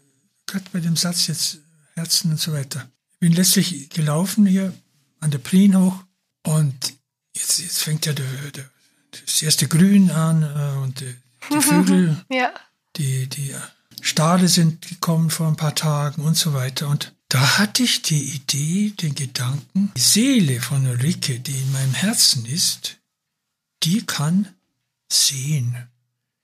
gerade 0.47 0.65
bei 0.73 0.81
dem 0.81 0.97
Satz 0.97 1.27
jetzt 1.27 1.59
Herzen 1.95 2.33
und 2.33 2.41
so 2.41 2.53
weiter. 2.53 2.89
Ich 3.13 3.19
bin 3.21 3.33
letztlich 3.33 3.91
gelaufen 3.91 4.47
hier 4.47 4.73
an 5.21 5.31
der 5.31 5.39
Prien 5.39 5.77
hoch 5.79 6.05
und 6.45 6.95
jetzt, 7.35 7.59
jetzt 7.59 7.83
fängt 7.83 8.07
ja 8.07 8.13
der, 8.13 8.27
der, 8.55 8.71
das 9.11 9.43
erste 9.43 9.67
Grün 9.67 10.11
an 10.11 10.43
äh, 10.43 10.83
und 10.83 11.01
die, 11.01 11.17
die 11.51 11.61
Vögel, 11.61 12.25
ja. 12.31 12.53
die, 12.97 13.27
die 13.29 13.55
Stade 14.01 14.49
sind 14.49 14.87
gekommen 14.89 15.31
vor 15.31 15.49
ein 15.49 15.57
paar 15.57 15.75
Tagen 15.75 16.23
und 16.23 16.37
so 16.37 16.55
weiter. 16.55 16.89
Und 16.89 17.15
da 17.29 17.59
hatte 17.59 17.83
ich 17.83 18.03
die 18.03 18.35
Idee, 18.35 18.91
den 18.91 19.15
Gedanken, 19.15 19.93
die 19.97 20.01
Seele 20.01 20.61
von 20.61 20.87
Ulrike, 20.87 21.41
die 21.41 21.57
in 21.57 21.73
meinem 21.73 21.95
Herzen 21.95 22.47
ist, 22.47 22.99
die 23.83 24.07
kann 24.07 24.49
sehen. 25.11 25.89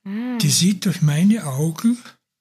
Mm. 0.05 0.38
Die 0.38 0.50
sieht 0.50 0.84
durch 0.84 1.02
meine 1.02 1.44
Augen, 1.46 1.98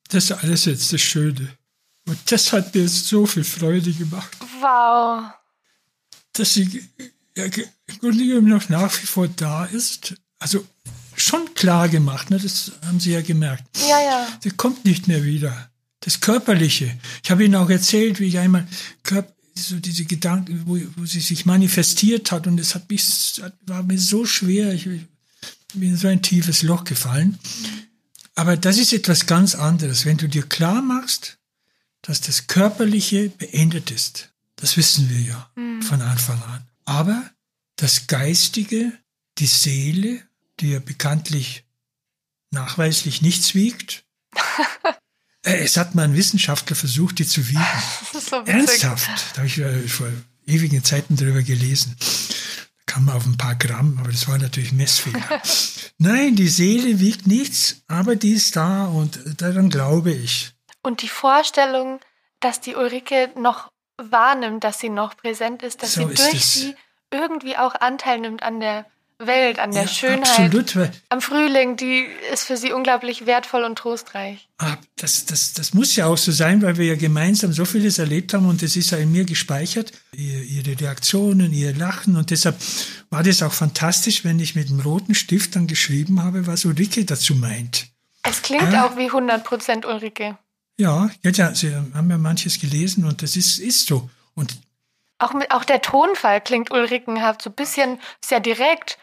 das 0.09 0.25
ist 0.25 0.31
alles 0.31 0.65
jetzt 0.65 0.93
das 0.93 1.01
Schöne. 1.01 1.57
Und 2.05 2.19
das 2.31 2.51
hat 2.51 2.75
mir 2.75 2.87
so 2.89 3.25
viel 3.25 3.43
Freude 3.43 3.93
gemacht. 3.93 4.37
Wow. 4.59 5.31
Dass 6.33 6.53
sie 6.53 6.83
ja, 7.37 7.45
im 7.45 7.99
Grunde 7.99 8.25
genommen 8.25 8.49
noch 8.49 8.69
nach 8.69 9.01
wie 9.01 9.05
vor 9.05 9.27
da 9.27 9.65
ist. 9.65 10.15
Also 10.39 10.65
schon 11.15 11.53
klar 11.55 11.89
gemacht, 11.89 12.29
ne? 12.29 12.39
das 12.39 12.73
haben 12.85 12.99
Sie 12.99 13.11
ja 13.11 13.21
gemerkt. 13.21 13.63
Ja, 13.87 14.01
ja. 14.01 14.27
Sie 14.41 14.51
kommt 14.51 14.85
nicht 14.85 15.07
mehr 15.07 15.23
wieder. 15.23 15.69
Das 15.99 16.19
Körperliche. 16.19 16.97
Ich 17.23 17.31
habe 17.31 17.45
Ihnen 17.45 17.55
auch 17.55 17.69
erzählt, 17.69 18.19
wie 18.19 18.25
ich 18.25 18.39
einmal 18.39 18.67
so 19.55 19.79
diese 19.79 20.05
Gedanken, 20.05 20.63
wo, 20.65 20.79
wo 20.95 21.05
sie 21.05 21.19
sich 21.19 21.45
manifestiert 21.45 22.31
hat 22.31 22.47
und 22.47 22.59
es 22.59 22.75
hat 22.75 22.89
mich, 22.89 23.41
war 23.65 23.83
mir 23.83 23.99
so 23.99 24.25
schwer. 24.25 24.73
Ich, 24.73 24.85
bin 25.73 25.89
in 25.89 25.97
so 25.97 26.07
ein 26.07 26.21
tiefes 26.21 26.61
Loch 26.61 26.83
gefallen. 26.83 27.39
Aber 28.35 28.57
das 28.57 28.77
ist 28.77 28.93
etwas 28.93 29.25
ganz 29.25 29.55
anderes. 29.55 30.05
Wenn 30.05 30.17
du 30.17 30.27
dir 30.27 30.43
klar 30.43 30.81
machst, 30.81 31.37
dass 32.01 32.21
das 32.21 32.47
Körperliche 32.47 33.29
beendet 33.29 33.91
ist, 33.91 34.29
das 34.55 34.77
wissen 34.77 35.09
wir 35.09 35.19
ja 35.19 35.49
mhm. 35.55 35.81
von 35.81 36.01
Anfang 36.01 36.41
an. 36.43 36.67
Aber 36.85 37.23
das 37.75 38.07
Geistige, 38.07 38.91
die 39.37 39.45
Seele, 39.45 40.21
die 40.59 40.79
bekanntlich 40.79 41.65
nachweislich 42.51 43.21
nichts 43.21 43.55
wiegt, 43.55 44.05
äh, 45.45 45.63
es 45.63 45.77
hat 45.77 45.95
mal 45.95 46.03
ein 46.03 46.15
Wissenschaftler 46.15 46.75
versucht, 46.75 47.19
die 47.19 47.27
zu 47.27 47.47
wiegen. 47.47 47.65
So 48.13 48.37
Ernsthaft. 48.37 49.09
Da 49.33 49.37
habe 49.37 49.47
ich 49.47 49.57
äh, 49.57 49.87
vor 49.87 50.07
ewigen 50.45 50.83
Zeiten 50.83 51.15
darüber 51.15 51.41
gelesen 51.41 51.95
kam 52.93 53.09
auf 53.09 53.25
ein 53.25 53.37
paar 53.37 53.55
Gramm, 53.55 53.97
aber 53.99 54.11
das 54.11 54.27
war 54.27 54.37
natürlich 54.37 54.71
Messfehler. 54.71 55.41
Nein, 55.97 56.35
die 56.35 56.47
Seele 56.47 56.99
wiegt 56.99 57.25
nichts, 57.25 57.83
aber 57.87 58.15
die 58.15 58.33
ist 58.33 58.55
da 58.55 58.85
und 58.85 59.19
daran 59.41 59.71
glaube 59.71 60.11
ich. 60.11 60.53
Und 60.83 61.01
die 61.01 61.07
Vorstellung, 61.07 61.99
dass 62.39 62.61
die 62.61 62.75
Ulrike 62.75 63.31
noch 63.35 63.71
wahrnimmt, 63.97 64.63
dass 64.63 64.79
sie 64.79 64.89
noch 64.89 65.17
präsent 65.17 65.63
ist, 65.63 65.81
dass 65.81 65.93
so 65.93 66.07
sie 66.07 66.13
durch 66.13 66.45
sie 66.45 66.75
irgendwie 67.09 67.57
auch 67.57 67.73
Anteil 67.73 68.19
nimmt 68.19 68.43
an 68.43 68.59
der 68.59 68.85
Welt, 69.27 69.59
an 69.59 69.71
der 69.71 69.83
ja, 69.83 69.87
Schönheit, 69.87 70.55
absolut. 70.55 70.91
am 71.09 71.21
Frühling, 71.21 71.75
die 71.75 72.05
ist 72.31 72.45
für 72.45 72.57
sie 72.57 72.71
unglaublich 72.71 73.25
wertvoll 73.25 73.63
und 73.63 73.77
trostreich. 73.77 74.47
Ah, 74.57 74.77
das, 74.95 75.25
das, 75.25 75.53
das 75.53 75.73
muss 75.73 75.95
ja 75.95 76.05
auch 76.07 76.17
so 76.17 76.31
sein, 76.31 76.61
weil 76.61 76.77
wir 76.77 76.85
ja 76.85 76.95
gemeinsam 76.95 77.53
so 77.53 77.65
vieles 77.65 77.99
erlebt 77.99 78.33
haben 78.33 78.47
und 78.47 78.63
es 78.63 78.75
ist 78.75 78.91
ja 78.91 78.97
in 78.97 79.11
mir 79.11 79.25
gespeichert, 79.25 79.91
ihre 80.11 80.79
Reaktionen, 80.79 81.53
ihr 81.53 81.75
Lachen 81.75 82.15
und 82.15 82.31
deshalb 82.31 82.55
war 83.09 83.23
das 83.23 83.41
auch 83.43 83.53
fantastisch, 83.53 84.23
wenn 84.23 84.39
ich 84.39 84.55
mit 84.55 84.69
dem 84.69 84.79
roten 84.79 85.15
Stift 85.15 85.55
dann 85.55 85.67
geschrieben 85.67 86.23
habe, 86.23 86.47
was 86.47 86.65
Ulrike 86.65 87.05
dazu 87.05 87.35
meint. 87.35 87.87
Es 88.23 88.41
klingt 88.41 88.71
ja. 88.71 88.85
auch 88.85 88.97
wie 88.97 89.09
100% 89.09 89.85
Ulrike. 89.85 90.37
Ja, 90.77 91.09
ja, 91.21 91.53
Sie 91.53 91.75
haben 91.75 92.09
ja 92.09 92.17
manches 92.17 92.59
gelesen 92.59 93.05
und 93.05 93.21
das 93.21 93.35
ist, 93.35 93.59
ist 93.59 93.85
so. 93.85 94.09
Und 94.33 94.57
auch, 95.19 95.33
mit, 95.33 95.51
auch 95.51 95.63
der 95.63 95.81
Tonfall 95.81 96.41
klingt 96.41 96.71
ulrikenhaft, 96.71 97.41
so 97.41 97.49
ein 97.49 97.55
bisschen 97.55 97.99
sehr 98.23 98.39
direkt, 98.39 98.97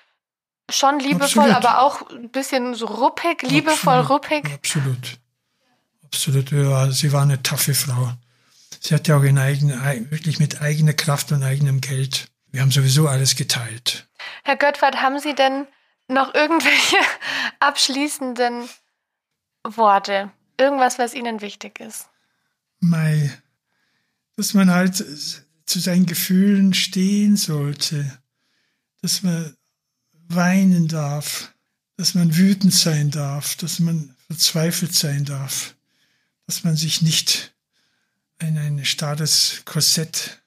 schon 0.71 0.99
liebevoll, 1.01 1.51
Absolut. 1.51 1.57
aber 1.57 1.83
auch 1.83 2.11
ein 2.11 2.31
bisschen 2.31 2.75
so 2.75 2.87
ruppig, 2.87 3.43
liebevoll 3.43 3.99
Absolut. 3.99 4.25
ruppig. 4.25 4.53
Absolut. 4.53 5.19
Absolut. 6.05 6.51
Ja, 6.51 6.91
sie 6.91 7.13
war 7.13 7.23
eine 7.23 7.43
taffe 7.43 7.75
Frau. 7.75 8.13
Sie 8.81 8.95
hat 8.95 9.09
ja 9.09 9.17
auch 9.17 9.23
in 9.23 9.39
eigen, 9.39 9.71
wirklich 10.11 10.39
mit 10.39 10.61
eigener 10.61 10.95
Kraft 10.95 11.33
und 11.33 11.43
eigenem 11.43 11.81
Geld. 11.81 12.29
Wir 12.51 12.63
haben 12.63 12.71
sowieso 12.71 13.07
alles 13.07 13.37
geteilt. 13.37 14.09
Herr 14.43 14.57
Göttwart, 14.57 15.03
haben 15.03 15.19
Sie 15.21 15.35
denn 15.35 15.67
noch 16.09 16.35
irgendwelche 16.35 16.97
abschließenden 17.61 18.69
Worte? 19.65 20.31
Irgendwas, 20.59 20.99
was 20.99 21.15
Ihnen 21.15 21.41
wichtig 21.41 21.79
ist? 21.81 22.09
Mei, 22.81 23.31
dass 24.37 24.55
man 24.55 24.71
halt 24.71 24.97
zu 24.97 25.79
seinen 25.79 26.07
Gefühlen 26.07 26.75
stehen 26.75 27.37
sollte. 27.37 28.19
Dass 29.03 29.23
man 29.23 29.55
weinen 30.35 30.89
darf, 30.89 31.53
dass 31.97 32.15
man 32.15 32.37
wütend 32.37 32.73
sein 32.73 33.11
darf, 33.11 33.57
dass 33.57 33.79
man 33.79 34.15
verzweifelt 34.27 34.95
sein 34.95 35.25
darf, 35.25 35.75
dass 36.47 36.65
man 36.65 36.77
sich 36.77 37.03
nicht 37.03 37.55
in 38.39 38.57
ein 38.57 38.85
starres 38.85 39.63
Korsett 39.65 40.41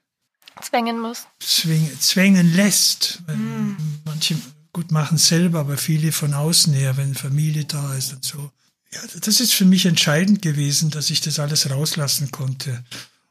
zwängen 0.62 1.00
muss. 1.00 1.28
Zwingen, 1.40 2.00
zwängen 2.00 2.56
lässt. 2.56 3.22
Mm. 3.28 3.74
Manche 4.06 4.36
gut 4.72 4.92
machen 4.92 5.18
selber, 5.18 5.60
aber 5.60 5.78
viele 5.78 6.12
von 6.12 6.34
außen 6.34 6.74
her, 6.74 6.98
wenn 6.98 7.14
Familie 7.14 7.66
da 7.66 7.94
ist 7.96 8.14
und 8.14 8.26
so. 8.26 8.52
Ja, 8.92 9.02
das 9.22 9.40
ist 9.40 9.54
für 9.54 9.66
mich 9.66 9.86
entscheidend 9.86 10.42
gewesen, 10.42 10.90
dass 10.90 11.10
ich 11.10 11.22
das 11.22 11.40
alles 11.40 11.70
rauslassen 11.70 12.32
konnte. 12.32 12.84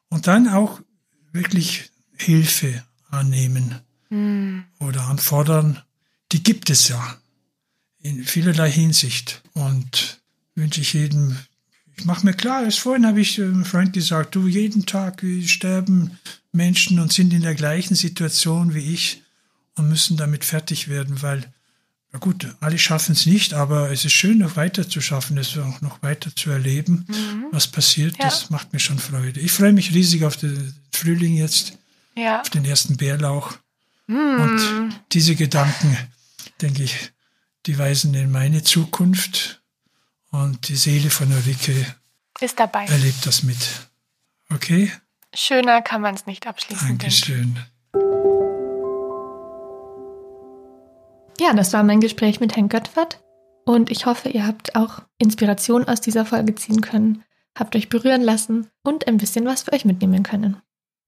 Und 0.09 0.27
dann 0.27 0.49
auch 0.49 0.81
wirklich 1.33 1.91
Hilfe 2.17 2.85
annehmen 3.11 3.81
mm. 4.11 4.61
oder 4.81 5.03
anfordern 5.09 5.83
die 6.33 6.43
gibt 6.43 6.71
es 6.71 6.89
ja 6.89 7.19
in 8.03 8.25
vielerlei 8.25 8.71
Hinsicht. 8.71 9.43
Und 9.55 10.21
wünsche 10.55 10.81
ich 10.81 10.93
jedem, 10.93 11.37
ich 11.97 12.05
mache 12.05 12.27
mir 12.27 12.35
klar, 12.35 12.65
erst 12.65 12.81
vorhin 12.81 13.07
habe 13.07 13.21
ich 13.21 13.41
einem 13.41 13.65
Freund 13.65 13.93
gesagt, 13.93 14.35
du, 14.35 14.47
jeden 14.47 14.87
Tag 14.87 15.25
sterben 15.45 16.19
Menschen 16.53 16.99
und 16.99 17.13
sind 17.13 17.33
in 17.33 17.43
der 17.43 17.55
gleichen 17.55 17.95
Situation 17.95 18.75
wie 18.75 18.93
ich 18.93 19.23
und 19.77 19.89
müssen 19.89 20.17
damit 20.17 20.45
fertig 20.45 20.89
werden, 20.89 21.23
weil, 21.23 21.51
na 22.13 22.19
gut, 22.19 22.55
alle 22.61 22.79
schaffen 22.79 23.13
es 23.13 23.25
nicht, 23.25 23.55
aber 23.55 23.91
es 23.91 24.05
ist 24.05 24.13
schön, 24.13 24.39
noch 24.39 24.57
weiter 24.57 24.89
zu 24.89 25.01
schaffen, 25.01 25.39
es 25.39 25.57
auch 25.57 25.81
noch 25.81 26.03
weiter 26.03 26.35
zu 26.37 26.51
erleben, 26.51 27.07
mhm. 27.09 27.47
was 27.53 27.69
passiert. 27.69 28.17
Ja. 28.19 28.25
Das 28.25 28.51
macht 28.51 28.73
mir 28.73 28.81
schon 28.81 28.99
Freude. 28.99 29.41
Ich 29.41 29.53
freue 29.53 29.73
mich 29.73 29.95
riesig 29.95 30.25
auf 30.25 30.37
den 30.37 30.75
Frühling 30.93 31.37
jetzt, 31.37 31.79
ja. 32.17 32.43
auf 32.43 32.51
den 32.51 32.67
ersten 32.67 32.97
Bärlauch. 32.99 33.57
Mhm. 34.07 34.41
Und 34.41 35.01
diese 35.13 35.37
Gedanken, 35.37 35.97
denke 36.63 36.83
ich, 36.85 37.13
die 37.67 37.79
weisen 37.79 38.15
in 38.15 38.31
meine 38.31 38.63
Zukunft 38.63 39.63
und 40.31 40.69
die 40.69 40.77
Seele 40.77 41.11
von 41.11 41.31
Ulrike 41.33 41.87
ist 42.41 42.59
dabei. 42.59 42.87
Erlebt 42.87 43.25
das 43.27 43.43
mit. 43.43 43.59
Okay? 44.53 44.91
Schöner 45.35 45.83
kann 45.83 46.01
man 46.01 46.15
es 46.15 46.27
nicht 46.27 46.47
abschließen. 46.47 46.89
Dankeschön. 46.89 47.59
Ja, 51.41 51.55
das 51.55 51.73
war 51.73 51.83
mein 51.83 52.01
Gespräch 52.01 52.41
mit 52.41 52.57
Herrn 52.57 52.69
Göttwert 52.69 53.23
und 53.65 53.91
ich 53.91 54.07
hoffe, 54.07 54.29
ihr 54.29 54.47
habt 54.47 54.77
auch 54.77 55.03
Inspiration 55.19 55.85
aus 55.85 56.01
dieser 56.01 56.27
Folge 56.27 56.55
ziehen 56.55 56.81
können, 56.81 57.25
habt 57.59 57.75
euch 57.77 57.89
berühren 57.89 58.23
lassen 58.23 58.69
und 58.83 59.07
ein 59.07 59.17
bisschen 59.17 59.45
was 59.45 59.63
für 59.63 59.73
euch 59.73 59.85
mitnehmen 59.85 60.23
können. 60.23 60.61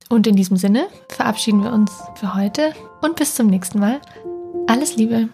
Und 0.08 0.26
in 0.26 0.36
diesem 0.36 0.56
Sinne 0.56 0.88
verabschieden 1.08 1.62
wir 1.62 1.72
uns 1.72 1.90
für 2.16 2.34
heute 2.34 2.74
und 3.02 3.16
bis 3.16 3.34
zum 3.34 3.46
nächsten 3.46 3.78
Mal. 3.78 4.00
Alles 4.66 4.96
Liebe. 4.96 5.28